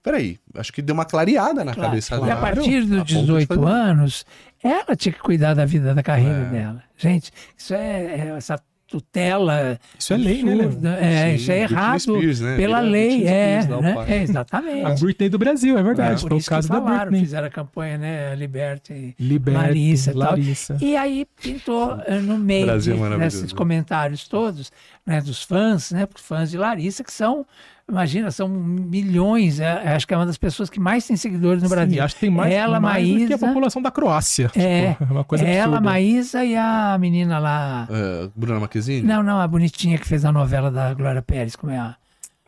[0.00, 1.88] Peraí, acho que deu uma clareada na Claro.
[1.90, 2.34] cabeça E dela.
[2.34, 4.24] a partir A dos ponto de 18 fazer- anos,
[4.62, 6.50] ela tinha que cuidar da vida, da carreira É.
[6.50, 6.82] dela.
[6.96, 9.78] Gente, isso é, é essa tutela.
[9.98, 10.88] Isso é lei, né, absurda.
[11.00, 12.56] É, Sim, isso é errado Spears, né?
[12.56, 13.08] pela lei.
[13.08, 13.94] Britney É, Spears, o né?
[14.08, 15.00] é, A exatamente.
[15.04, 16.14] Britney do Brasil, é verdade.
[16.14, 17.20] É, Foi por o isso que caso da falaram, Britney.
[17.20, 18.34] fizeram a campanha, né?
[18.34, 20.14] Liberte Liberto, Larissa, e.
[20.14, 20.76] Larissa.
[20.80, 24.70] E aí pintou eh, no meio Brasil é desses comentários todos,
[25.06, 27.46] né, dos fãs, né, porque fãs de Larissa, que são,
[27.88, 31.68] imagina, são milhões, é, acho que é uma das pessoas que mais tem seguidores no
[31.68, 32.02] Sim, Brasil.
[32.04, 34.50] acho que tem mais, Ela, mais do que a Maísa- população da Croácia.
[34.56, 35.80] É, Tipo, uma coisa ela, absurda.
[35.90, 37.86] Maísa e a menina lá.
[37.90, 39.06] Ah, Bruna Marquezine?
[39.06, 41.96] Não, não, a bonitinha que fez a novela da Glória Pérez, como é a.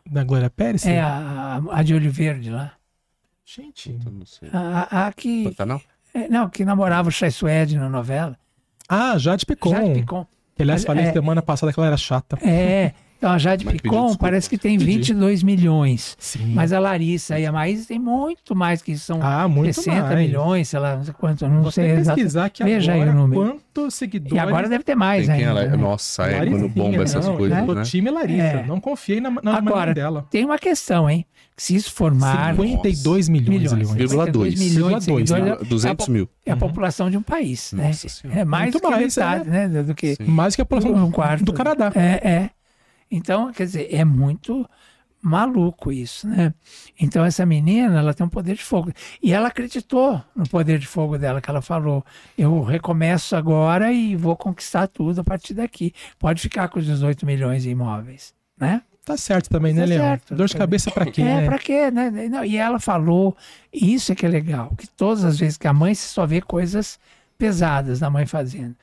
[0.09, 0.85] Da Glória Pérez?
[0.85, 2.71] É a, a de Olho Verde lá.
[3.45, 3.97] Gente.
[4.05, 4.49] Eu não sei.
[4.51, 5.81] A, a, a que, Pantanal?
[6.13, 8.37] é, não, que namorava o Chay Suede na novela.
[8.89, 9.69] Ah, Jade Picon.
[9.71, 10.25] Jade Picon.
[10.55, 12.37] Que, aliás, falei é- semana passada que ela era chata.
[12.41, 14.91] É, então a Jade Mas Picon parece que tem Pedi.
[14.91, 16.15] 22 milhões.
[16.19, 16.53] Sim.
[16.53, 20.19] Mas a Larissa e a Maísa tem muito mais, que são ah, muito 60 mais.
[20.19, 22.15] milhões, sei lá, não sei quanto, eu não Vou sei exatamente.
[22.15, 23.41] pesquisar aqui Veja aí o número.
[23.73, 24.35] quantos seguidores...
[24.35, 25.61] E agora deve ter mais Tem quem ainda.
[25.61, 25.75] ela é?
[25.75, 25.77] né?
[25.77, 27.83] Nossa, é quando bomba essas não, coisas, eu tô né?
[27.83, 28.43] time Larissa.
[28.43, 28.65] É.
[28.65, 30.27] Não confiei na, na Agora, mãe dela.
[30.29, 31.25] Tem uma questão, hein?
[31.55, 33.93] Que se isso formar 52 milhões, milhões, milhões.
[33.95, 34.59] Vírgula 52 dois.
[34.59, 35.69] milhões de Vírgula dois, seguidores, né?
[35.69, 36.29] 200 mil.
[36.45, 37.87] é a população de um país, né?
[37.87, 38.27] Nossa.
[38.29, 39.67] É mais Muito do que mais, metade, né?
[39.67, 40.23] Do que Sim.
[40.25, 41.91] Mais que a população um quarto do Canadá.
[41.95, 42.49] É, é.
[43.09, 44.67] Então, quer dizer, é muito
[45.21, 46.53] maluco isso, né?
[46.99, 48.91] Então essa menina, ela tem um poder de fogo.
[49.21, 52.03] E ela acreditou no poder de fogo dela, que ela falou,
[52.37, 55.93] eu recomeço agora e vou conquistar tudo a partir daqui.
[56.19, 58.81] Pode ficar com os 18 milhões de imóveis, né?
[59.03, 60.01] Tá certo também, né, Tá Leão?
[60.05, 60.35] certo.
[60.35, 61.45] Dor de cabeça pra quê, é, né?
[61.45, 62.09] pra quê, né?
[62.29, 63.35] Não, e ela falou,
[63.73, 66.25] e isso é que é legal, que todas as vezes que a mãe se só
[66.25, 66.99] vê coisas
[67.37, 68.75] pesadas da mãe fazendo.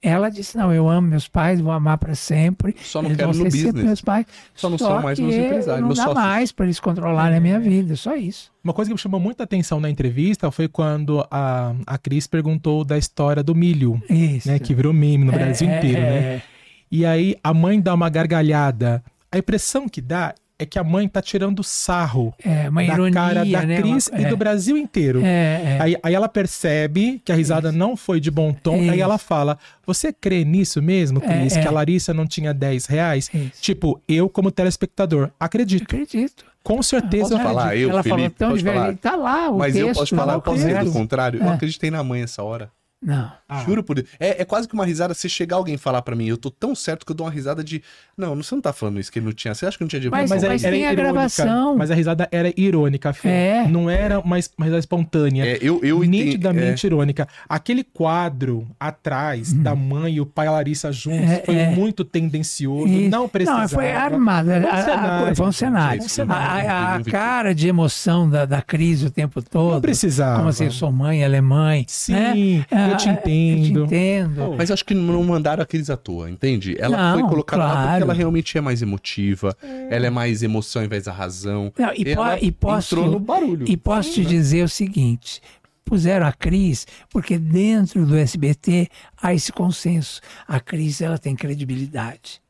[0.00, 2.76] Ela disse: Não, eu amo meus pais, vou amar para sempre.
[2.82, 3.84] Só não eles quero vão no ser sempre business.
[3.86, 4.26] meus pais.
[4.54, 6.24] Só não são mais meus empresários, Não meus dá sócios.
[6.24, 8.52] mais para eles controlarem a minha vida, só isso.
[8.62, 12.84] Uma coisa que me chamou muita atenção na entrevista foi quando a, a Cris perguntou
[12.84, 14.46] da história do milho, Isso.
[14.48, 14.58] né?
[14.60, 16.16] Que virou meme no É, Brasil é, inteiro, né?
[16.18, 16.42] é.
[16.90, 19.02] E aí a mãe dá uma gargalhada.
[19.32, 23.12] A impressão que dá é que a mãe tá tirando sarro É, uma da ironia,
[23.14, 23.76] cara da né?
[23.80, 24.28] Cris Uma- e é.
[24.28, 25.20] do Brasil inteiro.
[25.22, 25.78] É, é.
[25.80, 29.56] Aí, aí ela percebe que a risada não foi de bom tom, aí ela fala:
[29.86, 31.56] Você crê nisso mesmo, Cris?
[31.56, 31.62] É, é.
[31.62, 33.30] Que a Larissa não tinha 10 reais?
[33.60, 35.82] Tipo, eu, como telespectador, acredito.
[35.84, 36.44] Acredito.
[36.64, 37.30] Com certeza.
[37.30, 37.64] Posso falar?
[37.66, 37.84] acredito.
[37.86, 38.76] Eu, Ela falou Felipe, tão verdade.
[38.76, 38.96] falar?
[38.96, 41.40] Tá lá o Mas eu texto, posso falar, lá eu o posso dizer do contrário?
[41.40, 41.54] Eu É.
[41.54, 42.70] acreditei na mãe essa hora.
[43.00, 43.30] Não.
[43.48, 43.62] Ah.
[43.64, 44.08] Juro por Deus.
[44.18, 45.14] É, é quase que uma risada.
[45.14, 47.32] Se chegar alguém e falar pra mim, eu tô tão certo que eu dou uma
[47.32, 47.80] risada de.
[48.16, 49.54] Não, você não tá falando isso que ele não tinha.
[49.54, 51.12] Você acha que não tinha de Mas- Mas, mas era tem a irônica.
[51.12, 51.76] gravação.
[51.76, 53.28] Mas a risada era irônica, Fê.
[53.28, 53.68] É.
[53.68, 55.44] Não era uma, risada espontânea.
[55.46, 57.28] É, eu, eu entendi- Nitidamente irônica.
[57.48, 61.30] Aquele quadro atrás da mãe e o pai e a Larissa juntos.
[61.30, 61.70] É, foi é.
[61.70, 62.88] muito tendencioso.
[62.88, 63.10] Isso.
[63.10, 63.60] Não precisava.
[63.62, 64.50] Não, foi armado.
[64.50, 65.98] a- a- cenário, Foi um cenário.
[66.00, 66.68] foi um cenário.
[66.68, 69.74] A, a- a cara de emoção da, da crise o tempo todo.
[69.74, 70.38] Não precisava.
[70.38, 71.84] Como assim, eu sou mãe, ela é mãe.
[71.88, 72.87] Sim, né?
[72.90, 73.80] Eu te Ah, entendo.
[73.80, 74.54] Eu te entendo.
[74.56, 76.76] Mas eu acho que não mandaram a Cris à toa, entende?
[76.78, 78.04] Ela Não, foi colocada lá porque claro.
[78.04, 79.56] ela realmente é mais emotiva,
[79.90, 81.72] ela é mais emoção ao invés da razão.
[81.78, 83.66] Não, e, po- ela e posso, entrou no barulho.
[83.68, 85.40] e posso te dizer o seguinte:
[85.84, 88.88] puseram a Cris, porque dentro do SBT
[89.20, 90.20] há esse consenso.
[90.46, 92.40] A Cris ela tem credibilidade.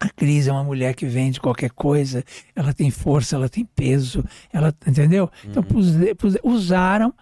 [0.00, 2.24] A Cris é uma mulher que vende qualquer coisa,
[2.54, 5.30] ela tem força, ela tem peso, ela entendeu?
[5.44, 7.14] Então puse- puse- usaram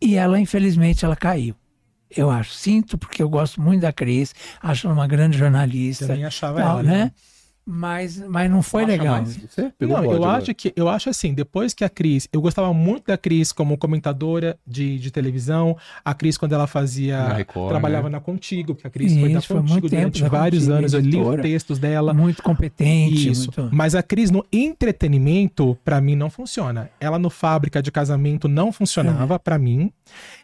[0.00, 1.54] e ela infelizmente ela caiu.
[2.14, 6.24] Eu acho, sinto porque eu gosto muito da Cris, acho ela uma grande jornalista, Também
[6.24, 6.82] achava tal, ela.
[6.82, 7.12] né?
[7.72, 9.16] Mas, mas não foi Acha legal.
[9.16, 9.36] mais?
[9.36, 10.38] Você pegou Não, eu agora.
[10.38, 13.78] acho que eu acho assim, depois que a Cris, eu gostava muito da Cris como
[13.78, 18.16] comentadora de, de televisão, a Cris quando ela Na fazia Record, trabalhava né?
[18.16, 20.92] na Contigo, porque a Cris foi foi Contigo muito tempo durante da vários Contigo, anos,
[20.94, 22.12] eu li os textos dela.
[22.12, 23.30] muito competente.
[23.30, 23.52] Isso.
[23.56, 26.90] muito- Mas a Cris no entretenimento, pra mim, não funciona.
[26.98, 29.92] Ela no Fábrica de Casamento não funcionava, pra mim.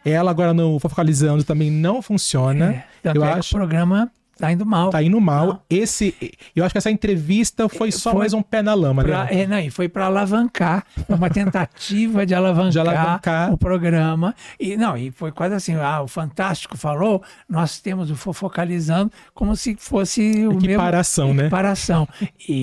[0.05, 2.83] Ela agora no Focalizando também não funciona.
[3.03, 4.89] É, eu é que acho- o programa tá indo mal.
[4.89, 5.47] Tá indo mal.
[5.47, 5.59] Não.
[5.69, 6.13] Esse,
[6.55, 9.41] eu acho que essa entrevista foi só Foi mais um pé na lama, Pra, né?
[9.41, 13.53] é, não, e foi para alavancar, uma tentativa de alavancar, De alavancar.
[13.53, 14.33] o programa.
[14.59, 19.55] E não, e foi quase assim, ah, o Fantástico falou, nós temos o Fofocalizando como
[19.55, 21.43] se fosse o Equiparação, mesmo né?
[21.47, 22.07] equiparação.
[22.47, 22.53] E,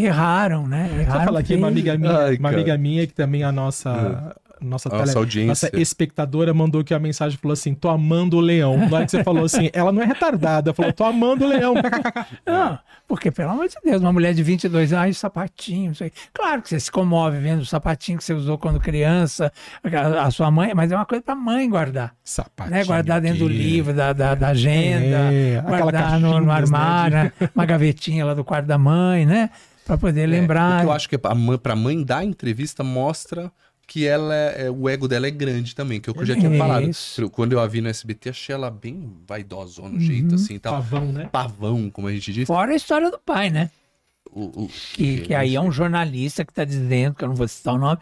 [0.00, 0.88] e erraram, né?
[0.94, 2.54] Só Erraram falar aqui, uma amiga minha, Ai, uma cara.
[2.62, 4.34] amiga minha que também é a nossa.
[4.60, 5.46] Nossa, Nossa tele- audiência.
[5.68, 8.76] nossa espectadora mandou aqui a mensagem falou assim: tô amando o leão.
[8.88, 11.74] Na hora que você falou assim, ela não é retardada, falou: tô amando o leão.
[12.46, 12.78] Não,
[13.08, 16.10] porque, pelo amor de Deus, uma mulher de 22 anos, sapatinho, não sei.
[16.32, 19.52] Claro que você se comove vendo o sapatinho que você usou quando criança,
[19.84, 22.14] a, a sua mãe, mas é uma coisa para mãe guardar.
[22.24, 22.76] Sapatinho.
[22.76, 23.54] Né, guardar dentro do aqui.
[23.56, 28.42] livro, da, da, da agenda, É, guardar no, no armário, né, uma gavetinha lá do
[28.44, 29.50] quarto da mãe, né?
[29.84, 30.78] Para poder É, lembrar.
[30.78, 33.52] o que eu acho que a mãe, pra mãe dar entrevista mostra
[33.86, 36.34] que ela é, o ego dela é grande também, que é o que eu já
[36.34, 36.58] tinha Isso.
[36.58, 37.30] falado.
[37.30, 40.74] Quando eu a vi no SBT, achei ela bem vaidosona, no jeito assim, tal.
[40.74, 41.28] Pavão, né?
[41.30, 42.46] Pavão, como a gente diz.
[42.46, 43.70] Fora a história do pai, né?
[44.30, 47.46] O, o- Que, que aí é um jornalista que está dizendo, que eu não vou
[47.46, 47.98] citar o nome,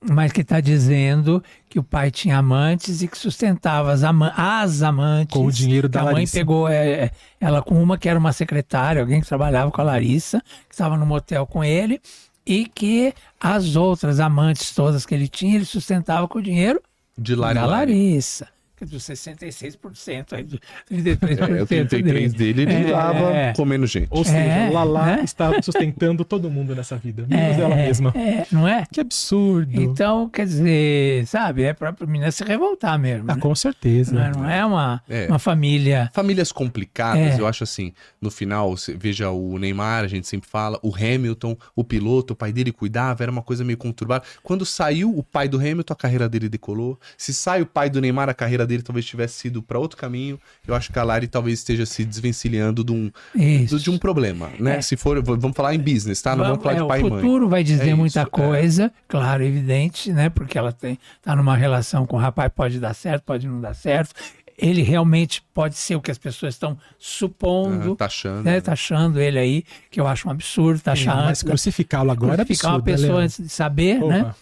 [0.00, 4.82] mas que está dizendo que o pai tinha amantes e que sustentava as, ama as
[4.82, 5.32] amantes.
[5.36, 7.10] Com o dinheiro da A mãe pegou é, é,
[7.40, 10.96] ela com uma que era uma secretária, alguém que trabalhava com a Larissa, que estava
[10.96, 12.00] no motel com ele,
[12.48, 16.80] e que as outras amantes todas que ele tinha, ele sustentava com o dinheiro
[17.16, 17.92] de Lari da Lari.
[17.92, 18.48] Larissa.
[18.80, 20.58] É dos 66%, aí, do
[20.90, 23.52] 33% É, o 33 dele, ele É, tava é.
[23.54, 24.08] comendo gente.
[24.10, 25.20] Ou seja, É, Lala né?
[25.24, 28.12] está sustentando todo mundo nessa vida, menos ela mesma.
[28.16, 28.84] É, não é?
[28.90, 29.80] Que absurdo.
[29.80, 33.30] Então, quer dizer, sabe, é pra menina se revoltar mesmo.
[33.30, 33.40] Ah, né?
[33.40, 34.14] com certeza.
[34.14, 35.26] Não é, não é uma, É.
[35.26, 36.10] uma família.
[36.12, 37.40] Famílias complicadas, É.
[37.40, 41.56] eu acho assim, no final, você veja o Neymar, a gente sempre fala, o Hamilton,
[41.74, 44.24] o piloto, o pai dele cuidava, era uma coisa meio conturbada.
[44.42, 46.98] Quando saiu o pai do Hamilton, a carreira dele decolou.
[47.16, 50.38] Se sai o pai do Neymar, a carreira dele talvez tivesse sido para outro caminho.
[50.66, 53.80] Eu acho que a Lari talvez esteja se desvencilhando de um, Isso.
[53.80, 54.76] de um problema, né?
[54.76, 54.80] É.
[54.82, 56.36] Se for, vamos falar em business, tá?
[56.36, 57.20] Não vamos, falar é, de pai o e mãe.
[57.20, 58.30] futuro vai dizer É muita isso, é.
[58.30, 60.28] coisa, claro, evidente, né?
[60.28, 63.74] Porque ela tem, tá numa relação com o rapaz, pode dar certo, pode não dar
[63.74, 64.14] certo.
[64.60, 68.42] Ele realmente pode ser o que as pessoas estão supondo, Ah, tá achando.
[68.44, 68.60] né?
[68.60, 71.24] Tá achando ele aí, que eu acho um absurdo, tá Sim, achando.
[71.24, 73.24] mas crucificá-lo agora é ficar uma absurdo, né, pessoa Leandro?
[73.24, 74.18] antes de saber, Porra.
[74.24, 74.34] né?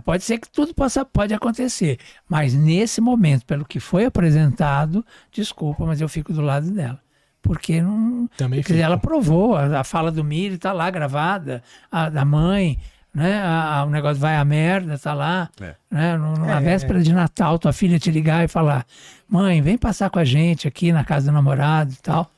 [0.00, 5.84] Pode ser que tudo possa, pode acontecer, mas nesse momento, pelo que foi apresentado, desculpa,
[5.86, 7.00] mas eu fico do lado dela.
[7.42, 8.28] Porque não.
[8.36, 12.78] Também dizer, ela provou, a, a fala do Miri tá lá gravada, a da mãe,
[13.14, 13.38] né?
[13.42, 15.50] A- a- o negócio vai a merda, tá lá.
[15.60, 15.74] É.
[15.90, 16.16] Né?
[16.16, 16.60] No- Na É.
[16.60, 18.86] véspera de Natal, tua filha te ligar e falar:
[19.28, 22.30] mãe, vem passar com a gente aqui na casa do namorado e tal.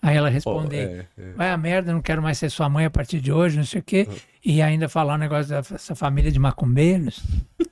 [0.00, 1.32] Aí ela responder: é, é.
[1.32, 3.80] vai a merda, não quero mais ser sua mãe a partir de hoje, não sei
[3.80, 4.06] o quê.
[4.44, 7.20] E ainda falar um negócio dessa família de macumbeiros.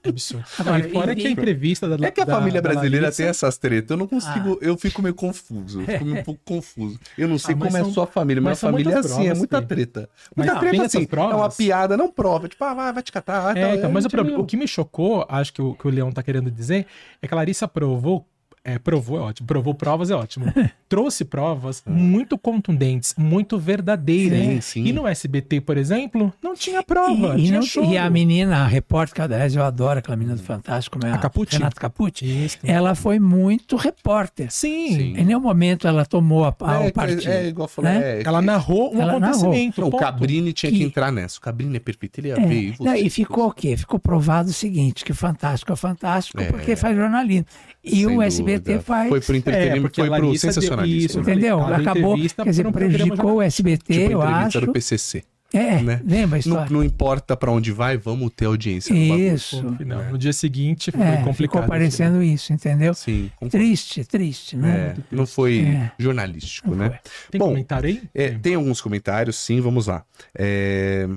[0.02, 0.44] É absurdo.
[0.58, 3.26] Agora, e fora e- que a entrevista da É que a da- família brasileira tem
[3.26, 3.90] essas tretas.
[3.92, 5.80] Eu não consigo, eu fico meio confuso.
[5.82, 6.98] Eu fico meio um pouco confuso.
[7.16, 8.42] Eu não sei Ah, mas como é a são- sua família.
[8.42, 9.66] Mas são família é assim, é provas, muita Fê.
[9.68, 10.10] treta.
[10.34, 10.98] Mas Muita tem treta assim.
[10.98, 11.56] É uma provas?
[11.56, 12.48] piada, não prova.
[12.48, 13.54] Tipo, ah, vai, vai te catar.
[13.54, 15.62] tá, É, então, mas o, a gente prob- meio- o que me chocou, acho que
[15.62, 16.86] o, que o Leão tá querendo dizer,
[17.22, 18.26] é que a Larissa provou.
[18.68, 20.46] É, provou é ótimo, provou provas é ótimo.
[20.88, 24.40] Trouxe provas muito contundentes, muito verdadeiras.
[24.40, 24.84] Sim, sim.
[24.86, 27.36] E no SBT, por exemplo, não tinha prova.
[27.38, 27.86] E, e tinha não- choro.
[27.92, 31.14] e a menina, a repórter, que aliás eu adoro aquela menina do Fantástico, como é
[31.14, 31.56] A Capucci?
[31.58, 32.24] Renata Capucci.
[32.44, 32.58] Isso.
[32.64, 34.50] Ela foi muito repórter.
[34.50, 34.88] Sim.
[34.96, 35.14] Sim.
[35.16, 37.28] Em nenhum momento ela tomou a, a, É, o partido.
[37.28, 37.88] é, igual falou.
[37.90, 38.18] né?
[38.18, 39.42] É, Ela narrou um Ela narrou.
[39.52, 39.80] acontecimento.
[39.80, 39.96] Não, o.
[39.96, 41.38] Cabrini tinha que Que- entrar nessa.
[41.38, 42.62] O Cabrini é perfeito, ele ia É, ver.
[42.62, 42.98] E, não, você?
[43.02, 43.76] e ficou o quê?
[43.76, 46.46] Ficou provado o seguinte, que fantástico é fantástico É.
[46.46, 47.46] porque faz jornalismo.
[47.84, 48.82] E Sem o SBT dúvida.
[48.82, 49.08] faz...
[49.08, 51.06] Foi pro É, entretenimento, porque foi pro Larissa deu- sensacionalismo.
[51.06, 51.22] isso, né?
[51.22, 51.58] Entendeu?
[51.60, 54.60] Cada Acabou, quer dizer, por um prejudicou o SBT, Tipo, eu acho.
[54.60, 55.22] do PCC.
[55.54, 56.00] É, né?
[56.04, 58.92] lembra a Não, não importa pra onde vai, vamos ter audiência.
[58.92, 59.16] no.
[59.16, 59.62] Isso.
[59.62, 61.36] Pô, não, no dia seguinte foi É, complicado.
[61.62, 62.92] ficou parecendo isso, entendeu?
[62.94, 63.56] Sim, concordo.
[63.56, 64.94] Triste, triste, né?
[64.98, 65.92] É, não foi É.
[66.00, 66.88] jornalístico, Não né?
[66.88, 66.98] foi.
[67.30, 68.02] Tem Bom, comentário aí?
[68.12, 70.04] É, tem alguns comentários, sim, vamos lá.
[70.36, 71.08] É,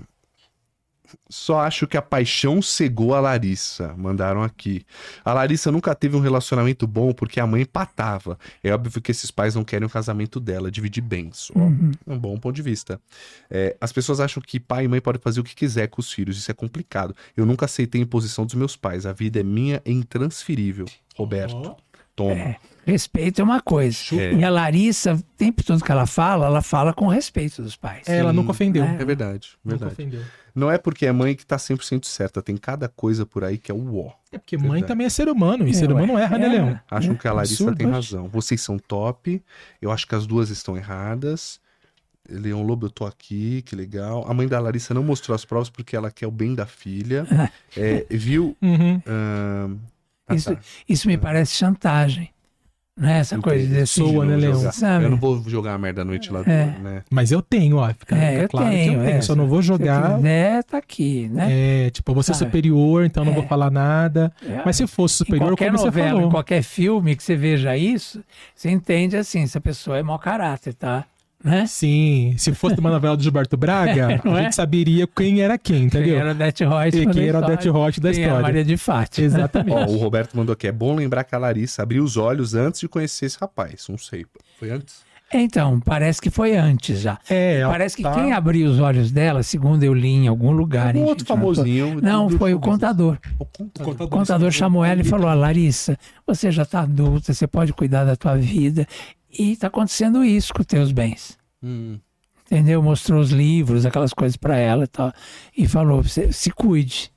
[1.29, 3.93] Só acho que a paixão cegou a Larissa.
[3.97, 4.85] Mandaram aqui.
[5.23, 8.37] A Larissa nunca teve um relacionamento bom porque a mãe empatava.
[8.63, 11.49] É óbvio que esses pais não querem o casamento dela, dividir bens.
[11.51, 11.91] Uhum.
[12.07, 12.99] Um bom ponto de vista.
[13.49, 16.11] É, as pessoas acham que pai e mãe podem fazer o que quiser com os
[16.11, 16.37] filhos.
[16.37, 17.15] Isso é complicado.
[17.35, 19.05] Eu nunca aceitei a imposição dos meus pais.
[19.05, 20.85] A vida é minha e intransferível.
[21.15, 21.75] Roberto,
[22.23, 22.33] toma.
[22.33, 22.55] É,
[22.85, 23.97] respeito é uma coisa.
[24.13, 24.33] É.
[24.33, 28.07] E a Larissa, o tempo todo que ela fala, ela fala com respeito dos pais.
[28.07, 28.83] É, ela nunca ofendeu.
[28.83, 28.97] É.
[29.01, 29.93] É verdade, Nunca verdade.
[29.93, 30.21] ofendeu.
[30.55, 32.41] Não é porque é mãe que tá 100% certa.
[32.41, 34.11] Tem cada coisa por aí que é o ó.
[34.31, 34.87] É porque mãe Verdade.
[34.87, 36.23] também é ser humano, e É, ser humano ué.
[36.23, 36.49] erra, né, É.
[36.49, 36.79] Leão?
[36.91, 38.27] Acho que a Larissa absurdo, tem razão.
[38.27, 39.41] Vocês são top.
[39.81, 41.59] Eu acho que as duas estão erradas.
[42.29, 44.25] Leão Lobo, eu tô aqui, que legal.
[44.29, 47.25] A mãe da Larissa não mostrou as provas porque ela quer o bem da filha.
[47.77, 48.55] É, viu?
[48.61, 49.01] Uhum.
[49.07, 49.77] ahn,
[50.29, 50.61] ah, Isso, tá.
[50.87, 52.29] isso me parece chantagem.
[52.97, 53.19] Né?
[53.19, 54.61] Essa coisa de Soa, né, Eu Leão?
[55.01, 56.65] Eu não vou jogar a merda no ventilador, É.
[56.83, 57.01] né?
[57.09, 57.87] Mas eu tenho, ó.
[57.93, 59.17] Fica, É, fica eu claro que tenho, eu tenho.
[59.17, 59.21] é.
[59.21, 60.15] Só não vou jogar.
[60.17, 61.47] quiser, tá aqui, né?
[61.85, 62.47] É, tipo, eu vou ser Sabe?
[62.51, 64.33] superior, então eu não vou falar nada.
[64.45, 64.61] É.
[64.65, 66.27] Mas se fosse superior, qualquer como você novela, falou.
[66.27, 68.21] em qualquer filme que você veja isso,
[68.53, 71.05] você entende assim, se a pessoa é mau caráter, tá?
[71.43, 71.65] Né?
[71.67, 74.43] Sim, se fosse uma novela do Gilberto Braga, não a é?
[74.43, 76.09] gente saberia quem era quem, entendeu?
[76.09, 78.35] Quem era o Odete Reutemann E da quem era o Roth da quem era a
[78.35, 78.41] história.
[78.41, 79.25] Maria de Fátima.
[79.27, 79.71] Exatamente.
[79.73, 80.67] Ó, o Roberto mandou aqui.
[80.67, 83.85] É bom lembrar que a Larissa abriu os olhos antes de conhecer esse rapaz.
[83.87, 84.25] Não sei.
[84.59, 85.07] Foi antes?
[85.31, 87.19] Então, parece que foi antes já.
[87.29, 90.95] É, Parece que tá- quem abriu os olhos dela, segundo eu li em algum lugar.
[90.95, 92.01] Um outro não famosinho.
[92.01, 93.15] Não, do- foi o contador.
[93.37, 93.85] O contador.
[93.85, 97.71] contador, O contador chamou ela e falou: "Ó, Larissa, você já está adulta, você pode
[97.73, 98.87] cuidar da tua vida.
[99.31, 101.37] E está acontecendo isso com os teus bens.
[101.63, 101.99] Hum.
[102.45, 102.81] Entendeu?
[102.81, 105.13] Mostrou os livros, aquelas coisas para ela e tal.
[105.55, 107.11] E falou: "Você- se cuide.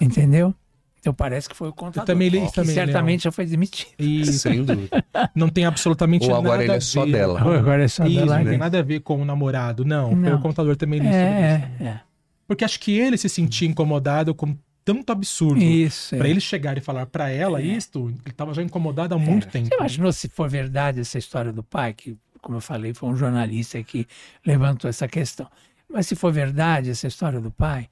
[0.00, 0.54] Entendeu?
[1.00, 2.04] Então parece que foi o contador.
[2.04, 3.90] também li- que também, certamente já foi demitido.
[3.98, 4.32] Isso.
[4.40, 5.04] Sem dúvida.
[5.34, 7.12] Não tem absolutamente Ou nada agora ele a é só ver.
[7.12, 7.40] dela.
[7.58, 8.36] Agora é só Isso, dela.
[8.38, 8.50] não né?
[8.50, 10.10] tem nada a ver com o namorado, não.
[10.10, 10.38] Foi Não.
[10.38, 11.14] o contador também li isso.
[11.16, 12.00] É, é, é.
[12.46, 14.56] Porque acho que ele se sentia incomodado com
[14.88, 15.62] tanto absurdo.
[15.62, 16.14] Isso.
[16.14, 16.18] é.
[16.18, 19.68] Pra ele chegar e falar pra ela isto, ele tava já incomodado há muito tempo.
[19.68, 23.16] Você imaginou se for verdade essa história do pai, que, como eu falei, foi um
[23.16, 24.06] jornalista que
[24.46, 25.46] levantou essa questão.
[25.90, 27.88] Mas se for verdade essa história do pai,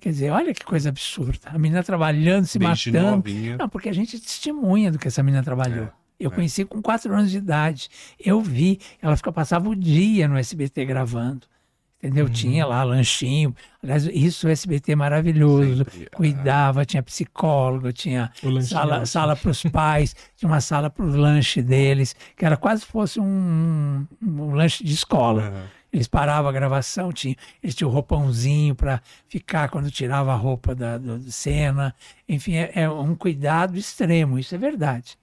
[0.00, 1.38] Quer dizer, olha que coisa absurda.
[1.46, 3.16] A menina trabalhando, se Desde matando.
[3.16, 3.56] novinha.
[3.56, 5.84] Não, porque a gente testemunha do que essa menina trabalhou.
[5.84, 6.34] É, eu é.
[6.34, 7.88] conheci com quatro anos de idade.
[8.18, 8.80] Eu vi.
[9.00, 11.46] Ela fica, passava o dia no SBT gravando.
[12.04, 12.28] Entendeu?
[12.28, 13.54] Tinha lá lanchinho.
[13.82, 15.78] Aliás, isso o SBT é maravilhoso.
[15.78, 16.16] Sempre, ah.
[16.16, 18.62] Cuidava, tinha psicólogo, tinha lanchinho.
[18.62, 22.84] sala, sala para os pais, tinha uma sala para o lanche deles, que era quase
[22.84, 25.44] fosse um, um lanche de escola.
[25.44, 25.64] Aham.
[25.90, 30.74] Eles paravam a gravação, tinha, eles tinham o roupãozinho para ficar quando tirava a roupa
[30.74, 31.94] da, do cena.
[32.28, 35.16] Enfim, é, é um cuidado extremo, isso é verdade.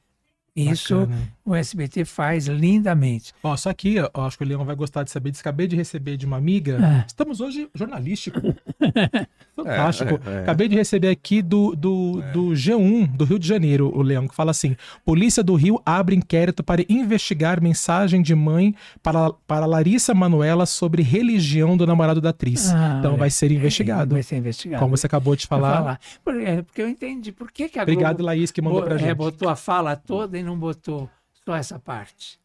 [0.55, 1.33] Isso Bacana.
[1.43, 3.33] O SBT faz lindamente.
[3.43, 5.41] Ó, só aqui, ó, acho que o Leão vai gostar de saber disso.
[5.41, 6.77] Acabei de receber de uma amiga.
[6.81, 7.03] Ah.
[7.07, 8.39] Estamos hoje jornalístico.
[9.55, 10.19] Fantástico.
[10.25, 10.39] É, é, é.
[10.41, 14.35] Acabei de receber aqui do, do, do G1 do Rio de Janeiro, o Leão, que
[14.35, 20.13] fala assim: Polícia do Rio abre inquérito para investigar mensagem de mãe para, para Larissa
[20.13, 22.71] Manuela sobre religião do namorado da atriz.
[22.71, 24.13] Ah, então vai ser investigado.
[24.15, 24.81] Vai ser investigado.
[24.81, 25.99] Como você acabou de falar.
[26.23, 27.31] Por- é, Porque eu entendi.
[27.31, 29.13] Por que, que a Obrigado, Globo Laís, que mandou pra é, gente.
[29.15, 31.09] botou a fala toda e não botou
[31.45, 32.39] só essa parte?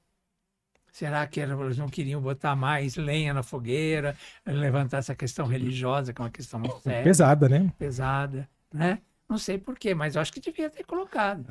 [0.93, 4.17] Será que eles não queriam botar mais lenha na fogueira,
[4.47, 7.71] levantar essa questão religiosa, que é uma questão muito séria, Pesada, né?
[7.79, 8.99] pesada, né?
[9.29, 11.45] Não sei por quê, mas eu acho que devia ter colocado.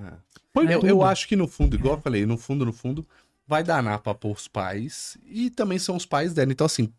[0.51, 0.89] Põe Eu, tudo.
[0.89, 3.05] eu acho que no fundo, igual eu falei, no fundo, no fundo,
[3.45, 6.51] vai danar pra pôr os pais e também são os pais dela.
[6.51, 6.91] Então, assim,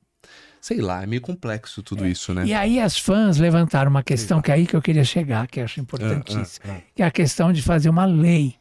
[0.61, 2.45] sei lá, é meio complexo tudo isso, né?
[2.47, 5.59] E aí as fãs levantaram uma questão que é aí que eu queria chegar, que
[5.59, 8.55] eu acho importantíssima, Ah, ah, que é a questão de fazer uma lei,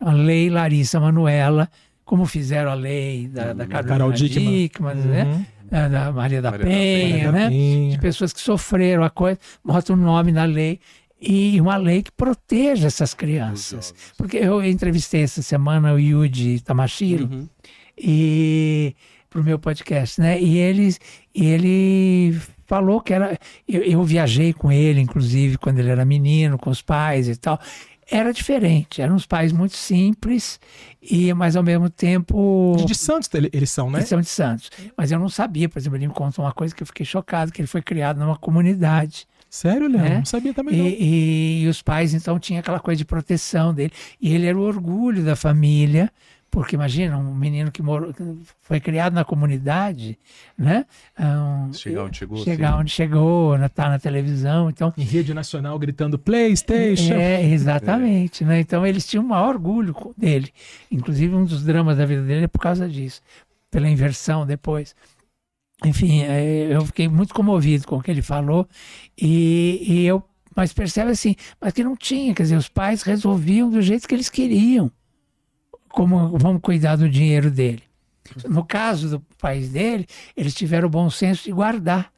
[0.00, 1.68] a lei Larissa Manuela,
[2.04, 4.12] como fizeram a lei da, da Carolina Carol
[5.06, 5.24] né?
[5.24, 5.44] Uhum.
[5.70, 7.48] Da, da Maria da Maria da Penha, da né?
[7.48, 7.90] Penha.
[7.92, 10.80] de pessoas que sofreram a coisa, bota o nome na lei
[11.20, 13.94] e uma lei que proteja essas crianças.
[14.16, 17.48] Porque eu entrevistei essa semana o Yuji Tamashiro Uhum.
[17.96, 18.96] e
[19.28, 20.40] pro meu podcast, né?
[20.40, 20.92] E ele,
[21.32, 22.36] ele
[22.66, 23.38] falou que era.
[23.68, 27.60] Eu, eu viajei com ele, inclusive, quando ele era menino, com os pais e tal.
[28.10, 30.58] Era diferente, eram uns pais muito simples,
[31.00, 32.74] e mas ao mesmo tempo.
[32.86, 34.00] De Santos ele- eles são, né?
[34.00, 34.70] Eles são de Santos.
[34.96, 37.52] Mas eu não sabia, por exemplo, ele me contou uma coisa que eu fiquei chocado,
[37.52, 39.26] que ele foi criado numa comunidade.
[39.48, 40.04] Sério, Leão?
[40.04, 40.18] É.
[40.18, 40.86] Não sabia também não.
[40.86, 43.92] E, e os pais, então, tinham aquela coisa de proteção dele.
[44.20, 46.10] E ele era o orgulho da família,
[46.50, 48.22] porque imagina, um menino que morou, que
[48.60, 50.18] foi criado na comunidade,
[50.58, 50.84] né?
[51.18, 52.38] Um, Chegar onde chegou.
[52.38, 52.80] chegar assim.
[52.80, 53.68] onde chegou, né?
[53.68, 54.92] tá na televisão, então.
[54.98, 57.14] Em rede nacional gritando PlayStation.
[57.14, 58.58] É, exatamente, né?
[58.60, 60.52] Então eles tinham o maior orgulho dele.
[60.90, 63.20] Inclusive, um dos dramas da vida dele é por causa disso,
[63.70, 64.94] pela inversão depois.
[65.84, 68.68] Enfim, é, eu fiquei muito comovido com o que ele falou
[69.16, 70.22] e, e eu,
[70.54, 74.14] mas percebe assim, mas que não tinha, quer dizer, os pais resolviam do jeito que
[74.14, 74.90] eles queriam,
[75.90, 77.82] como vamos cuidar do dinheiro dele.
[78.48, 80.06] No caso do país dele,
[80.36, 82.12] eles tiveram o bom senso de guardar.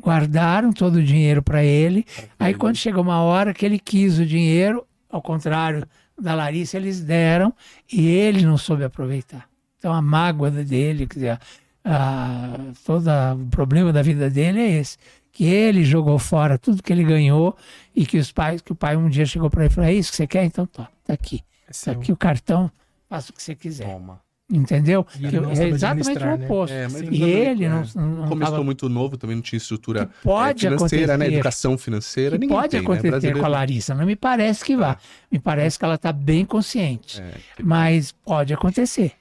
[0.00, 2.06] Guardaram todo o dinheiro para ele.
[2.38, 5.86] Aí quando chegou uma hora que ele quis o dinheiro, ao contrário
[6.18, 7.52] da Larissa, eles deram
[7.90, 9.48] e ele não soube aproveitar.
[9.78, 11.40] Então a mágoa dele, quer dizer,
[11.84, 14.98] a, todo o problema da vida dele é esse,
[15.32, 17.56] que ele jogou fora tudo que ele ganhou
[17.94, 19.94] e que os pais, que o pai um dia chegou para ele e falou: "É
[19.94, 20.44] isso que você quer?
[20.44, 22.70] Então tá, tá aqui, É tá aqui o cartão,
[23.10, 23.84] faça o que você quiser".
[23.86, 24.18] Toma.
[24.52, 25.06] Entendeu?
[25.16, 26.34] E não é exatamente o né?
[26.34, 26.72] oposto.
[26.72, 27.06] É, mas Sim.
[27.06, 30.06] ele E também, ele é, não, não Começou tava- muito novo, também não tinha estrutura
[30.06, 31.12] Que pode é, financeira, né?
[31.26, 31.34] acontecer.
[31.36, 32.36] Educação financeira.
[32.36, 32.84] que pode tem, né?
[32.84, 33.94] acontecer Brasileiro- com a Larissa.
[33.94, 34.96] Não me parece que vá.
[35.30, 37.20] Me parece que ela está bem consciente.
[37.20, 37.32] É,
[37.62, 39.12] Mas pode acontecer.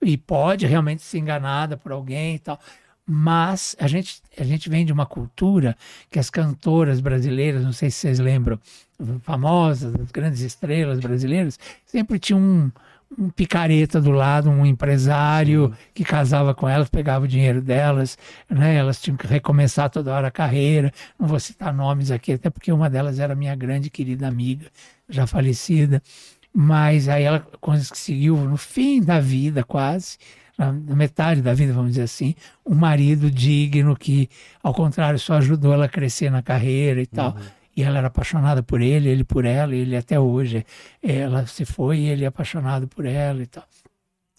[0.00, 2.60] E pode realmente ser enganada por alguém e tal.
[3.04, 5.76] Mas a gente, a gente vem de uma cultura
[6.08, 8.56] que as cantoras brasileiras, não sei se vocês lembram,
[9.22, 12.70] famosas, as grandes estrelas brasileiras, sempre tinham um,
[13.18, 18.18] um picareta do lado, um empresário que casava com elas, pegava o dinheiro delas,
[18.48, 18.76] né?
[18.76, 20.92] Elas tinham que recomeçar toda hora a carreira.
[21.18, 24.66] Não vou citar nomes aqui, até porque uma delas era minha grande querida amiga,
[25.08, 26.02] já falecida.
[26.52, 30.16] Mas aí ela conseguiu, no fim da vida, quase,
[30.58, 32.34] na metade da vida, vamos dizer assim,
[32.64, 34.28] um marido digno que,
[34.62, 37.36] ao contrário, só ajudou ela a crescer na carreira e tal.
[37.76, 40.64] E ela era apaixonada por ele, ele por ela, e ele até hoje.
[41.02, 43.64] Ela se foi e ele é apaixonado por ela e tal.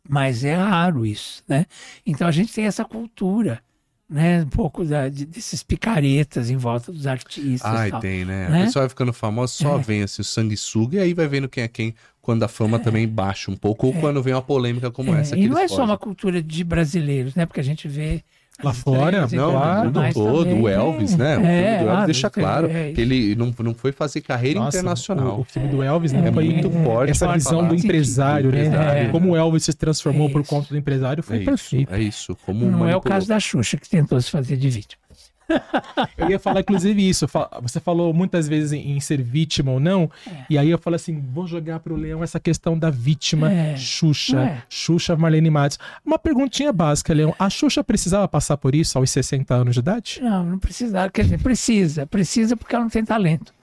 [0.10, 1.66] Mas é raro isso, né?
[2.06, 3.62] Então a gente tem essa cultura,
[4.10, 4.42] né?
[4.42, 7.70] Um pouco da, de- desses picaretas em volta dos artistas.
[7.70, 8.00] Ai, tal.
[8.00, 8.48] tem, né?
[8.50, 8.62] Né?
[8.62, 9.82] A pessoa vai ficando famosa, só É.
[9.82, 13.08] vem assim o sanguessuga e aí vai vendo quem é quem quando a fama também
[13.08, 15.38] baixa um pouco ou quando vem uma polêmica como É, essa.
[15.38, 16.00] e não é eles só uma fogem.
[16.00, 17.46] cultura de brasileiros, né?
[17.46, 18.24] Porque a gente vê.
[18.64, 20.62] Lá fora, Não, Claro, no mundo todo, também.
[20.64, 21.34] o Elvis, né?
[21.38, 24.22] O filme É, do Elvis ah, deixa claro é que ele não, não foi fazer
[24.22, 25.38] carreira Nossa, internacional.
[25.38, 26.28] O, o filme do Elvis, né?
[26.28, 27.12] É foi muito forte.
[27.12, 27.68] Essa visão falar.
[27.70, 28.66] do empresário, né?
[28.66, 29.12] empresário.
[29.12, 31.94] Como o Elvis se transformou É por conta do empresário foi É isso, perfeito.
[31.94, 32.36] é isso.
[32.46, 35.02] Como Não é o caso da Xuxa, que tentou se fazer de vítima.
[36.18, 37.28] Eu ia falar, inclusive, isso.
[37.61, 40.10] Você falou muitas vezes em, ser vítima ou não.
[40.49, 43.76] E aí eu falo assim: vou jogar pro Leão essa questão da vítima É.
[43.78, 44.40] Xuxa.
[44.40, 44.64] É.
[44.69, 45.80] Xuxa Marlene Matos.
[46.06, 47.36] Uma perguntinha básica, Leão.
[47.40, 50.19] A Xuxa precisava passar por isso aos 60 anos de idade?
[50.22, 51.10] Não, não precisa.
[51.10, 52.06] Quer dizer, precisa.
[52.06, 53.53] Precisa porque ela não tem talento.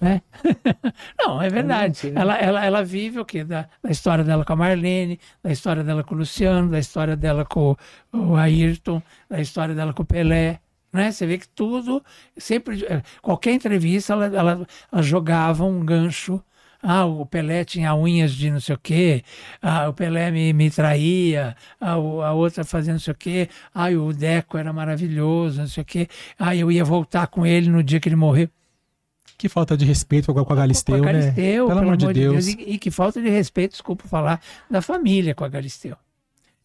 [0.00, 0.20] Né?
[1.18, 2.12] não, é verdade.
[2.14, 3.42] Ela, ela, ela vive o quê?
[3.42, 7.16] Da, da história dela com a Marlene, da história dela com o Luciano, da história
[7.16, 7.74] dela com
[8.12, 10.60] o Ayrton, da história dela com o Pelé.
[10.92, 11.12] Né?
[11.12, 12.02] Você vê que tudo,
[12.36, 16.42] sempre, eh, qualquer entrevista, ela, ela, ela jogava um gancho.
[16.80, 19.24] Ah, o Pelé tinha unhas de não sei o quê.
[19.60, 21.56] Ah, o Pelé me, me traía.
[21.80, 23.48] Ah, a outra fazia não sei o quê.
[23.74, 26.08] Ah, o Deco era maravilhoso, não sei o quê.
[26.38, 28.48] Ah, eu ia voltar com ele no dia que ele morreu.
[29.36, 31.20] Que falta de respeito com a Galisteu, com a né?
[31.20, 32.46] Galisteu, Pelo amor de Deus.
[32.46, 34.40] E, e que falta de respeito, desculpa falar,
[34.70, 35.96] da família com a Galisteu.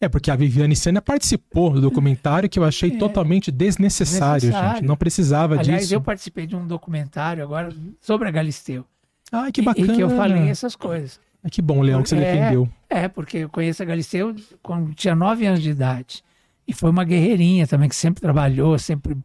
[0.04, 4.76] É, porque a Viviane Senna participou do documentário que eu achei totalmente desnecessário, Desnecessário.
[4.78, 4.86] gente.
[4.86, 5.94] Não precisava Aliás, disso.
[5.94, 7.70] eu participei de um documentário agora
[8.00, 8.84] sobre a Galisteu.
[9.32, 9.92] Ai, que E- bacana.
[9.92, 11.18] E que eu falei essas coisas.
[11.42, 12.68] Ai, que bom, Leão, que você É, defendeu.
[12.88, 16.22] É, porque eu conheço a Galisteu quando tinha nove anos de idade.
[16.68, 19.16] E foi uma guerreirinha também, que sempre trabalhou, sempre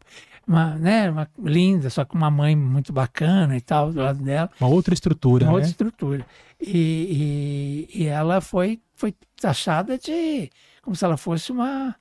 [0.46, 4.50] uma, né, uma linda, só com uma mãe muito bacana e tal, do lado dela.
[4.60, 5.54] Uma outra estrutura, uma né?
[5.56, 6.26] outra estrutura.
[6.60, 10.50] E, e, e ela foi, foi taxada de
[10.82, 11.94] como se ela fosse uma,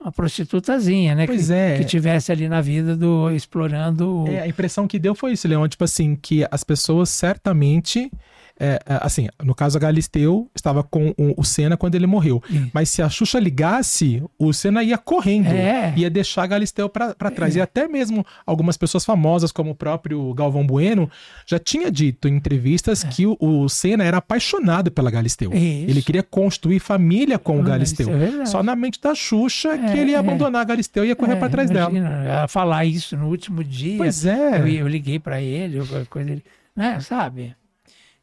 [0.00, 1.26] uma prostitutazinha, né?
[1.26, 1.78] Pois que, é.
[1.78, 4.24] que tivesse ali na vida do explorando.
[4.28, 5.68] É, a impressão que deu foi isso, Leão.
[5.68, 8.10] Tipo assim, que as pessoas certamente.
[8.60, 12.42] É, é, assim, no caso a Galisteu estava com o, Senna quando ele morreu.
[12.74, 15.46] Mas se a Xuxa ligasse, o Senna ia correndo.
[15.48, 15.92] É.
[15.96, 17.56] Ia deixar a Galisteu pra trás.
[17.56, 21.10] E até mesmo algumas pessoas famosas, como o próprio Galvão Bueno,
[21.46, 25.50] já tinha dito em entrevistas que o, o Senna era apaixonado pela Galisteu.
[25.52, 25.56] É.
[25.56, 28.08] Ele queria construir família com o Ah, Galisteu.
[28.42, 28.44] é.
[28.46, 30.20] Só na mente da Xuxa que É, ele ia é.
[30.20, 31.90] abandonar a Galisteu e ia correr É, pra trás dela.
[31.90, 33.96] imagina, Ela falar isso no último dia.
[33.96, 34.60] Pois é.
[34.60, 35.78] Eu, eu liguei pra ele,
[36.08, 36.42] coisa
[36.76, 37.54] né, sabe?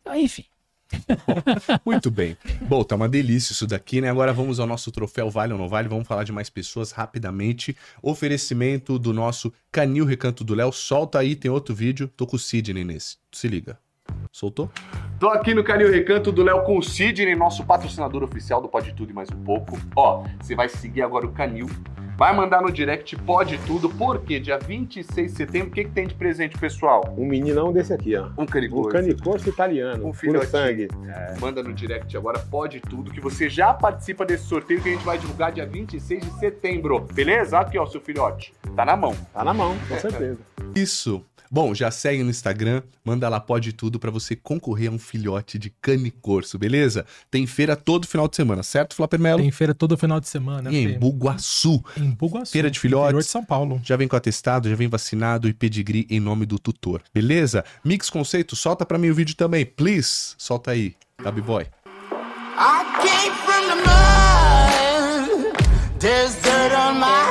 [0.07, 0.45] Então, enfim.
[1.85, 2.37] Muito bem.
[2.61, 4.09] Bom, tá uma delícia isso daqui, né?
[4.09, 5.89] Agora vamos ao nosso troféu Vale ou Não Vale.
[5.89, 7.75] Vamos falar de mais pessoas rapidamente.
[8.01, 10.71] Oferecimento do nosso Canil Recanto do Léo.
[10.71, 12.09] Solta aí, tem outro vídeo.
[12.15, 13.17] Tô com o Sidney nesse.
[13.33, 13.77] Se liga.
[14.31, 14.71] Soltou?
[15.19, 18.93] Tô aqui no Canil Recanto do Léo com o Sidney, nosso patrocinador oficial do Pode
[18.93, 19.77] Tudo e mais um pouco.
[19.93, 21.67] Ó, você vai seguir agora o Canil.
[22.17, 26.07] Vai mandar no direct Pode Tudo, porque dia 26 de setembro, o que, que tem
[26.07, 27.13] de presente, pessoal?
[27.15, 28.25] Um meninão desse aqui, ó.
[28.35, 28.89] Um Um canicorso.
[28.89, 30.03] canicorso italiano.
[30.07, 30.39] Um filhotinho.
[30.41, 30.87] puro sangue.
[31.39, 35.05] Manda no direct agora, pode tudo, que você já participa desse sorteio que a gente
[35.05, 36.99] vai divulgar dia 26 de setembro.
[37.13, 37.59] Beleza?
[37.59, 38.51] Aqui, ó, seu filhote.
[38.75, 39.15] Tá na mão.
[39.31, 40.39] Tá na mão, com certeza.
[40.75, 41.23] Isso.
[41.49, 45.57] Bom, já segue no Instagram, manda lá pode tudo pra você concorrer a um filhote
[45.57, 47.05] de cane corso, beleza?
[47.31, 49.41] Tem feira todo final de semana, certo, Flapper Melo?
[49.41, 50.71] Tem feira todo final de semana.
[50.71, 50.99] E em.
[50.99, 51.83] Bugaçu.
[51.97, 52.51] Em Bugaçu.
[52.51, 53.17] Feira de filhotes.
[53.25, 53.79] de São Paulo.
[53.83, 57.63] Já vem com atestado, já vem vacinado e pedigree em nome do tutor, beleza?
[57.83, 60.33] Mix Conceito, solta pra mim o vídeo também, please.
[60.37, 61.65] Solta aí, Gabi Boy.
[62.59, 65.53] I came from the mud.
[65.99, 67.26] There's dirt on my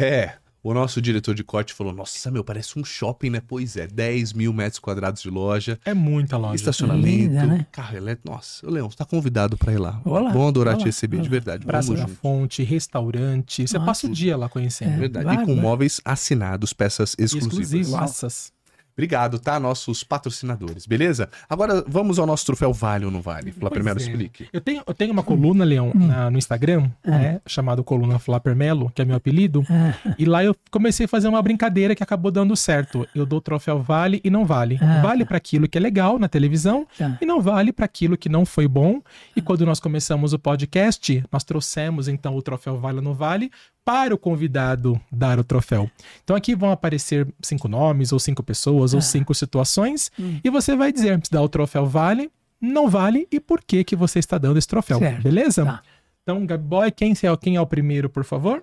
[0.00, 3.40] É, o nosso diretor de corte falou: Nossa, meu, parece um shopping, né?
[3.46, 6.56] Pois é, 10 mil metros quadrados de loja, É muita loja.
[6.56, 7.66] estacionamento, Linda, né?
[7.70, 8.30] carro elétrico.
[8.30, 10.00] Nossa, Leão, você tá convidado pra ir lá.
[10.04, 11.64] Vou lá, Vão adorar vou te receber, vou de verdade.
[11.64, 12.18] Praça Vamos da junto.
[12.20, 13.68] Fonte, restaurante.
[13.68, 13.86] Você Nossa.
[13.86, 14.94] passa o dia lá conhecendo.
[14.94, 14.96] É.
[14.96, 15.26] Verdade.
[15.26, 15.62] Vai, e com vai.
[15.62, 17.58] móveis assinados, peças exclusivas.
[17.72, 18.52] Exclusivaças.
[18.96, 19.58] Obrigado, tá?
[19.58, 21.28] Nossos patrocinadores, beleza?
[21.48, 23.52] Agora vamos ao nosso troféu Vale ou não Vale?
[23.52, 24.02] Primeiro é.
[24.02, 24.48] explique.
[24.52, 26.06] Eu tenho, eu tenho uma coluna, Leão, Hum.
[26.06, 29.64] na- no Instagram, né, chamado Coluna Flapper Melo, que é meu apelido.
[29.68, 33.06] Ah, E lá eu comecei a fazer uma brincadeira que acabou dando certo.
[33.14, 34.78] Eu dou troféu vale e não vale.
[34.80, 35.00] Ah.
[35.02, 37.18] Vale para aquilo que é legal na televisão tá.
[37.20, 39.00] e não vale para aquilo que não foi bom.
[39.34, 43.50] E quando nós começamos o podcast, nós trouxemos então o troféu vale ou não vale
[43.84, 45.90] para o convidado dar o troféu.
[46.22, 49.02] Então aqui vão aparecer cinco nomes ou cinco pessoas ou Ah.
[49.02, 50.40] cinco situações Hum.
[50.42, 52.30] e você vai dizer se dá o troféu vale,
[52.60, 54.98] não vale e por que que você está dando esse troféu.
[54.98, 55.22] Certo.
[55.22, 55.64] Beleza?
[55.64, 55.82] Tá.
[56.22, 58.62] Então, Gabi Boy, quem é, quem é o primeiro, por favor?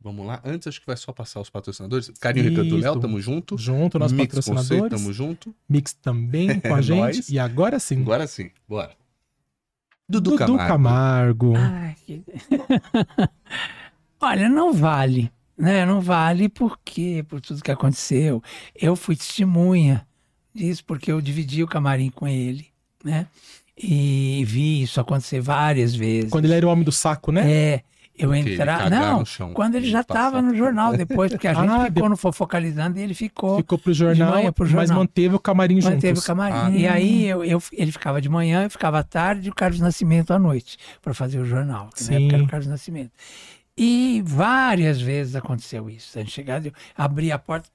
[0.00, 0.40] Vamos lá.
[0.44, 2.10] Antes, acho que vai só passar os patrocinadores.
[2.20, 3.00] Carinho Recanto do Léo, Isso.
[3.00, 3.56] tamo junto.
[3.58, 5.00] Junto, nossos Mix Conceito, patrocinadores.
[5.02, 5.54] tamo junto.
[5.68, 7.32] Mix também com a É gente.
[7.32, 8.00] E agora sim.
[8.02, 8.90] Agora sim, bora.
[10.08, 10.68] Dudu, Dudu Camargo.
[10.68, 11.54] Camargo.
[11.56, 12.22] Ai, que-
[14.22, 15.84] Olha, não vale, né?
[15.84, 18.42] Não vale porque por tudo que aconteceu.
[18.74, 20.06] Eu fui testemunha
[20.54, 22.66] disso porque eu dividi o camarim com ele,
[23.04, 23.26] né?
[23.76, 26.30] E vi isso acontecer várias vezes.
[26.30, 27.50] Quando ele era o homem do saco, né?
[27.50, 27.82] É,
[28.16, 28.90] eu entrar.
[28.90, 29.52] Não, no chão.
[29.54, 33.02] quando ele já estava no jornal depois, porque a gente Ah, ficou no Fofocalizando e
[33.02, 33.56] ele ficou.
[33.56, 34.98] Ficou pro jornal, manhã pro mas jornal.
[34.98, 36.22] manteve o camarim Manteve juntos.
[36.22, 36.54] o camarim.
[36.54, 36.70] Ah.
[36.70, 39.80] E aí eu, eu- ele ficava de manhã, eu ficava à tarde e o Carlos
[39.80, 41.88] Nascimento à noite para fazer o jornal.
[41.96, 42.14] Que na Sim.
[42.16, 43.10] época era o Carlos Nascimento.
[43.76, 46.18] E várias vezes aconteceu isso.
[46.18, 47.68] A gente chegava, eu abria a porta,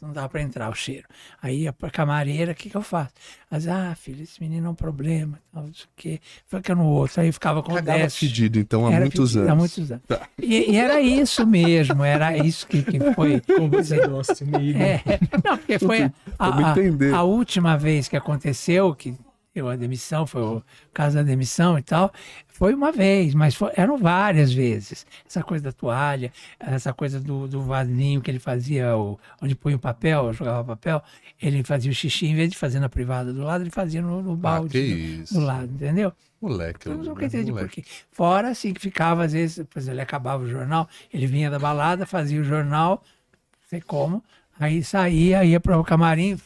[0.00, 1.06] não dava para entrar o cheiro.
[1.40, 3.12] Aí ia para camareira, o que, que eu faço?
[3.50, 6.20] Mas, ah, filho, esse menino é um problema, não sei o quê.
[6.46, 7.20] Fica no outro.
[7.20, 8.16] Aí eu ficava com Cagava 10.
[8.16, 9.50] fedido, então, há Era muitos pedido anos.
[9.52, 10.04] Há muitos anos.
[10.06, 10.28] Tá.
[10.38, 13.40] E, e era isso mesmo, era isso que, que foi.
[13.56, 14.78] Conversa doce, amigo.
[14.78, 15.02] É,
[15.44, 19.14] não, porque foi a, a- a última vez que aconteceu, que
[19.54, 20.62] deu a demissão, foi o
[20.94, 22.10] caso da demissão e tal,
[22.48, 25.06] foi uma vez, mas foi- eram várias vezes.
[25.28, 29.74] Essa coisa da toalha, essa coisa do, do vasinho que ele fazia, o, onde põe
[29.74, 31.02] o papel, jogava papel,
[31.40, 34.22] ele fazia o xixi, em vez de fazer na privada do lado, ele fazia no,
[34.22, 36.12] no Ah, balde que do- do lado, entendeu?
[36.40, 36.86] Moleque.
[36.88, 37.84] Eu eu- nunca entendi por quê.
[38.10, 41.58] Fora, assim, que ficava, às vezes, por exemplo, ele acabava o jornal, ele vinha da
[41.58, 43.02] balada, fazia o jornal,
[43.32, 44.24] não sei como,
[44.58, 46.38] aí saía, ia para o camarim,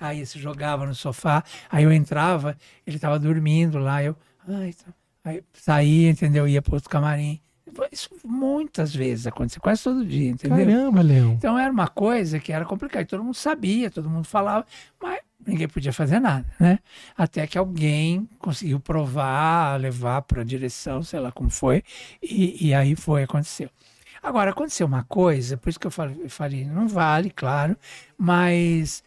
[0.00, 2.56] caía, se jogava no sofá, aí eu entrava,
[2.86, 4.16] ele estava dormindo lá, eu,
[4.48, 4.94] ai, tá.
[5.22, 6.48] aí saía, entendeu?
[6.48, 7.38] Ia para outro camarim.
[7.92, 10.66] Isso muitas vezes aconteceu, quase todo dia, entendeu?
[10.66, 11.32] Caramba, Leão.
[11.32, 13.06] Então era uma coisa que era complicada.
[13.06, 14.66] Todo mundo sabia, todo mundo falava,
[15.00, 16.80] mas ninguém podia fazer nada, né?
[17.16, 21.84] Até que alguém conseguiu provar, levar para a direção, sei lá como foi,
[22.22, 23.70] e, e aí foi, aconteceu.
[24.22, 27.76] Agora, aconteceu uma coisa, por isso que eu falei, eu falei não vale, claro,
[28.18, 29.02] mas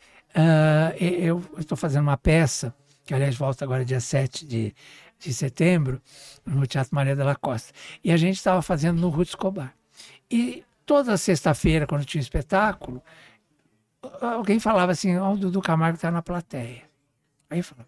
[1.00, 2.74] e- eu estou fazendo uma peça,
[3.06, 4.74] que aliás volta agora dia 7 de,
[5.20, 6.02] de setembro,
[6.46, 7.74] no Teatro Maria da Costa.
[8.04, 9.74] E a gente estava fazendo no Ruth Escobar.
[10.30, 13.02] E toda sexta-feira, quando tinha espetáculo,
[14.22, 16.84] alguém falava assim, ó, o Dudu Camargo está na plateia.
[17.50, 17.88] Aí eu falava,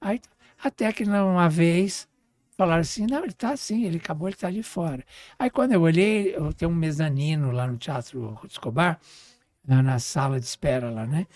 [0.00, 0.20] aí,
[0.62, 2.08] até que uma vez
[2.56, 5.04] falaram assim, não, ele está assim, ele acabou, ele está de fora.
[5.38, 9.00] Aí quando eu olhei, eu tenho um mezanino lá no Teatro Escobar,
[9.66, 11.26] na, na sala de espera lá, né?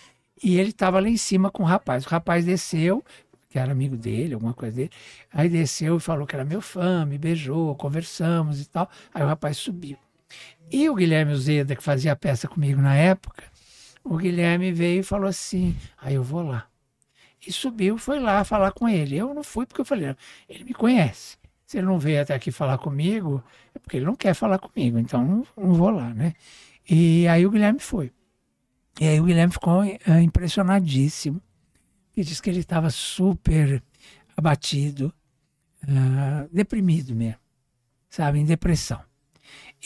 [0.42, 2.06] E ele estava lá em cima com o rapaz.
[2.06, 3.04] O rapaz desceu,
[3.48, 4.90] que era amigo dele, alguma coisa dele.
[5.32, 8.88] Aí desceu e falou que era meu fã, me beijou, conversamos e tal.
[9.12, 9.96] Aí o rapaz subiu.
[10.70, 13.42] E o Guilherme Uzeda, que fazia a peça comigo na época,
[14.04, 16.66] o Guilherme veio e falou assim: aí eu vou lá.
[17.46, 19.16] E subiu, foi lá falar com ele.
[19.16, 20.14] Eu não fui porque eu falei:
[20.48, 21.38] ele me conhece.
[21.66, 23.42] Se ele não veio até aqui falar comigo,
[23.74, 26.34] é porque ele não quer falar comigo, então não, não vou lá, né?
[26.88, 28.10] E aí o Guilherme foi.
[29.00, 31.40] E aí o Guilherme ficou eh, impressionadíssimo.
[32.16, 33.80] E disse que ele estava super
[34.36, 35.14] abatido,
[35.88, 37.38] ah, deprimido mesmo,
[38.10, 39.00] sabe, em depressão.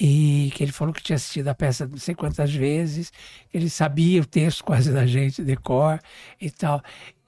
[0.01, 3.11] E que ele falou que tinha assistido a peça não sei quantas vezes,
[3.51, 6.01] que ele sabia o texto quase da gente, de cor
[6.41, 6.83] e tal.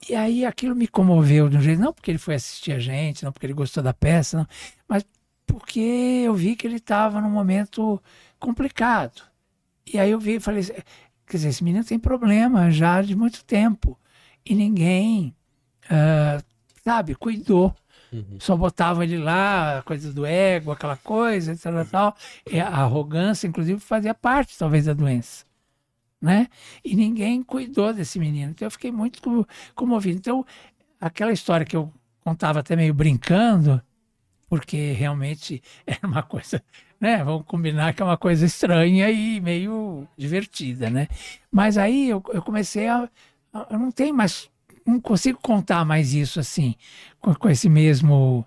[0.09, 3.23] E aí aquilo me comoveu de um jeito, não porque ele foi assistir a gente,
[3.23, 4.47] não porque ele gostou da peça, não,
[4.87, 5.05] mas
[5.45, 8.01] porque eu vi que ele estava num momento
[8.39, 9.21] complicado.
[9.85, 10.63] E aí eu vi e falei,
[11.27, 13.97] quer dizer, esse menino tem problema já de muito tempo.
[14.45, 15.35] E ninguém,
[15.89, 16.41] ah,
[16.83, 17.75] sabe, cuidou.
[18.39, 21.65] Só botava ele lá, coisa do ego, aquela coisa, etc.
[21.89, 22.15] Tal.
[22.49, 25.43] E a arrogância, inclusive, fazia parte, talvez, da doença.
[26.21, 26.47] Né?
[26.83, 28.51] E ninguém cuidou desse menino.
[28.51, 29.45] Então eu fiquei muito co-
[29.75, 30.17] comovido.
[30.17, 30.45] Então,
[30.99, 31.91] aquela história que eu
[32.21, 33.81] contava até meio brincando,
[34.47, 36.63] porque realmente era uma coisa,
[36.99, 37.23] né?
[37.23, 41.07] Vamos combinar que é uma coisa estranha e meio divertida, né?
[41.51, 43.09] Mas aí eu, eu comecei a,
[43.53, 44.49] a- eu não tenho mais,
[44.85, 46.75] não consigo contar mais isso assim,
[47.19, 48.45] com, com esse mesmo,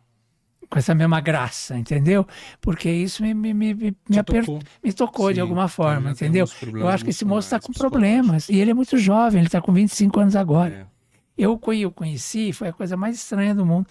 [0.71, 2.27] com essa mesma graça, entendeu?
[2.61, 6.47] Porque isso me, me, me, me, me apertou, me tocou de Sim, alguma forma, entendeu?
[6.75, 9.61] Eu acho que esse moço está com problemas e ele é muito jovem, ele está
[9.61, 10.75] com 25 anos agora.
[10.95, 10.99] É.
[11.37, 13.87] Eu o eu conheci, foi a coisa mais estranha do mundo.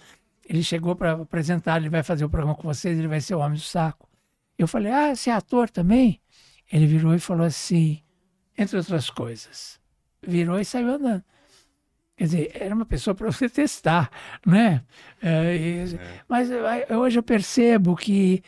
[0.46, 3.38] Ele chegou para apresentar, ele vai fazer o programa com vocês, ele vai ser o
[3.38, 4.07] homem do saco.
[4.58, 6.20] Eu falei, ah, você é ator também?
[6.70, 8.02] Ele virou e falou assim,
[8.56, 9.80] entre outras coisas.
[10.26, 11.22] Virou e saiu andando.
[12.16, 14.10] Quer dizer, era uma pessoa para você testar,
[14.46, 14.82] né?
[15.22, 18.42] É, e- Mas eh, hoje eu percebo que,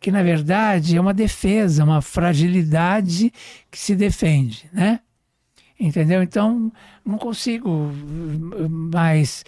[0.00, 3.32] que, na verdade, é uma defesa, uma fragilidade
[3.70, 5.00] que se defende, né?
[5.78, 6.22] Entendeu?
[6.22, 6.72] Então,
[7.04, 9.44] não consigo uh, mais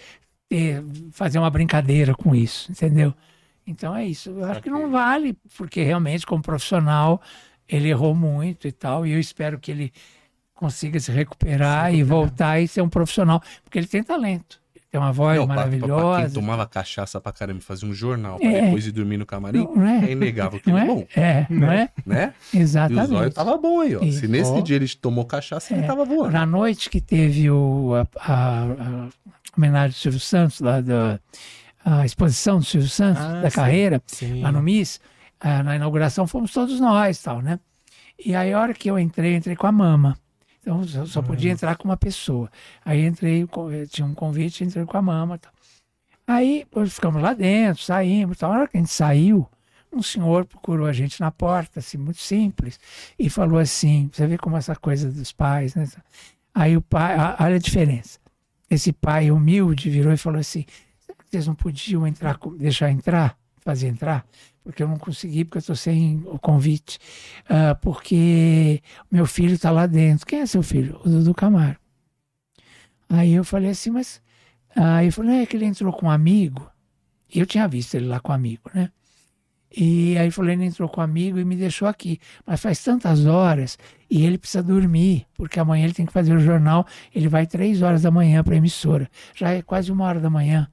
[0.49, 3.13] ter- fazer uma brincadeira com isso, entendeu?
[3.67, 4.29] Então é isso.
[4.29, 7.21] Eu acho que não vale, porque realmente, como profissional,
[7.67, 9.91] ele errou muito e tal, e eu espero que ele
[10.55, 14.59] consiga se recuperar e voltar e ser um profissional, porque ele tem talento.
[14.89, 16.33] tem uma voz Não, pra- pra- Pra quem maravilhosa.
[16.33, 18.61] tomava cachaça pra caramba e fazia um jornal pra É.
[18.61, 20.05] depois ir dormir no camarim, Não é?
[20.05, 20.95] é inegável que Não ele é é?
[20.95, 21.89] bom, É, não é?
[22.05, 22.33] né?
[22.53, 23.07] E o Exatamente.
[23.09, 24.01] zóio tava bom aí, ó.
[24.01, 24.21] Isso.
[24.21, 25.87] Se nesse dia ele tomou cachaça, ele É.
[25.87, 26.31] tava voando.
[26.31, 29.07] Na noite que teve o, a, a- a
[29.57, 31.19] homenagem do Silvio Santos, lá da
[31.89, 33.55] a exposição do Silvio Santos, Ah, da sim.
[33.55, 34.41] carreira, Sim.
[34.41, 34.99] lá no MIS,
[35.39, 37.59] ah, na inauguração fomos todos nós, tal, né?
[38.23, 40.17] E aí a hora que eu entrei, eu entrei com a mama.
[40.59, 42.49] Então eu só podia entrar com uma pessoa.
[42.83, 45.51] Aí entrei, eh, tinha um convite, entrei com a mama, tal.
[46.27, 48.51] Aí ficamos lá dentro, saímos, tal.
[48.51, 49.47] A hora que a gente saiu,
[49.93, 52.77] um senhor procurou a gente na porta, assim, muito simples,
[53.17, 55.87] e falou assim: você vê como essa coisa dos pais, né?
[56.53, 58.19] Aí o pai, olha a diferença.
[58.69, 60.65] Esse pai humilde virou e falou assim:
[61.29, 64.25] vocês não podiam entrar, deixar entrar, fazer entrar?
[64.63, 66.99] Porque eu não consegui, porque eu estou sem o convite.
[67.49, 68.81] Ah, porque
[69.11, 70.25] meu filho está lá dentro.
[70.25, 70.99] Quem é seu filho?
[71.05, 71.79] O Dudu Camargo.
[73.09, 74.21] Aí eu falei assim, mas.
[74.75, 76.69] Aí eu falei, é que ele entrou com um amigo.
[77.33, 78.91] Eu tinha visto ele lá com um amigo, né?
[79.75, 82.19] E aí falou, ele entrou com um amigo e me deixou aqui.
[82.45, 83.77] Mas faz tantas horas
[84.09, 86.85] e ele precisa dormir, porque amanhã ele tem que fazer o jornal.
[87.13, 89.09] Ele vai três horas da manhã para a emissora.
[89.35, 90.69] Já é quase uma hora da manhã.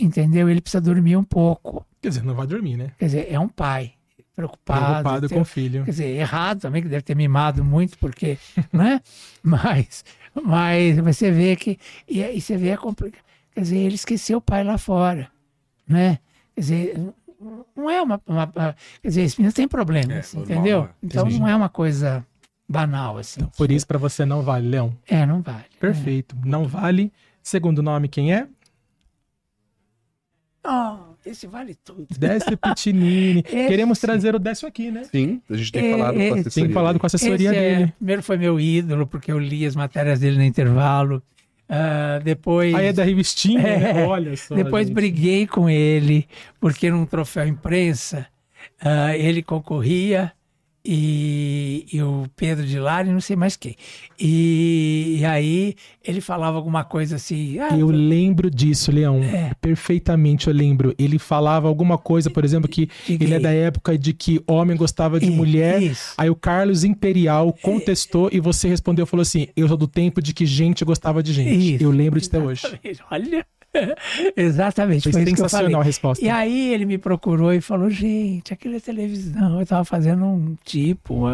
[0.00, 0.48] Entendeu?
[0.48, 1.84] Ele precisa dormir um pouco.
[2.00, 2.92] Quer dizer, não vai dormir, né?
[2.98, 3.92] Quer dizer, é um pai
[4.34, 4.80] preocupado.
[4.86, 5.84] Preocupado tem- com o filho.
[5.84, 8.38] Quer dizer, errado também, que deve ter mimado muito, porque,
[8.72, 9.00] né?
[9.42, 10.04] Mas,
[10.42, 11.78] mas você vê que.
[12.08, 13.24] E, e você vê a complicação.
[13.54, 15.28] Quer dizer, ele esqueceu o pai lá fora,
[15.86, 16.18] né?
[16.54, 17.00] Quer dizer,
[17.76, 18.20] não é uma.
[18.26, 20.82] uma- uma- quer dizer, esse menino tem problemas, É, normal, entendeu?
[20.84, 20.88] né?
[21.02, 21.40] Então Entendi.
[21.40, 22.26] não é uma coisa
[22.68, 23.40] banal, assim.
[23.56, 24.96] Por isso, pra você não vale, Leão.
[25.06, 25.64] É, não vale.
[25.78, 26.34] Perfeito.
[26.44, 27.12] Não vale.
[27.42, 28.46] Segundo nome, quem é?
[30.64, 32.06] Oh, esse vale tudo.
[32.18, 33.40] Décio Pitinini.
[33.46, 35.02] Esse- Queremos trazer o Décio aqui, né?
[35.04, 36.66] Sim, a gente tem É, falado é, com a assessoria.
[36.66, 37.92] Tem falado com a assessoria Esse é- dele.
[37.98, 41.22] primeiro foi meu ídolo, porque eu li as matérias dele no intervalo.
[41.68, 42.74] Ah, depois.
[42.74, 44.02] Aí é da revistinha, né?
[44.02, 44.06] É.
[44.06, 44.54] Olha só.
[44.54, 44.94] Depois gente.
[44.94, 46.28] briguei com ele,
[46.60, 48.26] porque num troféu imprensa
[48.80, 50.32] ah, ele concorria
[50.84, 53.76] e, e o Pedro de Lara e não sei mais quem.
[54.18, 57.58] E, e aí ele falava alguma coisa assim.
[57.58, 59.22] ah, Eu lembro disso, Leão.
[59.22, 59.52] É.
[59.60, 60.94] Perfeitamente eu lembro.
[60.98, 65.18] Ele falava alguma coisa, por exemplo, que ele é da época de que homem gostava
[65.20, 65.82] de Isso, mulher.
[65.82, 66.14] isso.
[66.18, 70.32] Aí o Carlos Imperial contestou e você respondeu, falou assim: Eu sou do tempo de
[70.34, 71.74] que gente gostava de gente.
[71.74, 71.84] Isso.
[71.84, 72.62] Eu lembro disso até hoje.
[73.10, 73.46] Olha.
[74.36, 75.50] Exatamente, Foi foi isso que eu falei.
[75.50, 76.24] sensacional a resposta.
[76.24, 80.56] E aí ele me procurou e falou, gente, aquilo é televisão, eu estava fazendo um
[80.64, 81.24] tipo,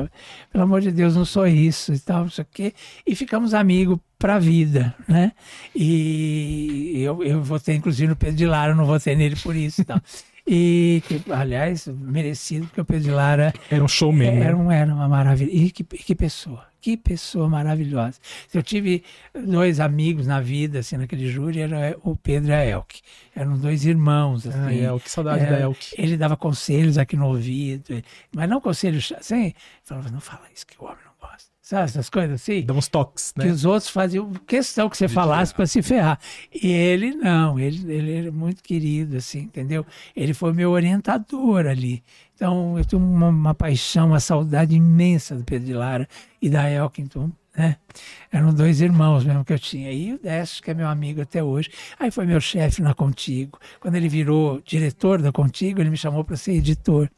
[0.53, 2.73] pelo amor de Deus, não sou isso e tal, não sei o quê.
[3.07, 5.33] E ficamos amigos para a vida, né?
[5.75, 9.83] E eu, eu votei, inclusive, no Pedro de Lara, eu não votei nele por isso
[9.83, 10.01] e tal.
[10.51, 14.31] E, que, aliás, merecido, porque o Pedro de Lara Era um showman.
[14.33, 14.47] né?
[14.47, 15.51] era, era uma maravilha.
[15.53, 18.19] E que, que pessoa, que pessoa maravilhosa.
[18.55, 19.05] Eu tive
[19.47, 23.03] dois amigos na vida, assim, naquele júri, era o Pedro e a Elke.
[23.37, 24.59] Eram dois irmãos, assim.
[24.59, 25.95] Ah, Elke, que saudade É, da Elke.
[25.99, 28.03] Ele dava conselhos aqui no ouvido,
[28.35, 29.53] mas não conselhos assim.
[29.85, 31.08] Falava, não fala isso que o homem.
[31.69, 32.63] Sabe essas coisas assim?
[32.63, 33.53] Dá uns toques, que né?
[33.53, 36.19] os outros faziam questão que você falasse para se ferrar.
[36.51, 39.85] E ele não, ele, ele era muito querido, assim, entendeu?
[40.17, 42.03] Ele foi meu orientador ali.
[42.35, 46.09] Então, eu tenho uma, uma paixão, uma saudade imensa do Pedro de Lara
[46.41, 47.77] e da Elkington, né?
[48.33, 49.93] Eram dois irmãos mesmo que eu tinha.
[49.93, 51.71] E o Décio, que é meu amigo até hoje.
[51.99, 53.59] Aí foi meu chefe na Contigo.
[53.79, 57.11] Quando ele virou diretor da Contigo, ele me chamou para ser editor.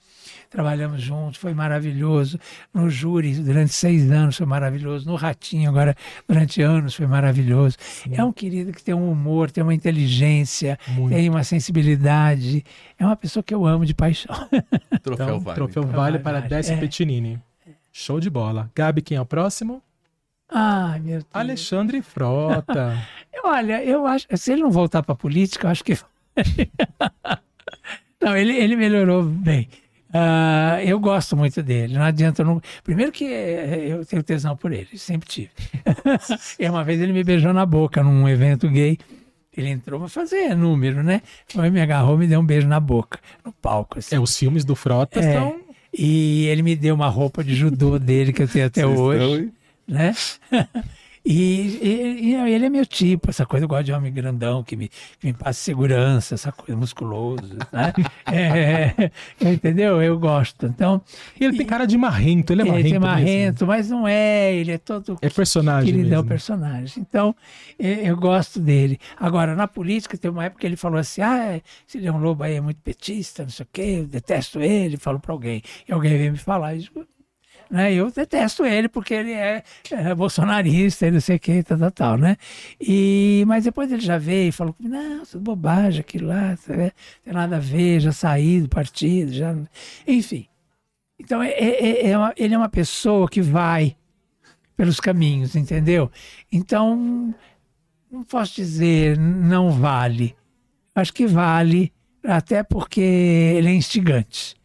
[0.48, 2.38] Trabalhamos juntos, foi maravilhoso.
[2.72, 5.08] No júri, durante seis anos, foi maravilhoso.
[5.08, 5.94] No Ratinho, agora,
[6.28, 7.76] durante anos, foi maravilhoso.
[8.10, 11.14] É um querido que tem um humor, tem uma inteligência, Muito.
[11.14, 12.64] tem uma sensibilidade.
[12.98, 14.34] É uma pessoa que eu amo de paixão.
[15.02, 15.54] Troféu Então, vale.
[15.54, 16.48] troféu Vale, vale para vale.
[16.50, 16.76] Décio É.
[16.76, 17.40] Pettinini.
[17.92, 18.70] Show de bola.
[18.74, 19.82] Gabi, quem é o próximo?
[20.52, 21.26] Ai, meu Deus.
[21.32, 22.96] Alexandre Frota.
[23.44, 24.26] Olha, eu acho.
[24.36, 25.96] Se ele não voltar para a política, eu acho que.
[28.20, 29.68] não, ele, ele melhorou bem.
[30.12, 31.94] Ah, eu gosto muito dele.
[31.94, 32.42] Não adianta.
[32.42, 32.60] Não...
[32.82, 35.50] Primeiro que eh, eu tenho tesão por ele, sempre tive.
[36.58, 38.98] e uma vez ele me beijou na boca num evento gay.
[39.56, 41.22] Ele entrou para fazer número, né?
[41.48, 43.98] Foi, me agarrou, me deu um beijo na boca, no palco.
[43.98, 44.14] Assim.
[44.14, 45.34] É, os filmes do Frota É.
[45.34, 45.60] são.
[45.92, 49.24] E ele me deu uma roupa de judô dele que eu tenho até Vocês hoje
[49.24, 49.52] estão,
[49.88, 50.14] né?
[51.22, 54.74] E, e- e ele é meu tipo, essa coisa, eu gosto de homem grandão, que
[54.74, 57.92] me, que me passa segurança, essa coisa musculoso, né?
[58.32, 59.10] É,
[59.52, 60.00] entendeu?
[60.02, 60.66] Eu gosto.
[60.66, 61.02] Então,
[61.38, 62.84] E ele tem cara de marrento, ele é ele marrento.
[62.90, 63.06] tem mesmo.
[63.06, 66.28] marrento, mas não é, ele é todo É personagem queridão mesmo.
[66.28, 66.94] personagem.
[67.02, 67.34] Então,
[67.78, 68.98] eu gosto dele.
[69.18, 72.54] Agora, na política, tem uma época que ele falou assim: ah, esse Leão Lobo aí
[72.54, 75.62] é muito petista, não sei o quê, eu detesto ele, falo para alguém.
[75.88, 77.06] E alguém veio me falar, eu digo,
[77.70, 77.94] Né?
[77.94, 81.90] Eu detesto ele porque ele é, é bolsonarista e não sei o que, tal, tal,
[81.92, 82.36] tal, né?
[82.80, 86.92] E, mas depois ele já veio e falou, não, isso é bobagem, aquilo lá, sabe?
[87.24, 89.54] tem nada a ver, já saí do partido, já...
[90.06, 90.46] Enfim.
[91.18, 93.94] Então, é, é- é uma- ele é uma pessoa que vai
[94.76, 96.10] pelos caminhos, entendeu?
[96.50, 97.32] Então,
[98.10, 100.34] não posso dizer não vale.
[100.94, 101.92] Acho que vale,
[102.24, 104.56] até porque ele é instigante.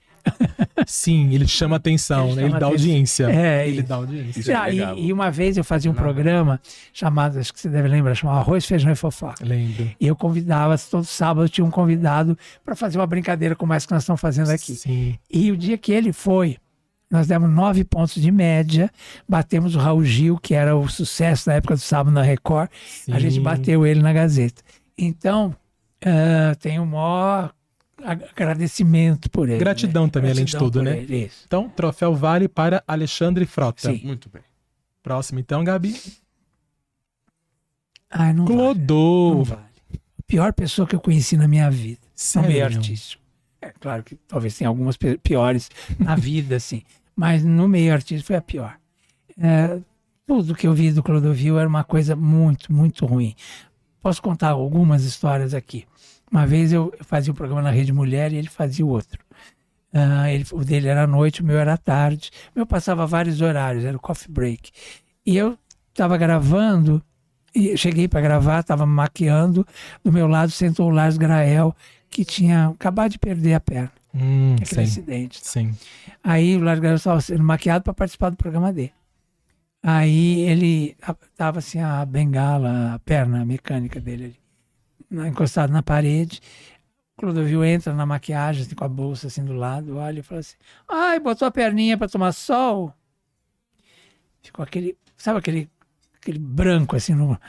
[0.88, 2.42] Sim, ele chama atenção, Ele né?
[2.44, 2.70] Ele chama dá atenção.
[2.90, 3.24] audiência.
[3.32, 3.88] É, ele isso.
[3.88, 4.40] dá audiência.
[4.40, 6.60] Isso é Ah, e- e, uma vez eu fazia um programa
[6.94, 9.44] chamado, acho que você deve lembrar, chamado Arroz, Feijão e Fofoca.
[9.46, 9.90] Lembro.
[10.00, 13.94] E eu convidava, todo sábado tinha um convidado para fazer uma brincadeira como essa que
[13.94, 14.76] nós estamos fazendo aqui.
[14.76, 15.16] Sim.
[15.32, 16.58] E o dia que ele foi,
[17.10, 18.90] nós demos nove pontos de média,
[19.28, 22.70] batemos o Raul Gil, que era o sucesso na época do sábado na Record,
[23.12, 23.42] a gente Sim.
[23.42, 24.62] bateu ele na Gazeta.
[24.98, 25.56] Então,
[26.06, 27.52] ah, tenho o maior
[28.04, 29.60] agradecimento por ele.
[29.60, 30.10] Gratidão né?
[30.10, 30.98] também, além de Gratidão tudo, né?
[30.98, 31.44] ele, isso.
[31.46, 33.92] Então, troféu vale para Alexandre Frota.
[33.92, 34.02] Sim.
[34.04, 34.42] Muito bem.
[35.02, 35.96] Próximo, então, Gabi.
[38.10, 39.62] Ai, não vale, não vale.
[39.94, 42.02] A pior pessoa que eu conheci na minha vida.
[42.36, 42.78] no meio Sério?
[42.78, 43.24] artístico.
[43.62, 45.70] É claro que talvez tenha algumas piores
[46.00, 46.84] na vida, assim,
[47.16, 48.78] mas no meio artístico foi a pior.
[49.38, 49.80] É,
[50.26, 53.36] tudo que eu vi do Clodovil era uma coisa muito, muito ruim.
[54.02, 55.86] Posso contar algumas histórias aqui.
[56.32, 59.24] Uma vez eu fazia um programa na Rede Mulher e ele fazia o outro.
[59.94, 62.30] Ah, ele, o dele era à noite, o meu era à tarde.
[62.54, 64.72] O meu passava vários horários, era o coffee break.
[65.26, 65.58] E eu
[65.90, 67.02] estava gravando,
[67.56, 69.66] e cheguei para gravar, estava maquiando.
[70.04, 71.74] Do meu lado sentou o Lars Grael,
[72.10, 74.92] que tinha acabado de perder a perna, Hum, aquele sim.
[74.92, 75.40] acidente.
[75.42, 75.74] Sim.
[76.24, 78.92] Aí o Lars Grael estava sendo maquiado para participar do programa dele.
[79.82, 80.98] Aí ele
[81.32, 84.36] estava assim, a bengala, a perna mecânica dele ali,
[85.12, 86.42] encostado na parede.
[87.18, 90.56] Clodovil entra na maquiagem, assim, com a bolsa assim do lado, olha e fala assim:
[90.88, 92.94] Ai, botou a perninha para tomar sol.
[94.44, 95.70] Ficou aquele, sabe aquele,
[96.22, 97.40] aquele branco assim, no,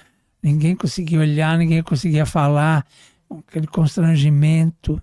[0.42, 2.86] ninguém conseguia olhar, ninguém conseguia falar,
[3.48, 5.02] aquele constrangimento.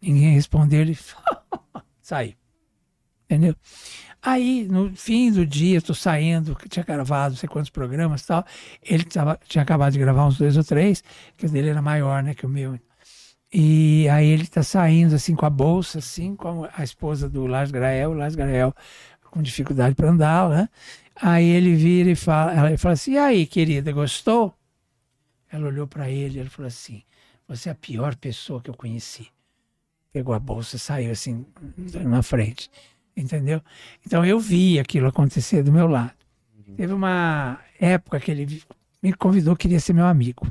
[0.00, 0.96] Ninguém respondeu, ele
[2.00, 2.34] saiu.
[3.24, 3.54] Entendeu?
[4.20, 8.44] Aí, no fim do dia, tô saindo, tinha gravado não sei quantos programas e tal.
[8.82, 11.02] Ele tava, tinha acabado de gravar uns dois ou três,
[11.36, 12.78] que o dele era maior, né, que o meu.
[13.52, 17.70] E aí ele tá saindo, assim, com a bolsa, assim, com a esposa do Lars
[17.70, 18.74] Grael, o Lars Grael
[19.30, 20.68] com dificuldade para andar, né?
[21.14, 24.54] Aí ele vira e fala, ela fala assim, e aí, querida, gostou?
[25.50, 27.02] Ela olhou para ele ele falou assim,
[27.46, 29.28] você é a pior pessoa que eu conheci.
[30.12, 31.46] Pegou a bolsa saiu assim,
[32.04, 32.70] na frente
[33.20, 33.60] entendeu?
[34.06, 36.12] Então eu vi aquilo acontecer do meu lado.
[36.76, 38.62] Teve uma época que ele
[39.02, 40.46] me convidou, queria ser meu amigo.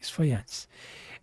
[0.00, 0.68] Isso foi antes.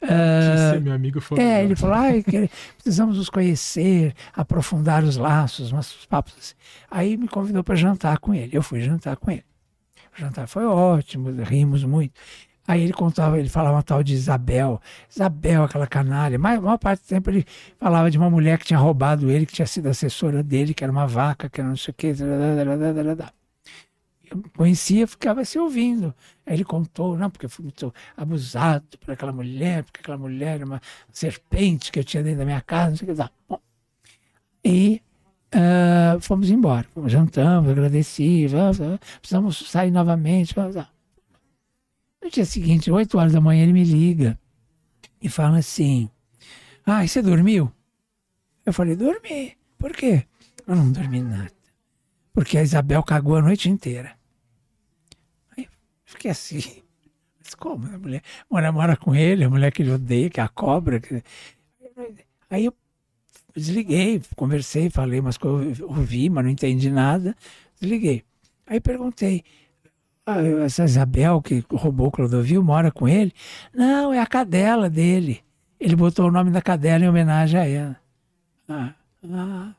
[0.01, 1.39] Ah, Esse meu amigo foi.
[1.39, 6.53] é, ele falou, que- precisamos nos conhecer, aprofundar os laços, uns papos assim.
[6.91, 8.55] Aí me convidou para jantar com ele.
[8.55, 9.45] Eu fui jantar com ele.
[10.15, 12.13] O jantar foi ótimo, rimos muito.
[12.68, 14.81] Aí ele contava, ele falava uma tal de Isabel.
[15.10, 16.40] Isabel, aquela canalha.
[16.40, 17.45] Mas a maior parte do tempo ele
[17.77, 20.91] falava de uma mulher que tinha roubado ele, que tinha sido assessora dele, que era
[20.91, 22.14] uma vaca, que era não sei o quê.
[24.31, 26.14] Eu conhecia, ficava se ouvindo.
[26.45, 30.56] Aí ele contou, não, porque eu fui muito abusado por aquela mulher, porque aquela mulher
[30.56, 30.81] era uma
[31.11, 33.23] serpente que eu tinha dentro da minha casa, não sei o que.
[33.48, 33.60] Bom,
[34.64, 35.02] e
[35.52, 36.88] ah, fomos embora.
[36.94, 38.48] Fomos, jantamos, agradeci,
[39.19, 40.56] precisamos sair novamente.
[40.56, 40.92] Vamos, vamos.
[42.23, 44.39] No dia seguinte, 8 horas da manhã, ele me liga
[45.21, 46.09] e fala assim:
[46.85, 47.71] Ah, você dormiu?
[48.65, 49.57] Eu falei: Dormi.
[49.77, 50.25] Por quê?
[50.65, 51.51] Eu não dormi nada.
[52.33, 54.15] Porque a Isabel cagou a noite inteira.
[55.57, 55.67] Aí
[56.05, 56.59] fiquei assim.
[57.43, 57.85] Mas como?
[57.93, 61.01] A mulher mora, mora com ele, a mulher que ele odeia, que é a cobra.
[61.01, 61.21] que-
[62.49, 62.73] Aí eu
[63.53, 67.35] desliguei, conversei, falei umas coisas, ouvi, mas não entendi nada.
[67.79, 68.23] Desliguei.
[68.65, 69.43] Aí perguntei.
[70.25, 73.33] "Ah, essa Isabel que roubou o Clodovil mora com ele?
[73.73, 75.41] Não, é a cadela dele.
[75.79, 77.97] Ele botou o nome da cadela em homenagem a ela.
[78.69, 78.93] Ah,
[79.31, 79.71] ah.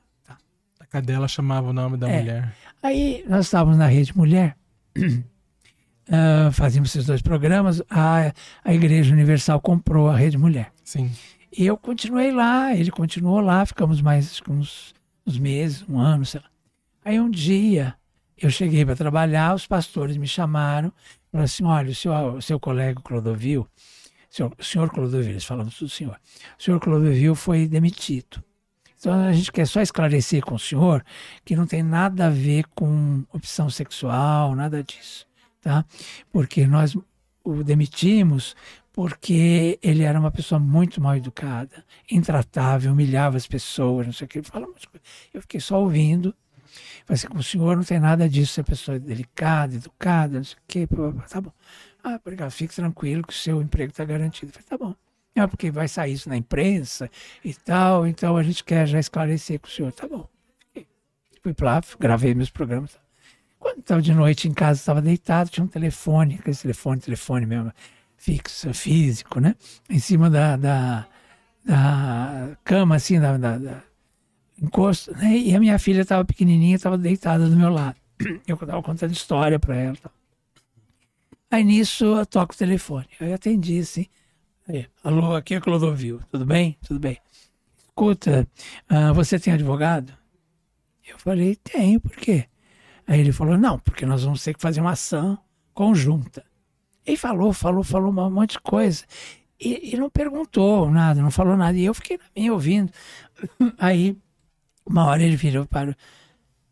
[0.80, 2.18] A cadela chamava o nome da É.
[2.20, 2.54] mulher.
[2.82, 4.56] Aí nós estávamos na Rede Mulher,
[6.10, 8.32] ah, fazíamos esses dois programas, a,
[8.64, 10.70] a Igreja Universal comprou a Rede Mulher.
[10.84, 11.10] Sim.
[11.56, 14.94] E eu continuei lá, ele continuou lá, ficamos mais uns,
[15.26, 16.46] uns meses, um ano, sei lá.
[17.04, 17.94] Aí um dia
[18.36, 20.92] eu cheguei para trabalhar, os pastores me chamaram,
[21.30, 23.66] falaram assim: olha, o seu, o seu colega Clodovil,
[24.30, 26.18] senhor, o senhor Clodovil, eles falamos do senhor,
[26.58, 28.42] o senhor Clodovil foi demitido.
[28.98, 31.04] Então a gente quer só esclarecer com o senhor
[31.44, 35.26] que não tem nada a ver com opção sexual, nada disso,
[35.60, 35.84] tá?
[36.32, 36.96] Porque nós
[37.44, 38.56] o demitimos
[38.94, 44.28] porque ele era uma pessoa muito mal educada, intratável, humilhava as pessoas, não sei o
[44.28, 44.38] que.
[44.38, 45.02] Ele coisas.
[45.34, 46.34] Eu fiquei só ouvindo.
[47.30, 50.88] Com o senhor não tem nada disso, é pessoa delicada, educada, não sei o quê.
[51.28, 51.52] Tá bom.
[52.02, 54.52] Ah, obrigado, fique tranquilo que o seu emprego está garantido.
[54.52, 54.94] Falei, tá bom.
[55.34, 57.10] É porque vai sair isso na imprensa
[57.44, 59.92] e tal, então a gente quer já esclarecer com o senhor.
[59.92, 60.28] Tá bom.
[61.42, 62.98] Fui lá, gravei meus programas.
[63.58, 67.72] Quando estava de noite em casa, estava deitado, tinha um telefone, aquele telefone, telefone mesmo,
[68.16, 69.54] fixo, físico, né?
[69.90, 71.06] Em cima da, da,
[71.64, 73.82] da cama, assim, da- da
[74.60, 75.36] encosto, né?
[75.36, 77.96] E a minha filha estava pequenininha, estava deitada do meu lado.
[78.46, 79.96] Eu estava contando história para ela.
[81.50, 83.06] Aí nisso eu toco o telefone.
[83.20, 84.06] Eu atendi assim.
[84.66, 86.20] Aí, Alô, aqui é Clodovil.
[86.28, 86.76] Tudo bem?
[86.84, 87.18] Tudo bem.
[87.78, 88.48] Escuta,
[88.88, 90.12] ah, você tem advogado?
[91.06, 92.46] Eu falei, tenho, por quê?
[93.06, 95.38] Aí ele falou, não, porque nós vamos ter que fazer uma ação
[95.72, 96.44] conjunta.
[97.06, 99.04] Ele falou, falou, falou um monte de coisa.
[99.60, 101.76] E, e não perguntou nada, não falou nada.
[101.78, 102.90] E eu fiquei minha ouvindo.
[103.78, 104.16] Aí,
[104.84, 105.96] uma hora ele virou para.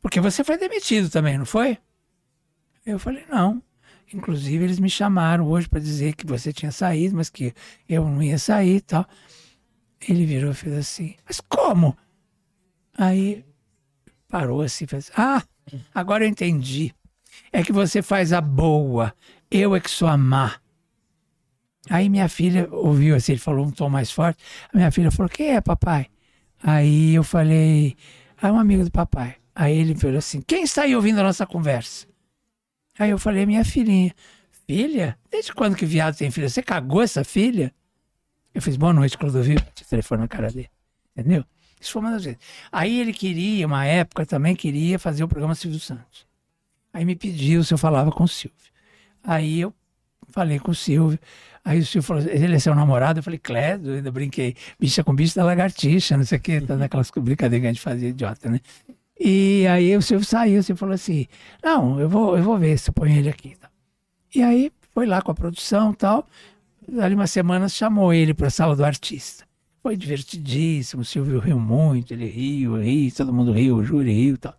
[0.01, 1.79] Porque você foi demitido também, não foi?
[2.85, 3.63] Eu falei, não.
[4.13, 7.55] Inclusive, eles me chamaram hoje para dizer que você tinha saído, mas que
[7.89, 9.07] eu não ia sair e tal.
[10.07, 11.97] Ele virou e fez assim: Mas como?
[12.97, 13.45] Aí
[14.29, 15.43] parou assim, fez: Ah,
[15.95, 16.95] agora eu entendi.
[17.51, 19.15] É que você faz a boa,
[19.51, 20.57] eu é que sou a má.
[21.89, 24.43] Aí minha filha ouviu assim, ele falou um tom mais forte.
[24.73, 26.09] A minha filha falou: Quem é, papai?
[26.63, 27.97] Aí eu falei:
[28.41, 29.37] Ah, é um amigo do papai.
[29.55, 32.07] Aí ele falou assim: Quem está aí ouvindo a nossa conversa?
[32.99, 34.15] Aí eu falei: Minha filhinha.
[34.67, 35.19] Filha?
[35.31, 36.49] Desde quando que viado tem filha?
[36.49, 37.75] Você cagou essa filha?
[38.55, 39.59] Eu fiz boa noite, Clodovil.
[39.59, 40.71] O telefone na cara dele.
[41.17, 41.45] Entendeu?
[41.81, 42.39] Isso foi uma das vezes.
[42.71, 46.27] Aí ele queria, uma época também queria fazer o programa Silvio Santos.
[46.93, 48.57] Aí me pediu se eu falava com o Silvio.
[49.25, 49.75] Aí eu
[50.33, 51.19] falei com o Silvio.
[51.65, 53.21] Aí o Silvio falou: ele é seu namorado?
[53.21, 53.41] Eu falei:
[53.85, 54.57] eu ainda brinquei.
[54.79, 56.61] Bicha com bicho da lagartixa, não sei o quê.
[56.61, 58.61] Tá daquelas brincadeiras que a gente fazia idiota, né?
[59.19, 61.27] E aí o Silvio saiu, o Silvio falou assim:
[61.63, 63.57] Não, eu vou, eu vou ver se eu ponho ele aqui.
[63.57, 63.71] tá?
[64.35, 66.27] E aí foi lá com a produção e tal.
[66.89, 69.45] Dali uma semana chamou ele para a sala do artista.
[69.83, 74.35] Foi divertidíssimo, o Silvio riu muito, ele riu, riu, todo mundo riu, o júri riu
[74.35, 74.55] e tal.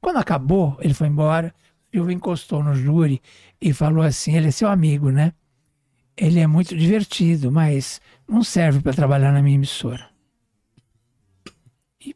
[0.00, 1.54] Quando acabou, ele foi embora,
[1.94, 3.22] o Silvio encostou no júri
[3.60, 5.32] e falou assim, ele é seu amigo, né?
[6.16, 10.08] Ele é muito divertido, mas não serve para trabalhar na minha emissora.
[12.04, 12.14] E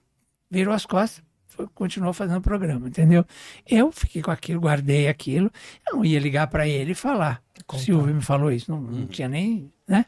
[0.51, 3.25] virou as costas, foi- continuou fazendo o programa, entendeu?
[3.67, 5.51] Eu fiquei com aquilo, guardei aquilo,
[5.89, 7.43] eu não ia ligar para ele e falar.
[7.61, 7.83] O Contar.
[7.85, 10.05] Silvio me falou isso, não, não tinha nem né,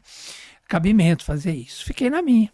[0.67, 1.83] cabimento fazer isso.
[1.85, 2.51] Fiquei na minha.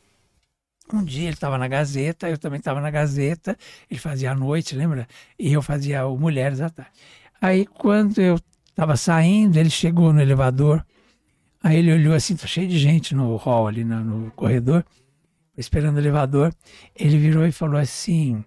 [0.93, 3.57] Um dia ele estava na Gazeta, eu também estava na Gazeta,
[3.89, 5.07] ele fazia à noite, lembra?
[5.37, 6.91] E eu fazia o Mulheres à tarde.
[7.41, 8.39] Aí quando eu
[8.69, 10.85] estava saindo, ele chegou no elevador,
[11.61, 14.85] aí ele olhou assim, tá cheio de gente no hall ali no, no corredor,
[15.57, 16.53] esperando o elevador.
[16.95, 18.43] Ele virou e falou assim: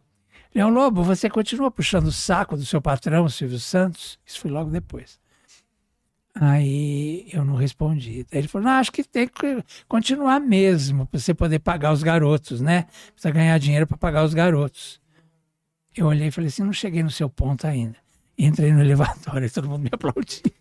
[0.55, 4.19] Leão Lobo, você continua puxando o saco do seu patrão, Silvio Santos?
[4.27, 5.20] Isso foi logo depois.
[6.35, 8.25] Aí eu não respondi.
[8.31, 12.03] Daí ele falou: não, acho que tem que continuar mesmo, para você poder pagar os
[12.03, 12.87] garotos, né?
[13.13, 15.01] Precisa ganhar dinheiro para pagar os garotos.
[15.97, 17.97] Eu olhei e falei assim: não cheguei no seu ponto ainda.
[18.39, 20.53] Entrei no elevador e todo mundo me aplaudia.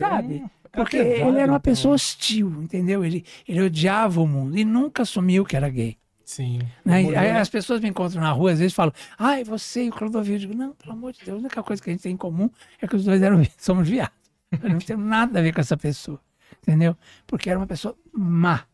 [0.00, 0.44] Sabe?
[0.72, 1.60] Porque pesado, ele era uma então.
[1.60, 3.04] pessoa hostil, entendeu?
[3.04, 5.96] Ele, ele odiava o mundo e nunca assumiu que era gay.
[6.24, 6.60] Sim.
[6.84, 6.96] Né?
[7.16, 10.34] Aí as pessoas me encontram na rua, às vezes falam, ai, você e o Clodovil.
[10.34, 12.18] Eu digo, não, pelo amor de Deus, a única coisa que a gente tem em
[12.18, 12.50] comum
[12.82, 14.17] é que os dois eram, somos viados.
[14.50, 16.20] Eu não tenho nada a ver com essa pessoa,
[16.62, 16.96] entendeu?
[17.26, 18.64] Porque era uma pessoa má.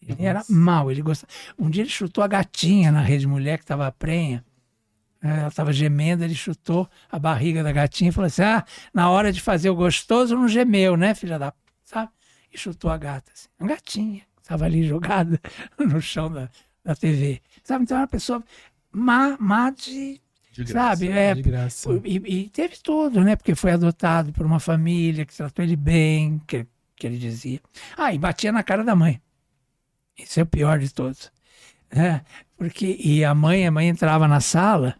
[0.00, 1.32] Ele era mau, ele gostava.
[1.58, 4.44] Um dia ele chutou a gatinha na rede mulher que estava prenha.
[5.22, 9.10] Eh, Ela estava gemendo, ele chutou a barriga da gatinha e falou assim: Ah, na
[9.10, 11.50] hora de fazer o gostoso não gemeu, né, filha da.
[11.50, 12.10] p-", Sabe?
[12.52, 13.48] E chutou a gata, assim.
[13.58, 15.40] Uma gatinha, estava ali jogada
[15.78, 16.48] no chão da,
[16.84, 17.40] da TV.
[17.64, 17.82] Sabe?
[17.84, 18.44] Então era uma pessoa
[18.92, 20.20] má, má de.
[20.64, 20.88] De graça.
[21.04, 21.08] sabe?
[21.10, 21.88] É, De graça.
[22.04, 23.36] e, e teve tudo, né?
[23.36, 27.60] Porque foi adotado por uma família que tratou ele bem, que, que ele dizia.
[27.96, 29.20] Ah, e batia na cara da mãe.
[30.18, 31.30] Isso é o pior de todos.
[31.94, 32.22] né?
[32.56, 34.94] porque, e a mãe, a mãe entrava na sala,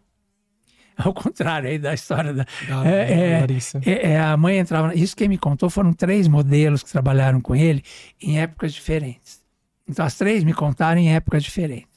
[0.96, 2.44] ao contrário aí da história da.
[2.68, 3.80] Da- é, da é, Larissa.
[3.84, 4.94] é, é, a mãe entrava.
[4.94, 7.82] Isso quem me contou foram três modelos que trabalharam com ele
[8.20, 9.42] em épocas diferentes.
[9.88, 11.95] Então as três me contaram em épocas diferentes.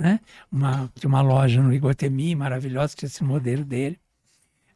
[0.00, 0.18] Né?
[0.50, 4.00] Uma, tinha uma loja no Iguatemi maravilhosa, tinha esse modelo dele.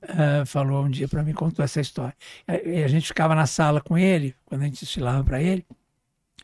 [0.02, 2.14] ah, falou um dia para mim, contou essa história.
[2.46, 5.66] E a gente ficava na sala com ele, quando a gente desfilava para ele.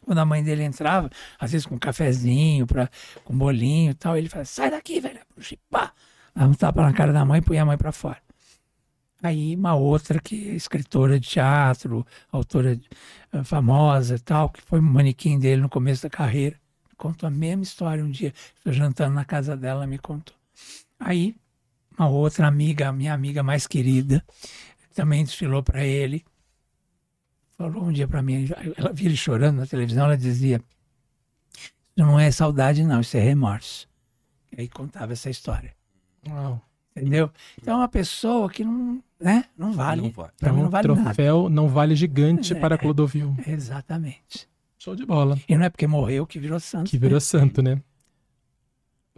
[0.02, 2.89] Quando a mãe dele entrava, às vezes com um cafezinho, pra,
[3.23, 5.20] com bolinho e tal, ele falava: sai daqui, velho,
[5.69, 5.93] pá!
[6.35, 8.19] Dava um tapa na cara da mãe e punha a mãe para fora.
[9.23, 12.81] Aí uma outra que é escritora de teatro, autora
[13.32, 16.59] eh, famosa e tal, que foi manequim dele no começo da carreira,
[17.01, 18.35] contou a mesma história um dia.
[18.56, 20.36] Estou jantando na casa dela, ela me contou.
[20.98, 21.35] Aí,
[21.98, 24.22] uma outra amiga, minha amiga mais querida,
[24.94, 26.22] também desfilou para ele.
[27.56, 28.47] Falou um dia para mim,
[28.77, 30.62] ela via ele chorando na televisão, ela dizia:
[31.56, 33.89] Isso não é saudade, não, isso é remorso.
[34.52, 35.74] E aí contava essa história.
[36.28, 36.60] Uau.
[36.94, 37.31] Entendeu?
[37.60, 40.02] Então é uma pessoa que não, né, não vale.
[40.02, 40.32] Não vale.
[40.36, 41.02] Então, mim não vale nada.
[41.02, 42.59] troféu não vale gigante É.
[42.59, 43.35] para Clodovil.
[43.47, 44.51] Exatamente.
[44.82, 45.39] Show de bola.
[45.47, 46.90] E não é porque morreu que virou santo.
[46.90, 47.82] Que virou santo, né?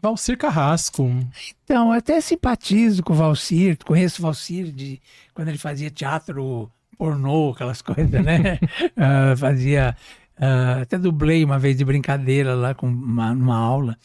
[0.02, 1.08] Valcir Carrasco.
[1.62, 5.00] Então, eu até simpatizo com o Valcir, conheço o Valcir de
[5.32, 6.68] quando ele fazia teatro
[6.98, 8.58] pornô, aquelas coisas, né?
[8.96, 9.96] Ah, fazia.
[10.36, 13.96] ah, até dublei uma vez de brincadeira lá com uma, numa aula.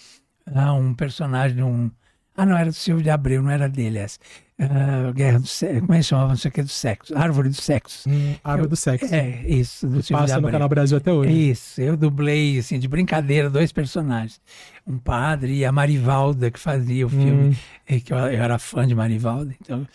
[0.54, 1.90] ah, um personagem de um.
[2.36, 4.20] Ah, não, era do Silvio de Abreu, não era dele essa.
[4.60, 5.82] Ah, Guerra do Sexo.
[5.82, 6.30] Como é que chamava?
[6.30, 7.16] Não sei o que do sexo.
[7.16, 8.10] Árvore do Sexo.
[8.10, 9.14] Hum, Árvore do Sexo.
[9.14, 10.52] É, isso, do Passa no Abreu.
[10.52, 11.32] Canal Brasil até hoje.
[11.52, 14.42] Isso, eu dublei, assim, de brincadeira, dois personagens.
[14.86, 17.56] Um padre e a Marivalda, que fazia o filme,
[17.88, 18.00] Hum.
[18.00, 19.54] que eu, eu era fã de Marivalda.
[19.62, 19.88] Então...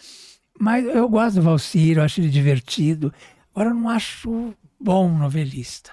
[0.60, 3.12] Mas eu gosto do Valcir, eu acho ele divertido.
[3.52, 5.90] Agora, eu não acho bom novelista.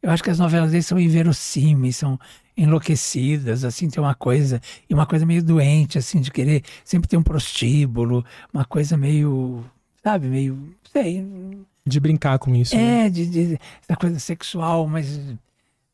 [0.00, 2.20] Eu acho que as novelas dele são inverossímeis, são
[2.56, 7.16] enlouquecidas, assim, tem uma coisa, e uma coisa meio doente, assim, de querer sempre ter
[7.16, 9.64] um prostíbulo, uma coisa meio,
[10.02, 11.24] sabe, meio, sei,
[11.84, 12.74] De brincar com isso.
[12.74, 13.06] né?
[13.06, 15.20] é, de, de- essa coisa sexual, mas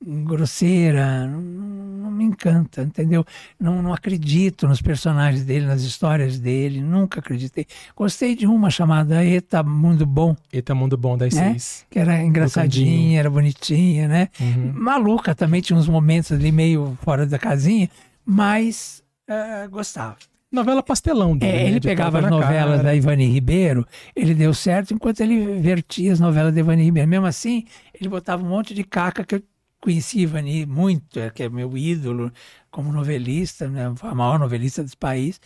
[0.04, 3.24] grosseira, não, não me encanta, entendeu?
[3.58, 7.66] Não, não acredito nos personagens dele, nas histórias dele, nunca acreditei.
[7.94, 11.50] Gostei de uma chamada Eta Mundo Bom, Eita Mundo Bom das né?
[11.50, 11.86] seis.
[11.90, 14.28] que era engraçadinha, era bonitinha, né?
[14.40, 14.72] Uhum.
[14.74, 17.88] Maluca também, tinha uns momentos ali meio fora da casinha,
[18.24, 20.16] mas eh, gostava.
[20.50, 21.52] Novela pastelão dele.
[21.52, 21.68] É, né?
[21.68, 22.82] ele De pegava as novelas cara.
[22.82, 27.08] da Ivani Ribeiro, ele deu certo enquanto ele vertia as novelas da Ivani Ribeiro.
[27.08, 27.64] Mesmo assim,
[27.98, 29.42] ele botava um monte de caca que eu
[29.82, 32.32] conheci Ivani muito, é, que é meu ídolo
[32.70, 35.40] como novelista, né, a maior novelista desse país.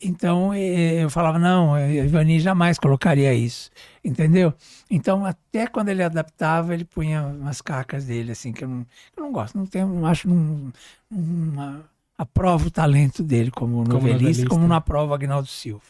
[0.00, 3.70] Então eh, eu falava, não, Ivani jamais colocaria isso,
[4.04, 4.52] entendeu?
[4.90, 8.86] Então até quando ele adaptava, ele punha umas cacas dele, assim, que eu não,
[9.16, 10.72] eu não gosto, não tenho, não acho, não,
[11.08, 11.84] não
[12.18, 14.48] aprovo o talento dele como novelista, novelista.
[14.48, 15.84] como não aprovo o Agnaldo Silva.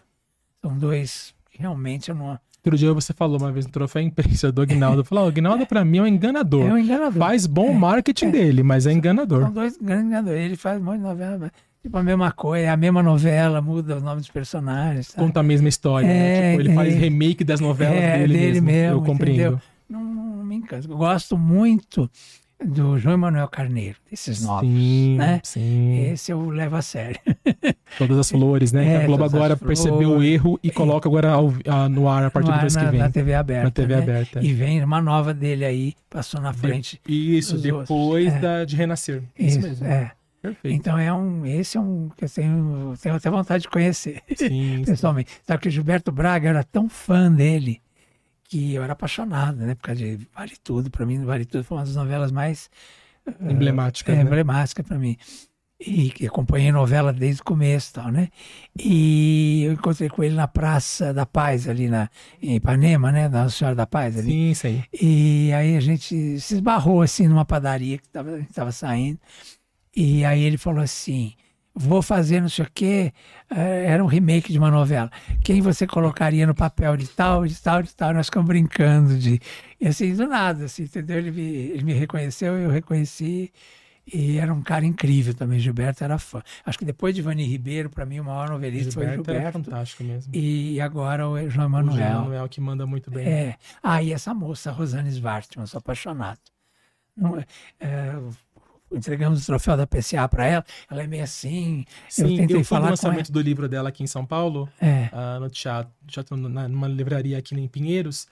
[0.60, 2.38] São dois realmente eu não...
[2.64, 5.04] Outro dia você falou uma vez no troféu imprensa do Agnaldo.
[5.04, 6.64] Falou, "Ó, o Agnaldo pra mim é um enganador.
[6.68, 7.18] É um enganador.
[7.18, 9.42] Faz bom marketing dele, mas é enganador.
[9.42, 10.40] São dois grandes enganadores.
[10.44, 11.50] Ele faz um monte de novela, mas,
[11.82, 15.08] tipo a mesma coisa, é a mesma novela, muda o nome dos personagens.
[15.08, 15.26] sabe?
[15.26, 16.06] Conta a mesma história.
[16.06, 16.14] né?
[16.14, 16.74] É, Tipo, ele é.
[16.76, 18.66] faz remake das novelas É, dele, dele mesmo.
[18.66, 19.60] mesmo, Eu compreendo.
[19.90, 20.86] Não, não me encanta.
[20.88, 22.08] Eu gosto muito
[22.64, 24.68] do João Emanuel Carneiro, desses novos.
[24.68, 25.40] Sim, né?
[25.42, 26.10] sim.
[26.12, 27.18] Esse eu levo a sério.
[27.98, 28.94] Todas as flores, né?
[28.94, 32.30] É, a Globo agora percebeu o erro e coloca agora ao- ah, no ar a
[32.30, 32.98] partir do mês que vem.
[33.00, 33.64] na TV aberta.
[33.64, 34.02] Na TV né?
[34.02, 34.40] aberta.
[34.42, 37.00] E vem uma nova dele aí, passou na frente.
[37.06, 38.32] Isso, dos depois.
[38.32, 38.38] É.
[38.38, 39.22] da, de renascer.
[39.38, 39.86] Isso, mesmo.
[39.86, 40.12] É.
[40.40, 40.74] Perfeito.
[40.76, 41.46] Então é um.
[41.46, 44.20] Esse é um que eu tenho, tenho até vontade de conhecer.
[44.34, 44.48] Sim,
[44.78, 44.82] sim.
[44.84, 45.30] pessoalmente.
[45.46, 47.80] Sabe que o Gilberto Braga era tão fã dele
[48.52, 49.74] que eu era apaixonado, né?
[49.74, 50.90] Por causa de Vale Tudo.
[50.90, 52.68] Para mim, Vale Tudo foi uma das novelas mais
[53.40, 54.22] Emblemática, é, né?
[54.22, 55.16] emblemática para mim.
[55.80, 58.28] E que acompanhei a novela desde o começo e tal, né?
[58.78, 62.10] E eu encontrei com ele na Praça da Paz, ali na,
[62.42, 63.26] em Ipanema, né?
[63.26, 64.18] Nossa Senhora da Paz.
[64.18, 64.30] Ali.
[64.30, 64.84] Sim, isso aí.
[65.00, 69.18] E aí a gente se esbarrou assim numa padaria que tava, a gente estava saindo.
[69.96, 71.32] E aí ele falou assim:
[71.74, 73.12] vou fazer não sei o quê.
[73.50, 75.10] eh, Era um remake de uma novela.
[75.42, 78.12] Quem você colocaria no papel de tal, de tal, de tal?
[78.14, 79.40] Nós ficamos brincando de.
[79.80, 81.18] E assim, do nada, assim, entendeu?
[81.18, 83.52] Ele me, ele me reconheceu, eu reconheci.
[84.04, 85.60] E era um cara incrível também.
[85.60, 86.42] Gilberto era fã.
[86.66, 89.34] Acho que depois de Vani Ribeiro, para mim, o maior novelista foi o Gilberto é
[89.34, 89.64] Gilberto.
[89.64, 90.34] fantástico mesmo.
[90.34, 92.22] E agora o João O João.
[92.22, 93.24] Manuel que manda muito bem.
[93.28, 93.56] É.
[93.80, 96.40] Ah, e essa moça, Rosane Svartman, sou apaixonado.
[97.16, 97.44] Não, é,
[97.78, 98.12] é,
[98.94, 101.84] entregamos o troféu da PCA para ela, ela é meio assim.
[102.08, 102.90] Sim, eu eu, tentei no falar ela.
[102.90, 106.88] lançamento do livro dela aqui em São Paulo, É, ah, no teatro, teatro na- numa
[106.88, 108.26] livraria aqui em Pinheiros,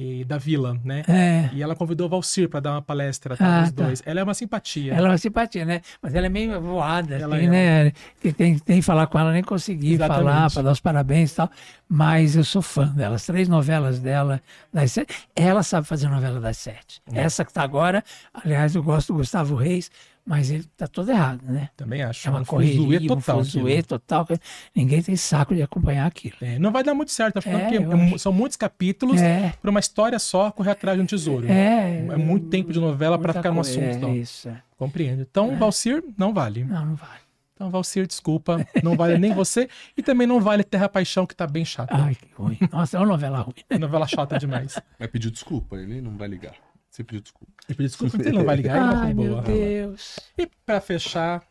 [0.00, 1.02] e da Vila, né?
[1.06, 1.50] é.
[1.52, 3.84] E ela convidou o Valcir para dar uma palestra, tá, Ah, os tá.
[3.84, 4.02] dois.
[4.06, 4.94] Ela é uma simpatia.
[4.94, 5.82] Ela é uma simpatia, né?
[6.00, 7.50] Mas ela é meio voada, Ela assim, é.
[7.84, 7.92] né?
[8.20, 10.24] Que tem, tem que falar com ela, nem consegui Exatamente.
[10.24, 11.50] falar para dar os parabéns e tal.
[11.88, 13.16] Mas eu sou fã dela.
[13.16, 14.40] As três novelas dela,
[14.72, 15.12] das sete.
[15.36, 17.02] Ela sabe fazer novela das sete.
[17.12, 17.20] É.
[17.20, 18.02] Essa que tá agora,
[18.32, 19.90] aliás, eu gosto do Gustavo Reis,
[20.30, 21.70] mas ele tá todo errado, né?
[21.76, 22.28] Também acho.
[22.28, 24.24] É uma um correria, fuzuê total, um fuzuê total.
[24.24, 24.38] que
[24.72, 26.36] Ninguém tem saco de acompanhar aquilo.
[26.40, 28.18] É, não vai dar muito certo, acho que não, É, porque eu é acho.
[28.20, 31.48] são muitos capítulos É, para uma história só correr atrás de um tesouro.
[31.50, 32.06] é.
[32.10, 33.82] É muito tempo de novela para ficar num assunto.
[33.82, 34.08] É só.
[34.10, 34.48] isso.
[34.48, 34.62] é.
[34.78, 35.22] Compreendo.
[35.28, 36.62] Então, Valcir não vale.
[36.62, 37.20] Não, não vale.
[37.56, 38.64] Então, Valcir, desculpa.
[38.84, 39.68] Não vale nem você.
[39.96, 41.92] E também não vale Terra Paixão, que tá bem chata.
[41.94, 42.56] Ai, que ruim.
[42.70, 43.78] Nossa, é uma novela ruim.
[43.80, 44.80] Novela chata demais.
[44.96, 46.54] Vai pedir desculpa, ele não vai ligar.
[46.90, 47.52] Você pediu desculpa.
[47.68, 48.96] Eu pedi desculpa, então ele não vai ligar.
[48.96, 49.42] Ai, meu boa.
[49.42, 50.18] Deus.
[50.36, 51.42] E pra fechar,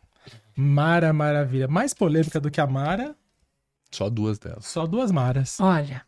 [0.54, 1.66] Mara Maravilha.
[1.66, 3.16] Mais polêmica do que a Mara,
[3.90, 4.66] Só duas delas.
[4.66, 5.58] Só duas Maras.
[5.60, 6.02] Olha,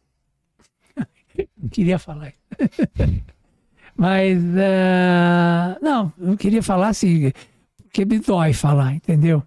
[1.57, 2.33] não queria falar.
[3.97, 7.31] Mas, ah, não, eu queria falar assim,
[7.83, 9.43] porque me dói falar, entendeu?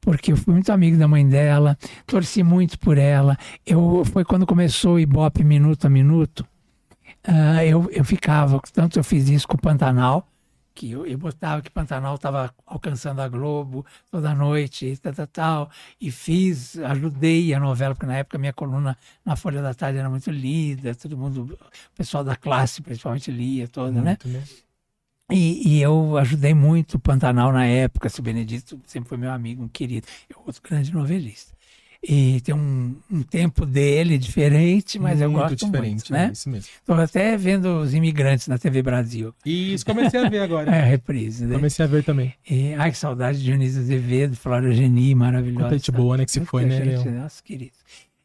[0.00, 3.38] Porque eu fui muito amigo da mãe dela, torci muito por ela.
[3.66, 6.46] Eu, foi quando começou o Ibope Minuto a Minuto,
[7.26, 10.28] ah, eu, eu ficava, tanto eu fiz isso com o Pantanal,
[10.74, 15.26] que eu, eu botava que Pantanal estava alcançando a Globo toda noite, e tal, tal,
[15.26, 15.70] tal,
[16.00, 20.10] e fiz, ajudei a novela, porque na época minha coluna na Folha da Tarde era
[20.10, 24.18] muito lida, todo mundo, o pessoal da classe principalmente lia toda, né?
[24.22, 24.42] Muito, né?
[25.32, 29.64] E, e eu ajudei muito o Pantanal na época, o Benedito sempre foi meu amigo,
[29.64, 30.06] um querido,
[30.44, 31.55] outro grande novelista.
[32.02, 36.30] E tem um, um tempo dele diferente, mas eu Muito gosto diferente, muito, né?
[36.32, 36.70] Isso mesmo.
[36.78, 39.34] Estou até vendo os imigrantes na TV Brasil.
[39.44, 40.66] Isso, comecei a ver agora.
[40.76, 41.54] É, reprise, né?
[41.54, 42.34] Comecei a ver também.
[42.48, 45.64] E, ai, que saudade de Dionísio Azevedo, Flora Geni, maravilhosa.
[45.64, 47.08] Quanta gente boa, né, que se foi, né, gente?
[47.08, 47.72] Nossa, querido.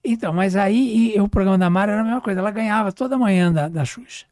[0.03, 2.39] Então, mas aí e o programa da Mara era a mesma coisa.
[2.39, 4.25] Ela ganhava toda manhã da, da Xuxa.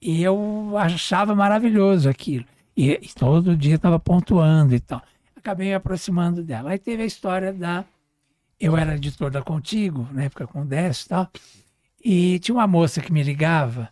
[0.00, 2.44] E eu achava maravilhoso aquilo.
[2.76, 5.02] E, e todo dia estava pontuando e tal.
[5.36, 6.70] Acabei me aproximando dela.
[6.70, 7.84] Aí teve a história da.
[8.62, 11.28] Eu era editor da Contigo, na época com o Décio e tal.
[12.04, 13.88] E tinha uma moça que me ligava,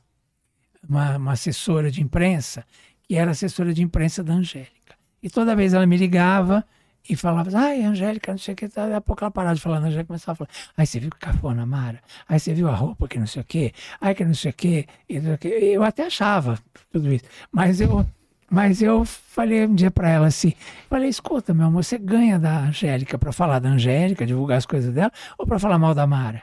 [0.88, 2.64] uma, uma assessora de imprensa,
[3.02, 4.94] que era assessora de imprensa da Angélica.
[5.20, 6.64] E toda vez ela me ligava
[7.09, 9.78] e falava, ai, Angélica, não sei o que, daqui a pouco ela parava de falar,
[9.78, 12.01] a Angélica começava a falar, ai, você viu que cafona, Mara?
[12.28, 13.72] Ai, você viu a roupa que não sei o que?
[14.01, 14.86] Ai, que não sei o que?
[15.09, 16.56] Eu até achava
[16.92, 18.06] tudo isso, mas eu,
[18.51, 20.52] mas eu falei um dia para ela assim,
[20.89, 24.93] falei, escuta, meu amor, você ganha da Angélica para falar da Angélica, divulgar as coisas
[24.93, 26.43] dela, ou para falar mal da Mara?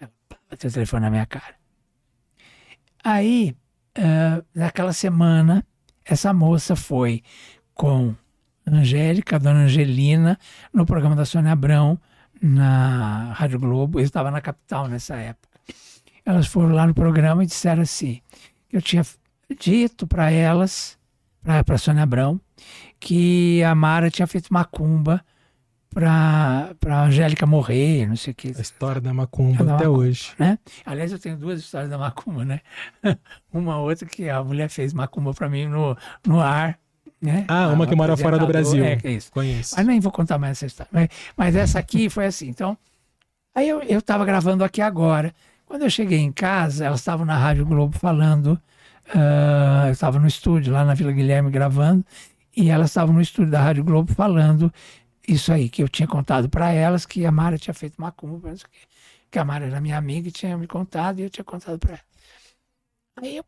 [0.00, 0.10] Ela
[0.50, 1.54] bateu o telefone na minha cara.
[3.04, 3.56] Aí,
[3.94, 5.64] eh, naquela semana,
[6.04, 7.22] essa moça foi
[7.72, 8.14] com
[8.66, 10.36] Angélica, dona Angelina,
[10.72, 11.96] no programa da Sônia Abrão,
[12.42, 14.00] na Rádio Globo.
[14.00, 15.56] Eu estava na capital nessa época.
[16.24, 18.20] Elas foram lá no programa e disseram assim:
[18.72, 19.06] eu tinha
[19.58, 20.95] dito para elas,
[21.64, 22.40] para a Sônia Abrão,
[22.98, 25.24] que a Mara tinha feito macumba
[25.94, 28.48] para a Angélica morrer, não sei o que.
[28.48, 29.98] A história da Macumba Da até Macumba.
[30.00, 30.32] hoje.
[30.38, 30.58] né?
[30.84, 32.60] Aliás, eu tenho duas histórias da macumba, né?
[33.52, 35.96] uma outra que a mulher fez macumba para mim no,
[36.26, 36.78] no ar,
[37.22, 37.46] né?
[37.48, 38.84] Ah, uma que mora fora do Brasil.
[38.84, 39.32] É, é isso.
[39.32, 39.74] Conheço.
[39.74, 40.90] Mas nem vou contar mais essa história.
[40.92, 42.48] Mas, mas essa aqui foi assim.
[42.48, 42.76] Então,
[43.54, 45.34] aí eu, eu tava gravando aqui agora.
[45.64, 48.60] Quando eu cheguei em casa, elas estavam na Rádio Globo falando.
[49.14, 52.04] Ah, eu estava no estúdio, lá na Vila Guilherme, gravando.
[52.56, 54.72] E elas estavam no estúdio da Rádio Globo falando
[55.28, 58.54] isso aí, que eu tinha contado para elas, que a Mara tinha feito macumba,
[59.30, 62.00] que a Mara era minha amiga e tinha me contado, e eu tinha contado para.
[63.16, 63.44] Aí eu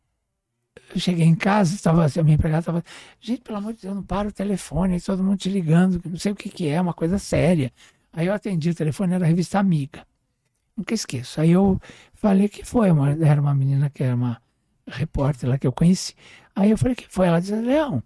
[0.95, 2.83] cheguei em casa, estava, a minha empregada estava,
[3.19, 6.17] gente, pelo amor de Deus, não para o telefone, aí todo mundo te ligando, não
[6.17, 7.71] sei o que, que é, uma coisa séria.
[8.13, 10.05] Aí eu atendi o telefone, era a revista Amiga.
[10.75, 11.41] Nunca esqueço.
[11.41, 11.79] Aí eu
[12.13, 14.41] falei que foi, uma, era uma menina que era uma
[14.89, 16.13] repórter lá que eu conheci.
[16.55, 17.27] Aí eu falei que foi.
[17.27, 18.03] Ela disse, Leão,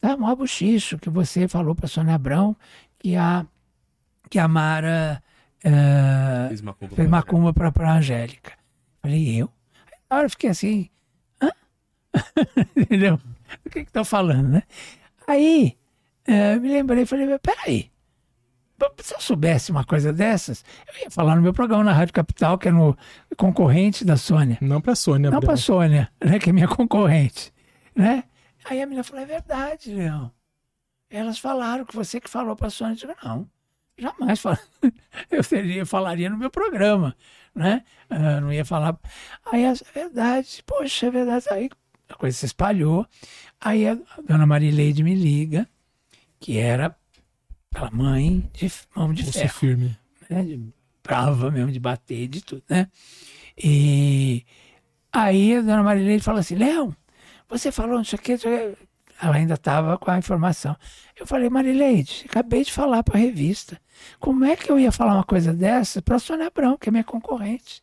[0.00, 2.56] tá mó buchicho que você falou para Sônia Abrão
[2.98, 3.46] que a,
[4.28, 5.22] que a Mara
[6.62, 6.96] macumba.
[6.96, 8.52] fez macumba para a Angélica.
[9.00, 9.50] Falei, eu?
[9.86, 10.90] Aí, na hora eu fiquei assim,
[11.42, 11.50] hã?
[12.76, 13.20] Entendeu?
[13.64, 14.62] O que que tá falando, né?
[15.26, 15.76] Aí,
[16.26, 17.90] eh, me lembrei, falei, peraí,
[18.98, 22.58] se eu soubesse uma coisa dessas, eu ia falar no meu programa na Rádio Capital,
[22.58, 22.96] que é no
[23.36, 24.58] concorrente da Sônia.
[24.60, 25.30] Não pra Sônia.
[25.30, 27.52] Não para Sônia, né, que é minha concorrente,
[27.94, 28.24] né?
[28.64, 30.30] Aí a menina falou, é verdade, Leão.
[31.10, 32.94] Elas falaram que você que falou para a Sônia.
[32.94, 33.48] Eu digo, não,
[33.98, 34.58] jamais fal-
[35.30, 37.14] eu teria, falaria no meu programa,
[37.54, 37.84] né?
[38.08, 38.98] Ah, não ia falar.
[39.52, 41.46] Aí, é verdade, poxa, é verdade.
[41.50, 41.70] Aí
[42.08, 43.06] a coisa se espalhou.
[43.60, 43.96] Aí a
[44.26, 45.68] dona Marileide me liga,
[46.40, 46.96] que era
[47.74, 49.98] aquela mãe de mão de Pulso ferro firme.
[50.30, 50.72] né, de
[51.02, 52.88] brava mesmo, de bater, de tudo, né?
[53.58, 54.44] E
[55.12, 56.96] aí a dona Marileide fala assim, Léo,
[57.48, 58.36] você falou não sei o que,
[59.20, 60.76] ela ainda estava com a informação.
[61.16, 63.80] Eu falei, Marileide, acabei de falar para a revista.
[64.18, 66.92] Como é que eu ia falar uma coisa dessa para a Sônia Abrão, que é
[66.92, 67.82] minha concorrente?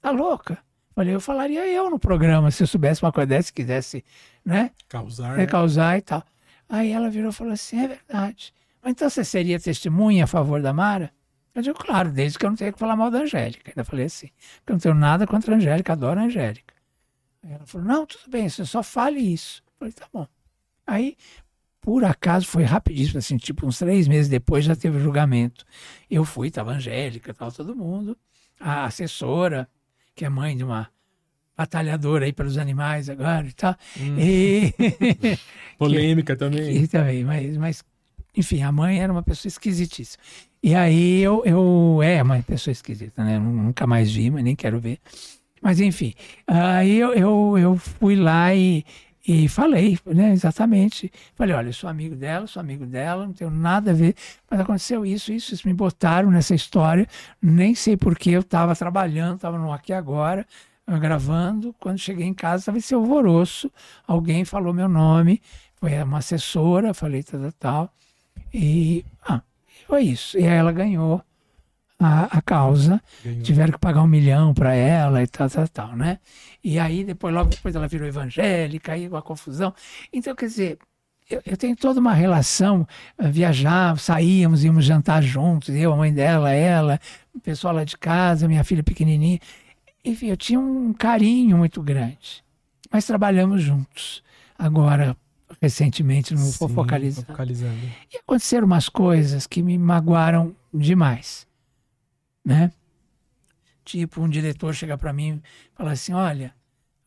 [0.00, 0.58] Tá louca?
[0.94, 4.04] Falei, eu falaria eu no programa, se eu soubesse uma coisa dessa, se quisesse,
[4.44, 4.72] né?
[4.88, 5.30] Causar.
[5.32, 5.36] né?
[5.38, 6.22] recausar e tal.
[6.68, 8.52] Aí ela virou e falou assim: é verdade.
[8.84, 11.12] Então você seria testemunha a favor da Mara?
[11.54, 13.70] Eu digo, claro, desde que eu não tenha que falar mal da Angélica.
[13.70, 16.74] Ainda falei assim, porque eu não tenho nada contra a Angélica, adoro a Angélica.
[17.44, 19.62] Aí ela falou, não, tudo bem, você só fale isso.
[19.66, 20.26] Eu falei, tá bom.
[20.86, 21.16] Aí,
[21.80, 25.64] por acaso, foi rapidíssimo, assim, tipo, uns três meses depois já teve o julgamento.
[26.10, 28.16] Eu fui, tava a Angélica, tava todo mundo.
[28.58, 29.68] A assessora,
[30.14, 30.88] que é mãe de uma
[31.56, 33.76] batalhadora aí pelos animais agora e tal.
[34.18, 34.72] E...
[35.76, 36.82] Polêmica também.
[36.82, 37.84] E também, mas, mas
[38.36, 40.22] enfim, a mãe era uma pessoa esquisitíssima.
[40.62, 43.36] E aí eu, eu é uma pessoa esquisita, né?
[43.36, 44.98] Eu nunca mais vi, mas nem quero ver.
[45.60, 46.14] Mas enfim,
[46.46, 48.84] aí eu, eu, eu fui lá e,
[49.26, 51.10] e falei, né, exatamente.
[51.36, 54.14] Falei, olha, eu sou amigo dela, sou amigo dela, não tenho nada a ver,
[54.50, 57.06] mas aconteceu isso, isso, isso me botaram nessa história,
[57.40, 60.46] nem sei porquê, eu estava trabalhando, estava no Aqui Agora,
[61.00, 63.70] gravando, quando cheguei em casa estava esse alvoroço,
[64.06, 65.40] alguém falou meu nome,
[65.76, 67.94] foi uma assessora, falei tal, tal, tal,
[68.52, 69.42] e ah,
[69.86, 70.38] foi isso.
[70.38, 71.22] E aí ela ganhou
[71.98, 73.42] a, a causa, Ganhou.
[73.42, 76.18] tiveram que pagar um milhão para ela e tal, tal, tal, né?
[76.62, 79.72] E aí, depois, logo depois, ela virou evangélica, aí uma confusão.
[80.12, 80.78] Então, quer dizer,
[81.30, 82.86] eu, eu tenho toda uma relação,
[83.18, 87.00] eh, viajar, saíamos, íamos jantar juntos, eu, a mãe dela, ela,
[87.34, 89.38] o pessoal lá de casa, minha filha pequenininha.
[90.04, 92.42] Enfim, eu tinha um carinho muito grande.
[92.90, 94.22] Mas trabalhamos juntos.
[94.58, 95.16] Agora,
[95.60, 97.24] recentemente, não vou Sim, focalizar.
[97.24, 97.80] focalizando.
[98.12, 101.46] E aconteceram umas coisas que me magoaram demais,
[102.44, 102.70] né?
[103.84, 105.42] Tipo, um diretor chega para mim
[105.72, 106.54] e fala assim, olha,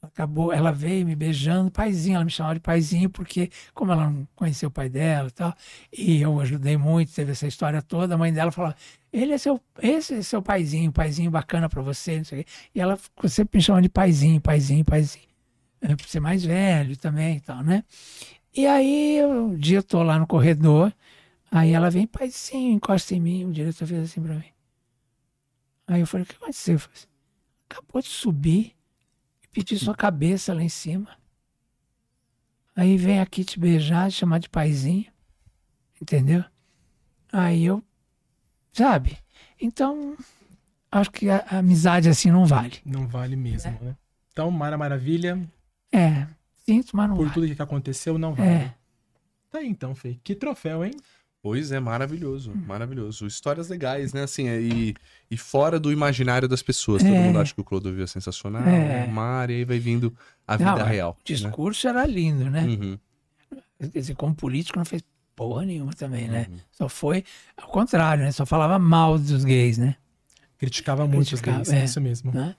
[0.02, 4.28] acabou, ela veio me beijando, paizinho, ela me chamava de paizinho porque como ela não
[4.36, 5.56] conhecia o pai dela e tal,
[5.92, 8.76] e eu ajudei muito, teve essa história toda, a mãe dela falava,
[9.12, 12.52] ele é seu, esse é seu paizinho, paizinho bacana para você, não sei o quê.
[12.76, 15.26] E ela sempre me chamando de paizinho, paizinho, paizinho.
[15.82, 17.84] É, por ser mais velho também e tal, né?
[18.56, 20.94] E aí, eu- um dia eu tô lá no corredor,
[21.52, 24.46] aí ela vem, paizinho, encosta em mim, o diretor fez assim pra mim.
[25.88, 26.76] Aí eu falei, o que aconteceu?
[26.76, 27.08] Eu falei assim,
[27.70, 28.76] acabou de subir
[29.44, 31.10] e pedir sua cabeça lá em cima.
[32.76, 35.06] Aí vem aqui te beijar, te chamar de paizinho,
[36.02, 36.44] entendeu?
[37.32, 37.84] Aí eu,
[38.74, 39.18] sabe?
[39.62, 40.18] Então,
[40.92, 42.80] acho que a, a amizade assim não vale.
[42.86, 43.96] Não vale mesmo, né?
[44.32, 45.40] Então, Mara Maravilha,
[45.94, 46.28] É,
[46.66, 47.34] sinto, mas não por vale.
[47.34, 48.50] tudo que aconteceu, não vale.
[48.50, 48.74] É.
[49.52, 50.18] Tá aí então, Fê.
[50.24, 50.92] Que troféu, hein?
[51.42, 53.28] Pois é, maravilhoso, maravilhoso.
[53.28, 54.24] Histórias legais, né?
[54.24, 54.96] Assim, é, e,
[55.30, 57.04] e fora do imaginário das pessoas.
[57.04, 57.20] Todo É.
[57.20, 59.06] mundo acha que o Clodovil é sensacional, É.
[59.06, 60.12] o mar, e aí vai vindo
[60.48, 61.16] a vida Não, é, real.
[61.22, 62.62] O discurso era lindo, né?
[62.62, 62.68] né?
[62.68, 62.98] Uhum.
[63.80, 65.04] Quer dizer, como político não fez
[65.36, 66.48] porra nenhuma também, né?
[66.50, 66.58] Uhum.
[66.72, 67.24] Só foi
[67.56, 68.32] ao contrário, né?
[68.32, 69.96] Só falava mal dos gays, né?
[70.58, 71.86] Criticava muito Criticava, os gays, é.
[71.86, 72.32] isso mesmo.
[72.34, 72.56] Né?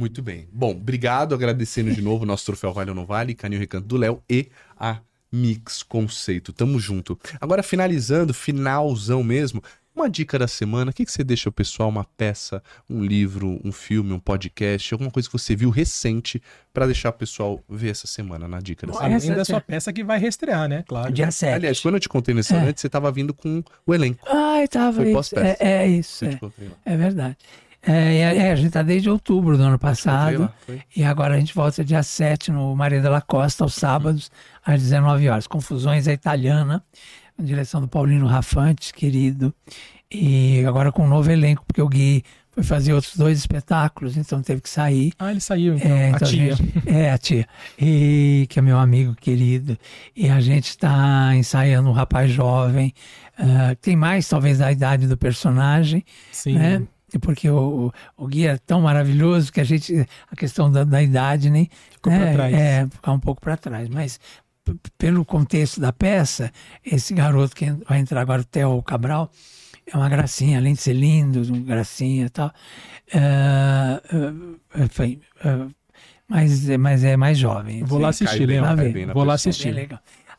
[0.00, 0.48] Muito bem.
[0.50, 3.98] Bom, obrigado, agradecendo de novo o nosso troféu Vale ou Não Vale, Canil Recanto do
[3.98, 4.48] Léo e
[4.78, 4.98] a
[5.30, 6.54] Mix Conceito.
[6.54, 7.20] Tamo junto.
[7.38, 9.62] Agora, finalizando, finalzão mesmo,
[9.94, 10.90] uma dica da semana.
[10.90, 11.90] O que, que você deixa o pessoal?
[11.90, 16.86] Uma peça, um livro, um filme, um podcast, alguma coisa que você viu recente pra
[16.86, 19.16] deixar o pessoal ver essa semana na dica da Olha, semana.
[19.16, 20.82] Além Essa da sua peça que vai reestrear, né?
[20.88, 21.12] Claro.
[21.12, 21.54] Dia 7.
[21.56, 22.56] Aliás, quando eu te contei nesse É.
[22.56, 24.24] restaurante, você tava vindo com o elenco.
[24.26, 25.62] Ai, tava Foi pós-peça.
[25.62, 27.36] É, é isso, Eu te é, é verdade.
[27.82, 30.40] É, é, é, a gente tá desde outubro do ano passado.
[30.42, 30.54] lá.
[30.94, 34.30] E agora a gente volta dia 7 no Maria da Costa, aos sábados,
[34.64, 35.46] às 19 horas.
[35.46, 36.82] Confusões é italiana,
[37.38, 39.54] na direção do Paulino Rafante, querido.
[40.12, 44.42] E agora com um novo elenco, porque o Gui foi fazer outros dois espetáculos, então
[44.42, 45.12] teve que sair.
[45.18, 45.90] Ah, ele saiu, então.
[45.90, 46.56] É, a então, tia.
[46.56, 47.46] gente- é, a tia.
[47.80, 49.78] E que é meu amigo querido.
[50.14, 52.92] E a gente está ensaiando um rapaz jovem,
[53.36, 56.54] que tem mais, talvez, da idade do personagem, Sim.
[56.58, 56.82] né?
[57.12, 60.84] E Porque o, o, o Gui é tão maravilhoso que a gente, a questão da,
[60.84, 61.68] da idade, nem.
[61.90, 62.54] Ficou pra né, trás.
[62.54, 63.88] É, ficar um pouco para trás.
[63.88, 64.20] Mas
[64.96, 66.52] pelo contexto da peça,
[66.84, 69.30] esse garoto que vai entrar agora, o Theo Cabral,
[69.86, 72.52] é uma gracinha, além de ser lindo, um gracinha e tal.
[73.12, 74.00] É,
[74.76, 75.66] é, enfim, é,
[76.28, 77.82] mas, é- mas é mais jovem.
[77.82, 79.32] Vou lá assistir, bem na Vou lá.
[79.32, 79.88] É assistir.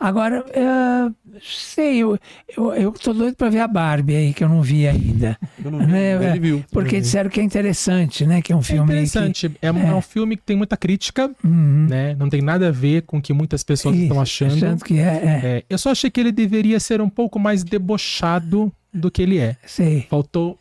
[0.02, 2.18] Agora, é, sei, eu,
[2.58, 5.38] eu, eu tô doido para ver a Barbie aí, que eu não vi ainda.
[5.64, 6.66] Eu não vi, É, ele é, viu.
[6.72, 7.02] Porque vi.
[7.02, 8.42] disseram que é interessante, né?
[8.42, 9.52] Que é um É filme interessante.
[9.62, 9.88] É, um, é.
[9.90, 11.48] é um filme que tem muita crítica, que...
[11.48, 11.86] Uhum.
[11.88, 12.16] né?
[12.16, 14.54] Não tem nada a ver com o que muitas pessoas Isso, estão achando.
[14.54, 17.64] Achando que é, é, É, eu só achei que ele deveria ser um pouco mais
[17.64, 19.56] debochado do que ele é.
[19.68, 20.08] sei.
[20.10, 20.58] Faltou.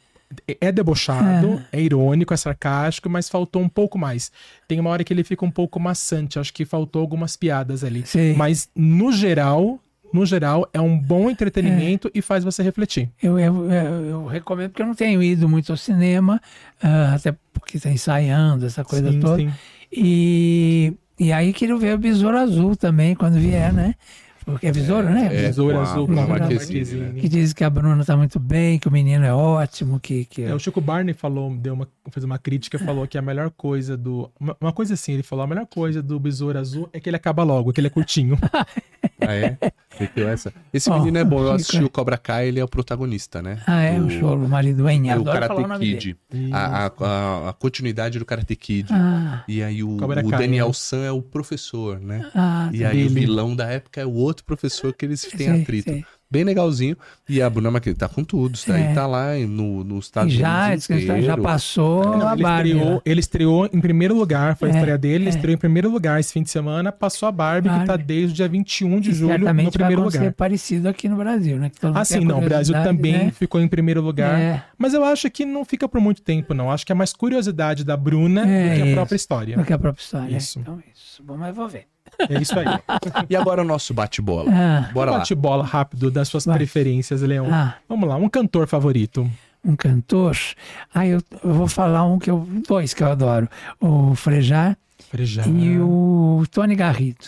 [0.47, 4.31] É- É debochado, é irônico, é sarcástico, mas faltou um pouco mais.
[4.69, 8.05] Tem uma hora que ele fica um pouco maçante, acho que faltou algumas piadas ali.
[8.07, 8.35] Sei.
[8.35, 9.81] Mas, no geral,
[10.13, 13.09] no geral, é um bom entretenimento e faz você refletir.
[13.23, 16.41] Eu, eu, eu, eu recomendo porque eu não tenho ido muito ao cinema,
[16.83, 19.37] ah, até porque está ensaiando essa coisa Sim, toda.
[19.37, 19.51] sim.
[19.93, 23.95] E, e aí quero ver o Besouro Azul também quando vier, né?
[24.51, 25.27] Porque é Besouro, né?
[25.27, 27.21] É, Besouro a- Azul com a Marquezine, Marquezine.
[27.21, 30.43] Que diz que a Bruna tá muito bem, que o menino é ótimo, que, que
[30.43, 33.97] É, o Chico Barney falou, deu uma, fez uma crítica, falou que a melhor coisa
[33.97, 34.31] do.
[34.39, 37.17] Uma, uma coisa assim, ele falou: a melhor coisa do Besouro Azul é que ele
[37.17, 38.39] acaba logo, que ele é curtinho.
[39.29, 39.59] Ah, é?
[39.99, 40.53] Meteu essa?
[40.73, 41.39] Esse Ó, menino é bom.
[41.41, 43.59] Eu fica- assisti o Cobra Kai, ele é o protagonista, né?
[43.67, 45.13] Ah, é, o Do- show, o marido Enha.
[45.13, 46.17] É o o Karate nome Kid.
[46.31, 46.51] dele.
[46.55, 48.89] A, a- a- a continuidade do Karate Kid.
[48.93, 50.73] Ah, E aí o, o Kai, Daniel né?
[50.73, 52.31] San é o professor, né?
[52.35, 53.21] ah, E aí o Dele.
[53.21, 55.91] vilão da época é o outro professor que eles têm Sei, atrito.
[55.91, 56.05] sei.
[56.31, 56.97] Bem legalzinho.
[57.29, 58.55] E a Bruna Marquezine tá com tudo.
[58.55, 58.95] Isso daí É.
[58.95, 61.43] tá lá no, nos Estados já, Unidos já inteiro.
[61.43, 62.71] passou Não, a ele, Barbie.
[62.71, 63.01] estreou, lá.
[63.05, 65.29] ele estreou em primeiro lugar, foi a É, estreia dele, ele é.
[65.31, 68.05] estreou em primeiro lugar esse fim de semana, passou a Barbie, que tá Barbie.
[68.05, 70.33] desde o dia 21 de E julho no certamente vai primeiro acontecer lugar.
[70.35, 71.69] parecido aqui no Brasil, né?
[71.71, 73.31] Que todo mundo Ah, tem a sim, não, o Brasil também né?
[73.33, 74.39] ficou em primeiro lugar.
[74.39, 76.71] É, Mas eu acho que não fica por muito tempo, não.
[76.71, 78.95] Acho que é mais curiosidade da Bruna É, do que a isso.
[78.95, 79.57] própria história.
[79.57, 80.37] do que a própria história.
[80.37, 80.61] Isso.
[80.61, 81.23] Então, isso.
[81.25, 81.87] Bom, mas vou ver.
[82.29, 82.67] É isso aí.
[83.29, 84.51] E agora o nosso bate-bola.
[84.53, 85.19] Ah, Bora lá.
[85.19, 86.57] Bate bola rápido das suas Vai.
[86.57, 87.47] preferências, Leão.
[87.51, 89.29] ah, Vamos lá, um cantor favorito.
[89.65, 90.37] um cantor.
[90.95, 92.47] Ah, eu, eu vou falar um que eu.
[92.67, 93.49] Dois que eu adoro.
[93.81, 94.77] O Frejar
[95.11, 95.43] Frejá.
[95.47, 97.27] e o Tony Garrido.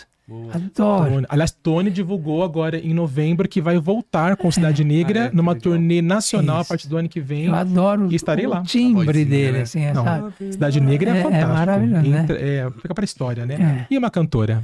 [0.53, 1.11] Adoro.
[1.11, 1.25] Tony.
[1.29, 5.51] Aliás, Tony divulgou agora em novembro que vai voltar com Cidade Negra Ah, é, numa
[5.51, 5.61] legal.
[5.73, 6.69] turnê nacional a Isso.
[6.69, 7.45] partir do ano que vem.
[7.45, 8.61] Eu adoro E estarei o lá.
[8.63, 9.61] timbre A dele, né?
[9.61, 10.33] assim, Não, sabe?
[10.53, 11.53] Cidade Negra é, É- é fantástico.
[11.53, 12.19] maravilhoso, né?
[12.21, 13.85] Entra- é, fica pra história, né?
[13.89, 13.93] É.
[13.93, 14.63] E uma cantora?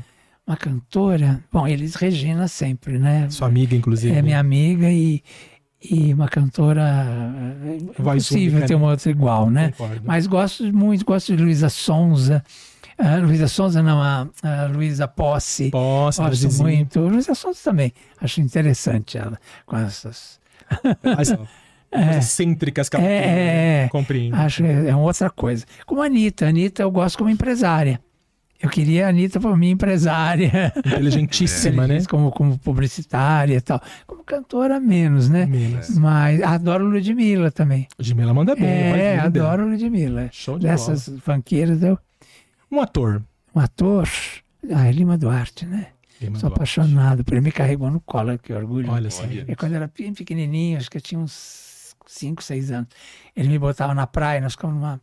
[0.50, 1.44] Uma cantora.
[1.54, 3.30] Bom, eles Regina sempre, né?
[3.30, 4.16] Sua amiga, inclusive.
[4.16, 5.22] É minha amiga e,
[5.80, 6.82] e uma cantora.
[7.68, 8.82] É impossível única, ter né?
[8.82, 9.70] uma outra igual, né?
[9.78, 10.02] Concordo.
[10.04, 12.44] Mas gosto muito, gosto de Luísa Sonza.
[12.98, 15.70] Ah, Luísa Sonza não, a, a Luísa Posse.
[15.70, 17.00] Posso, Gosto muito.
[17.00, 17.94] Luísa Sonza também.
[18.20, 20.40] Acho interessante ela, com essas.
[21.16, 21.30] As
[21.94, 23.84] coisas excêntricas que ela É, tem, é, né?
[23.84, 23.90] é.
[23.90, 24.36] Compreendo.
[24.36, 25.64] Acho que é uma outra coisa.
[25.86, 26.48] Como a Anitta.
[26.48, 28.02] A Anitta eu gosto como empresária.
[28.62, 30.74] Eu queria a Anitta para mim empresária.
[30.86, 32.04] Inteligentíssima, né?
[32.10, 33.82] Como, como publicitária e tal.
[34.06, 35.46] Como cantora, menos, né?
[35.46, 35.98] Menos.
[35.98, 37.88] Mas adoro Ludmilla também.
[37.98, 38.66] Ludmilla manda bem.
[38.66, 39.24] é, linda.
[39.26, 40.30] adoro Ludmilla.
[40.34, 41.98] Show de Dessas funkeiras, eu,
[42.70, 43.24] Um ator.
[43.56, 44.10] um ator.
[44.74, 45.88] Ah, é Lima Duarte, né?
[46.22, 46.58] Lima Sou Duarte.
[46.58, 47.42] apaixonado por ele.
[47.46, 48.92] Me carregou no colo, que orgulho.
[48.92, 49.24] Olha só.
[49.26, 52.90] E quando eu era pequenininho, acho que eu tinha uns 5, 6 anos,
[53.34, 55.00] ele me botava na praia, nós ficamos numa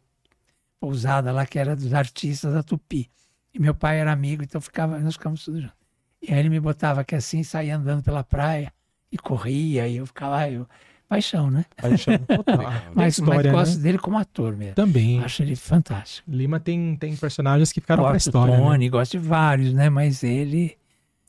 [0.78, 3.08] pousada lá que era dos artistas da Tupi.
[3.56, 5.76] E meu pai era amigo, então ficava, nós ficamos tudo juntos.
[6.20, 8.70] E aí ele me botava aqui assim, saía andando pela praia
[9.10, 10.66] e corria, e eu ficava, eu,
[11.08, 11.64] paixão, né?
[11.74, 12.70] Paixão total.
[12.94, 13.82] Mas, história, mas gosto né?
[13.84, 14.74] dele como ator mesmo.
[14.74, 15.24] Também.
[15.24, 16.30] Acho ele fantástico.
[16.30, 18.58] Lima tem, tem personagens que ficaram pra Gosto história.
[18.58, 18.62] né?
[18.62, 19.88] Tony, gosto de vários, né?
[19.88, 20.76] Mas ele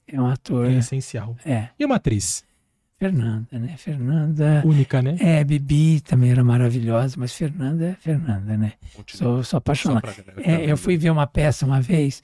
[0.06, 0.66] é um ator.
[0.66, 1.38] É essencial.
[1.46, 2.44] É, E uma atriz?
[3.00, 3.76] Fernanda, né?
[3.78, 4.64] Fernanda.
[4.66, 5.16] Única, né?
[5.20, 8.74] É, Bibi também era maravilhosa, mas Fernanda é Fernanda, né?
[9.08, 10.10] Sou, sou apaixonado.
[10.38, 12.24] É, eu fui ver uma peça uma vez,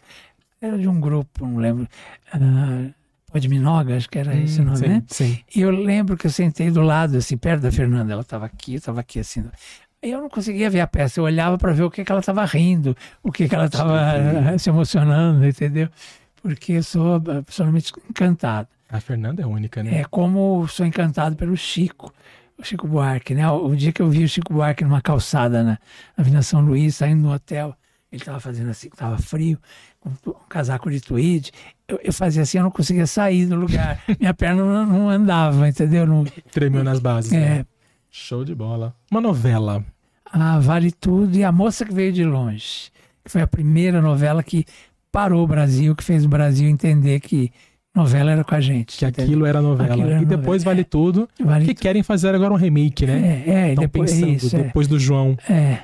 [0.59, 1.87] era de um grupo, não lembro.
[2.33, 2.91] Uh,
[3.31, 5.03] Pode Minoga, acho que era esse o Hum, nome, sim, né?
[5.07, 5.39] sim.
[5.55, 8.13] E eu lembro que eu sentei do lado, assim, perto da Fernanda.
[8.13, 9.43] Ela estava aqui, eu estava aqui, assim.
[10.03, 11.19] Eu não conseguia ver a peça.
[11.19, 13.99] Eu olhava para ver o que, que ela estava rindo, o que, que ela estava
[14.59, 15.89] se emocionando, entendeu?
[16.43, 18.67] Porque eu sou absolutamente encantado.
[18.93, 20.01] A Fernanda é única, né?
[20.01, 22.13] É como sou encantado pelo Chico,
[22.59, 23.49] o Chico Buarque, né?
[23.49, 25.79] O dia que eu vi o Chico Buarque numa calçada na,
[26.15, 27.75] Avenida São Luís, saindo do hotel,
[28.11, 29.57] ele estava fazendo assim, estava frio,
[29.99, 31.51] com um casaco de tweed.
[31.87, 33.99] Eu, eu fazia assim, eu não conseguia sair do lugar.
[34.19, 36.05] Minha perna não, não andava, entendeu?
[36.05, 37.31] Não, Tremeu nas bases.
[37.31, 37.61] né?
[37.61, 37.65] é,
[38.11, 38.95] Show de bola.
[39.09, 39.83] Uma novela.
[40.31, 42.91] ah, Vale Tudo e A Moça que Veio de Longe,
[43.25, 44.65] que foi a primeira novela que
[45.11, 47.51] parou o Brasil, que fez o Brasil entender que
[47.95, 48.97] novela era com a gente.
[48.97, 49.93] Que aquilo era novela.
[49.93, 50.75] Aquilo era e depois novela.
[50.75, 51.29] Vale Tudo.
[51.39, 53.43] Vale Que querem fazer agora um remake, né?
[53.45, 54.63] É, é, e Estão depois pensando, isso, é.
[54.63, 55.37] depois do João.
[55.49, 55.79] É.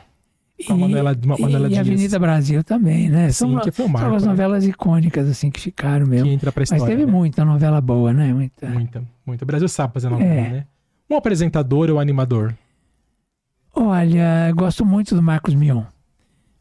[0.68, 1.80] Com a Manuela- Ma- Manuela e Diniz.
[1.88, 3.32] Avenida Brasil também, né?
[3.32, 4.30] Sim, que foi um marco, são as né?
[4.30, 6.28] novelas icônicas, assim, que ficaram mesmo.
[6.28, 6.94] Que entra pra Mas história.
[6.98, 7.12] teve né?
[7.12, 8.34] muita novela boa, né?
[8.34, 8.68] Muita.
[8.68, 9.46] Muita, muita.
[9.46, 10.50] O Brasil sabe fazer novela, É.
[10.50, 10.66] né?
[11.10, 12.54] Um apresentador ou animador?
[13.74, 15.84] Olha, eu gosto muito do Marcos Mion.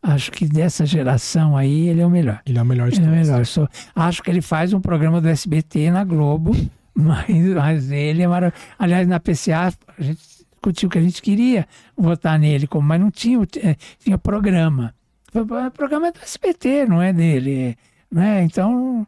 [0.02, 2.40] Acho que dessa geração aí, ele é o melhor.
[2.46, 3.56] Ele é o melhor de Ele é o todos.
[3.56, 3.68] melhor.
[3.96, 6.52] Acho que ele faz um programa do SBT na Globo,
[6.94, 8.64] mas, mas ele é maravilhoso.
[8.78, 10.20] Aliás, na PCA, a gente
[10.52, 11.66] discutiu que a gente queria
[11.96, 14.94] votar nele, como, mas não tinha, o- eh, tinha programa.
[15.34, 17.76] O programa é do SBT, não é dele.
[18.10, 18.42] Né?
[18.44, 19.06] Então,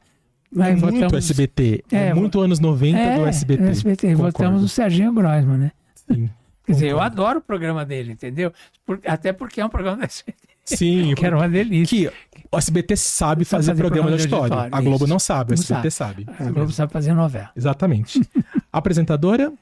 [0.54, 1.14] É muito votamos.
[1.14, 1.84] SBT.
[1.92, 3.62] É, É, muito anos 90 do SBT.
[3.62, 4.06] do SBT.
[4.14, 4.32] Concordo.
[4.32, 5.70] Votamos no Serginho Groisman, né?
[5.94, 6.28] Sim.
[6.70, 8.52] Quer dizer, eu adoro o programa dele, entendeu?
[8.86, 12.10] Por- até porque é um programa do SBT, Sim, que era uma delícia.
[12.30, 14.54] que o SBT sabe Sabe fazer, fazer programa programa de auditório.
[14.62, 15.12] auditório, A Globo isso.
[15.12, 16.26] não sabe, o Não SBT sabe.
[16.38, 17.50] A Globo sabe fazer novela.
[17.56, 18.20] Exatamente.
[18.72, 19.52] Apresentadora,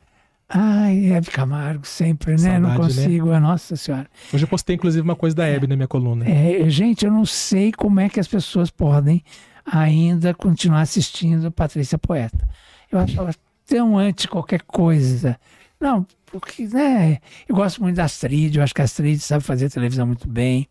[0.51, 2.59] Ai, Hebe Camargo, sempre, né?
[2.59, 3.03] não Saudade, né?
[3.05, 4.07] consigo, a nossa senhora.
[4.33, 6.25] hoje eu postei inclusive uma coisa da Hebe na minha coluna.
[6.27, 9.23] É, gente, eu não sei como é que as pessoas podem
[9.67, 12.49] ainda continuar assistindo Patrícia Poeta.
[12.91, 13.35] Eu acho ela
[13.67, 15.39] tão anti qualquer coisa.
[15.79, 17.19] Não, porque, né?
[17.49, 20.67] Eu gosto muito da Astrid, eu acho que a Astrid sabe fazer televisão muito bem.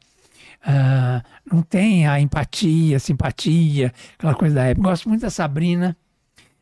[0.66, 1.22] Ah,
[1.52, 4.90] não tem a empatia, a simpatia, aquela coisa da época.
[4.90, 5.96] Gosto muito da Sabrina.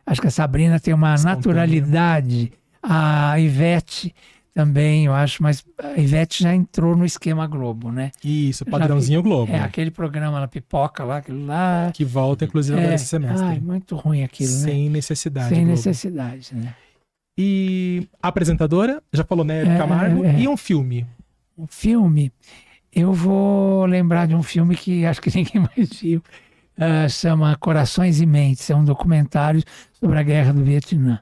[0.05, 2.51] Acho que a Sabrina tem uma naturalidade.
[2.83, 4.13] A Ivete
[4.53, 8.11] também, eu acho, mas a Ivete já entrou no esquema Globo, né?
[8.23, 9.51] Isso, padrãozinho Globo.
[9.51, 11.91] É, aquele programa lá, Pipoca lá, aquilo lá.
[11.93, 13.43] Que volta, inclusive, agora É, esse semestre.
[13.45, 14.57] ai, muito ruim aquilo, né?
[14.59, 15.49] Sem necessidade.
[15.49, 15.71] Sem Globo.
[15.71, 16.73] necessidade, né?
[17.37, 20.39] E a apresentadora, já falou, né, É, Camargo, é.
[20.39, 21.05] e um filme.
[21.57, 22.31] Um filme,
[22.93, 26.21] eu vou lembrar de um filme que acho que ninguém mais viu.
[26.77, 28.69] Ah, chama Corações e Mentes.
[28.69, 29.63] É um documentário
[29.93, 31.19] sobre a guerra do Vietnã.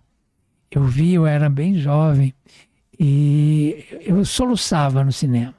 [0.72, 2.34] Eu vi, eu era bem jovem
[3.00, 5.54] e eu soluçava no cinema.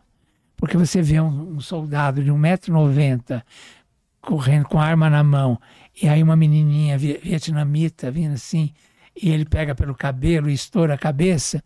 [0.57, 3.43] Porque você vê um, um soldado de 1,90m
[4.21, 5.59] correndo com a arma na mão
[6.01, 8.73] e aí uma menininha vi- vietnamita vindo assim
[9.17, 11.63] e ele pega pelo cabelo e estoura a cabeça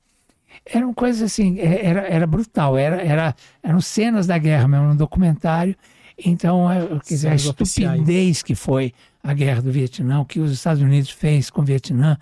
[0.65, 4.97] eram coisas assim, é- era, era brutal, era, era, eram cenas da guerra mesmo, um
[4.97, 5.75] documentário.
[6.19, 7.93] Então, é, quer dizer, a Cenas oficiais.
[8.01, 8.93] estupidez que foi
[9.23, 12.17] a guerra do Vietnã, o que os Estados Unidos fez com o Vietnã,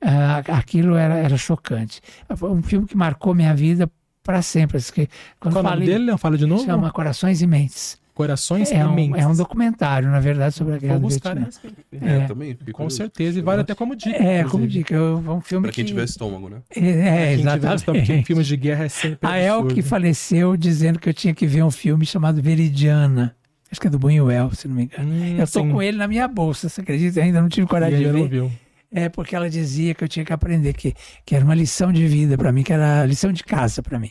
[0.00, 2.00] ah, aquilo era, era chocante.
[2.36, 3.90] Foi um filme que marcou minha vida
[4.22, 4.76] para sempre.
[4.76, 5.08] Assim,
[5.40, 6.04] quando Qual falei, dele?
[6.04, 6.18] Leão?
[6.18, 6.64] Fala de novo?
[6.64, 7.98] chama Corações e Mentes.
[8.18, 9.22] Corações É e um, Mentes.
[9.22, 11.48] é um documentário, na verdade, sobre a guerra Vou do buscar Vietnã.
[11.48, 12.04] esse.
[12.04, 12.24] É, É.
[12.24, 12.54] eu também.
[12.56, 12.96] Com curioso.
[12.96, 14.10] certeza, e vale até como dica.
[14.10, 14.68] É, como inclusive.
[14.72, 15.90] dica, eu- é um filme Pra quem que...
[15.92, 16.56] tiver estômago, né?
[16.70, 17.76] É, Quem tiver exatamente.
[17.78, 21.32] estômago, porque filmes de guerra é sempre A El que faleceu dizendo que eu tinha
[21.32, 23.36] que ver um filme chamado Veridiana.
[23.70, 25.12] Acho que é do Buñuel, se não me engano.
[25.12, 25.70] Hum, eu tô sim.
[25.70, 27.20] com ele na minha bolsa, você acredita?
[27.20, 28.12] Eu ainda não tive E coragem de ver.
[28.12, 28.52] não viu.
[28.90, 30.92] É porque ela dizia que eu tinha que aprender, que,
[31.24, 34.10] que era uma lição de vida para mim, que era lição de casa para mim.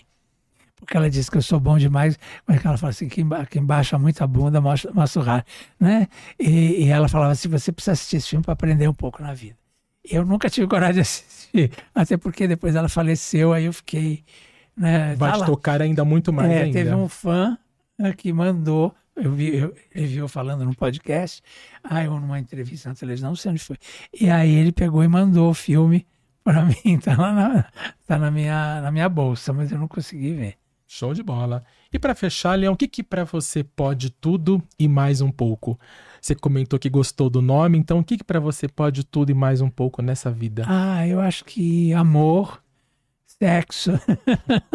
[0.87, 3.99] Porque ela disse que eu sou bom demais, mas ela fala assim, quem, quem baixa
[3.99, 5.43] muita bunda mostra, o raro,
[5.77, 6.07] né?
[6.39, 9.33] E, e ela falava assim, você precisa assistir esse filme para aprender um pouco na
[9.33, 9.57] vida.
[10.09, 14.23] Eu nunca tive coragem de assistir, até porque depois ela faleceu, aí eu fiquei...
[14.77, 16.71] Né, Vai tá te tocar ainda muito mais É, ainda.
[16.71, 17.57] teve um fã
[17.99, 21.43] né, que mandou, eu vi, eu, ele viu falando num podcast,
[21.83, 23.75] aí ou numa entrevista na televisão, não sei onde foi.
[24.17, 26.07] E aí ele pegou e mandou o filme
[26.45, 27.65] para mim, tá lá na,
[28.05, 30.57] tá na, minha, na minha bolsa, mas eu não consegui ver.
[30.87, 31.63] Show de bola.
[31.91, 35.77] E pra fechar, Leão, o que que pra você pode tudo e mais um pouco?
[36.21, 39.33] Você comentou que gostou do nome, então o que que pra você pode tudo e
[39.33, 40.63] mais um pouco nessa vida?
[40.65, 42.63] Ah, eu acho que amor,
[43.25, 43.91] sexo,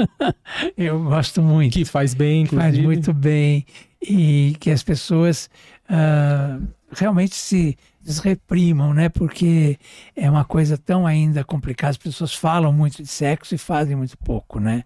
[0.77, 1.73] eu gosto muito.
[1.73, 2.87] Que faz bem, que faz inclusive.
[2.87, 3.65] muito bem
[4.03, 5.49] e que as pessoas
[5.89, 6.59] ah,
[6.91, 9.09] realmente se desreprimam, né?
[9.09, 9.79] Porque
[10.15, 11.91] é uma coisa tão ainda complicada.
[11.91, 14.85] As pessoas falam muito de sexo e fazem muito pouco, né?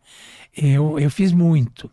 [0.57, 1.91] Eu, eu fiz muito.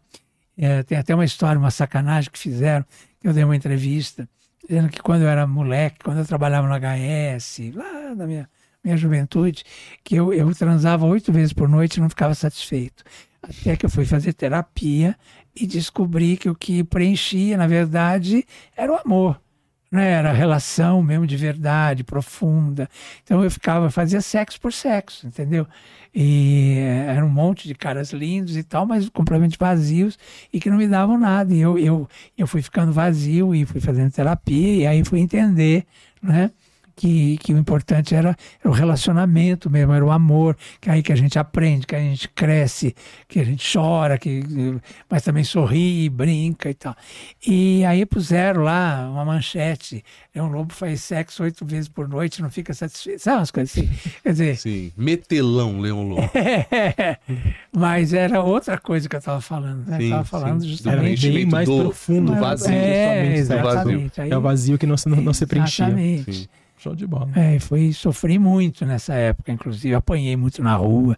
[0.58, 2.86] É, tem até uma história, uma sacanagem que fizeram.
[3.24, 4.28] Eu dei uma entrevista
[4.68, 8.50] dizendo que quando eu era moleque, quando eu trabalhava no HS, lá na minha,
[8.84, 9.64] minha juventude,
[10.04, 13.04] que eu, eu transava oito vezes por noite e não ficava satisfeito.
[13.42, 15.18] Até que eu fui fazer terapia
[15.56, 18.46] e descobri que o que preenchia, na verdade,
[18.76, 19.43] era o amor.
[19.94, 20.10] Né?
[20.10, 22.90] Era relação mesmo de verdade, profunda.
[23.24, 25.68] Então eu ficava, fazia sexo por sexo, entendeu?
[26.12, 30.18] E eh, era um monte de caras lindos e tal, mas completamente vazios
[30.52, 31.54] e que não me davam nada.
[31.54, 35.86] E eu, eu, eu fui ficando vazio e fui fazendo terapia, e aí fui entender,
[36.24, 36.50] né?
[36.96, 41.02] Que, que o importante era, era o relacionamento mesmo, era o amor, que é aí
[41.02, 42.96] que a gente aprende, que a gente cresce,
[43.28, 44.44] que a gente chora, que,
[45.10, 46.96] mas também sorri, brinca e tal.
[47.48, 50.04] E aí puseram lá uma manchete,
[50.36, 53.76] é um lobo faz sexo oito vezes por noite, não fica satisfeito, sabe umas coisas
[53.76, 53.90] assim?
[54.22, 54.92] Quer dizer, Sim.
[54.96, 56.30] Metelão, Leão Lobo.
[57.76, 59.98] mas era outra coisa que eu estava falando, né?
[59.98, 60.70] Eu estava falando sim.
[60.70, 61.26] justamente...
[61.26, 62.34] Era bem mais do- profundo.
[62.34, 62.72] do vazio.
[62.72, 63.36] É, né?
[63.36, 64.22] exatamente.
[64.22, 65.86] Aí- É o vazio que não, se- não, não se preenchia.
[65.86, 66.34] Exatamente.
[66.34, 66.48] Sim.
[66.84, 67.30] Show de bola.
[67.34, 71.18] É, foi, sofri muito nessa época, inclusive, apanhei muito na rua,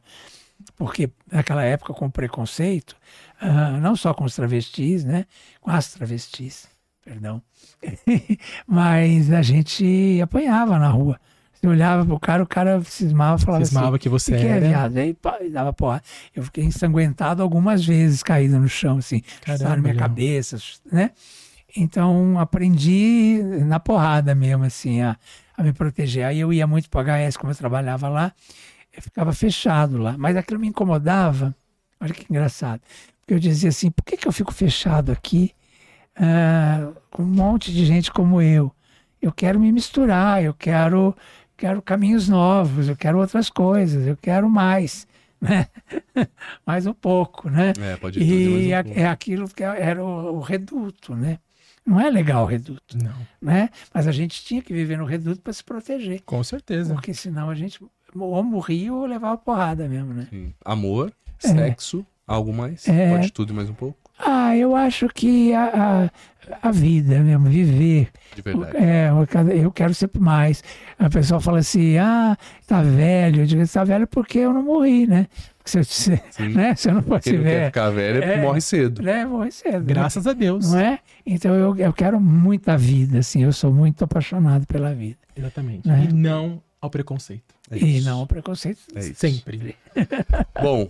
[0.76, 2.96] porque naquela época com preconceito,
[3.42, 5.26] ah, não só com os travestis, né,
[5.60, 6.68] com as travestis,
[7.04, 7.42] perdão,
[8.68, 11.20] mas a gente apanhava na rua.
[11.54, 14.50] Você olhava pro cara, o cara cismava, falava Cismava assim, que você "O que é,
[14.50, 14.98] era?" viado?
[14.98, 16.00] Aí pá, dava porra.
[16.36, 20.58] Eu fiquei ensanguentado algumas vezes, caído no chão, assim, Caramba, minha cabeça,
[20.92, 21.10] né?
[21.76, 25.18] Então aprendi na porrada mesmo, assim, a,
[25.58, 26.26] a me proteger.
[26.26, 28.34] Aí eu ia muito para HS, como eu trabalhava lá,
[28.96, 30.16] eu ficava fechado lá.
[30.18, 31.56] Mas aquilo me incomodava.
[32.00, 32.82] Olha que engraçado.
[33.22, 35.52] Porque eu dizia assim: por que, que eu fico fechado aqui
[36.16, 38.72] ah, com um monte de gente como eu?
[39.22, 41.16] Eu quero me misturar, eu quero,
[41.58, 45.08] quero caminhos novos, eu quero outras coisas, eu quero mais.
[45.42, 45.68] Né?
[46.66, 47.74] mais um pouco, né?
[47.80, 49.00] É, pode tudo e mais um a- pouco.
[49.00, 51.38] é aquilo que era o, o reduto, né?
[51.86, 53.70] Não é legal o reduto, Não, né?
[53.94, 56.94] Mas a gente tinha que viver no reduto para se proteger, com certeza.
[56.94, 57.80] porque senão a gente
[58.18, 60.28] ou morria ou levava porrada mesmo, né?
[60.30, 60.54] Sim.
[60.64, 61.12] Amor,
[61.44, 61.48] É.
[61.48, 62.88] sexo, algo mais?
[62.88, 63.12] É.
[63.12, 64.00] Pode tudo mais um pouco?
[64.18, 66.10] Ah, eu acho que a,
[66.62, 68.10] a, a vida mesmo, viver.
[68.34, 68.78] De verdade.
[68.78, 70.64] É, eu quero- eu quero sempre mais.
[70.98, 73.42] A pessoa fala assim, ah, tá velho.
[73.42, 75.28] Eu digo, tá velho porque eu não morri, né?
[75.66, 76.20] Sim.
[76.54, 76.76] né?
[76.76, 78.42] se eu não Quem não quer ficar velho É.
[78.42, 79.02] morre cedo.
[79.02, 79.26] né?
[79.26, 79.80] Morre cedo.
[79.80, 79.84] né?
[79.86, 80.72] Graças a Deus.
[80.72, 81.00] Não é?
[81.26, 83.44] Então eu, eu quero muita vida, assim.
[83.44, 85.18] Eu sou muito apaixonado pela vida.
[85.36, 85.90] Exatamente.
[85.90, 86.04] É.
[86.04, 87.44] E não ao preconceito.
[87.72, 88.08] É E isso.
[88.08, 88.80] não o preconceito.
[88.94, 89.16] É isso.
[89.16, 89.76] Sempre.
[90.62, 90.88] Bom,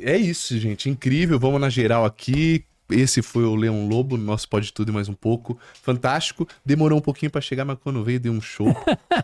[0.00, 0.90] é isso, gente.
[0.90, 1.38] Incrível.
[1.38, 2.64] Vamos na geral aqui.
[2.90, 5.58] Esse foi o Leão Lobo, nosso Pode Tudo e mais um pouco.
[5.82, 6.46] Fantástico.
[6.64, 8.68] Demorou um pouquinho pra chegar, mas quando veio, deu um show.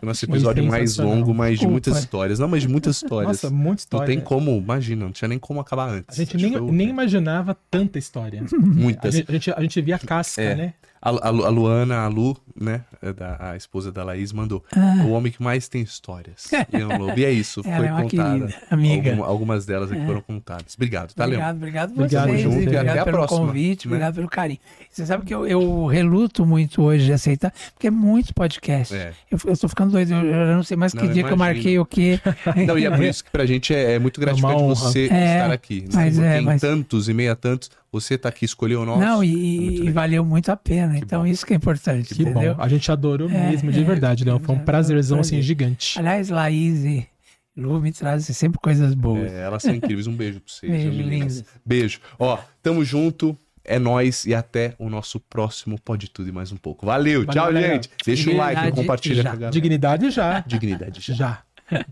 [0.01, 1.71] O nosso episódio mais longo, mas de Desculpa.
[1.71, 2.39] muitas histórias.
[2.39, 3.41] Não, mas de muitas histórias.
[3.41, 4.07] Nossa, muita não história.
[4.07, 6.19] tem como, imagina, não tinha nem como acabar antes.
[6.19, 8.41] A gente nem, que foi o- nem imaginava tanta história.
[8.43, 9.13] A Muitas.
[9.15, 10.55] gente, a, gente, a gente via a casca, É.
[10.55, 10.73] né?
[11.05, 14.63] A, a Lu- a Luana, a Lu, né, é da, a esposa da Laís, mandou.
[15.05, 16.49] O homem que mais tem histórias.
[16.71, 17.19] Leão Lobo.
[17.19, 18.39] E é isso, Ela foi é uma contada.
[18.47, 19.09] querida amiga.
[19.11, 20.73] Alguma- algumas delas aqui foram contadas.
[20.75, 21.41] Obrigado, tá, Leão?
[21.51, 22.41] Obrigado, obrigado por Obrigado, vocês.
[22.41, 23.91] junto, e obrigado até a pelo próxima, convite, né?
[23.91, 24.59] obrigado pelo carinho.
[24.89, 28.95] Você sabe que eu, eu reluto muito hoje de aceitar, porque é muito podcast.
[28.95, 29.11] É.
[29.29, 31.35] Eu, eu tô ficando doido, eu já não sei mais Não, que dia que eu
[31.35, 31.55] imagino.
[31.55, 32.19] marquei o quê.
[32.65, 34.75] Não, e é por isso que pra gente é, é muito gratificante honra.
[34.75, 35.85] você É, estar aqui.
[35.93, 36.37] né?
[36.37, 38.99] é, mas- tantos e meia tantos, você tá aqui, escolheu o nosso.
[38.99, 40.97] não, é e, muito e valeu muito a pena.
[40.97, 41.27] então, bom.
[41.27, 42.55] isso que é importante, Que entendeu?
[42.55, 42.61] bom.
[42.61, 44.39] A gente adorou É, mesmo, de é, verdade, Leão.
[44.39, 45.37] Foi um é, prazerzão, prazer.
[45.37, 45.97] assim, gigante.
[45.97, 47.07] Aliás, Laís e
[47.55, 49.31] Lu me trazem sempre coisas boas.
[49.31, 50.07] É, elas são incríveis.
[50.07, 50.71] Um beijo pra vocês.
[50.71, 51.45] Beijo, lindas.
[51.65, 51.99] Beijo.
[52.19, 53.37] Ó, tamo junto.
[53.65, 56.85] É nóis e até o nosso próximo Pode Tudo e mais um pouco.
[56.85, 57.73] Valeu, Valeu, tchau, galera.
[57.75, 57.89] gente.
[58.05, 59.23] Deixa o like, Dignidade compartilha já.
[59.23, 59.51] com a galera.
[59.53, 60.39] Dignidade já.
[60.41, 61.15] Dignidade já.
[61.71, 61.83] Já.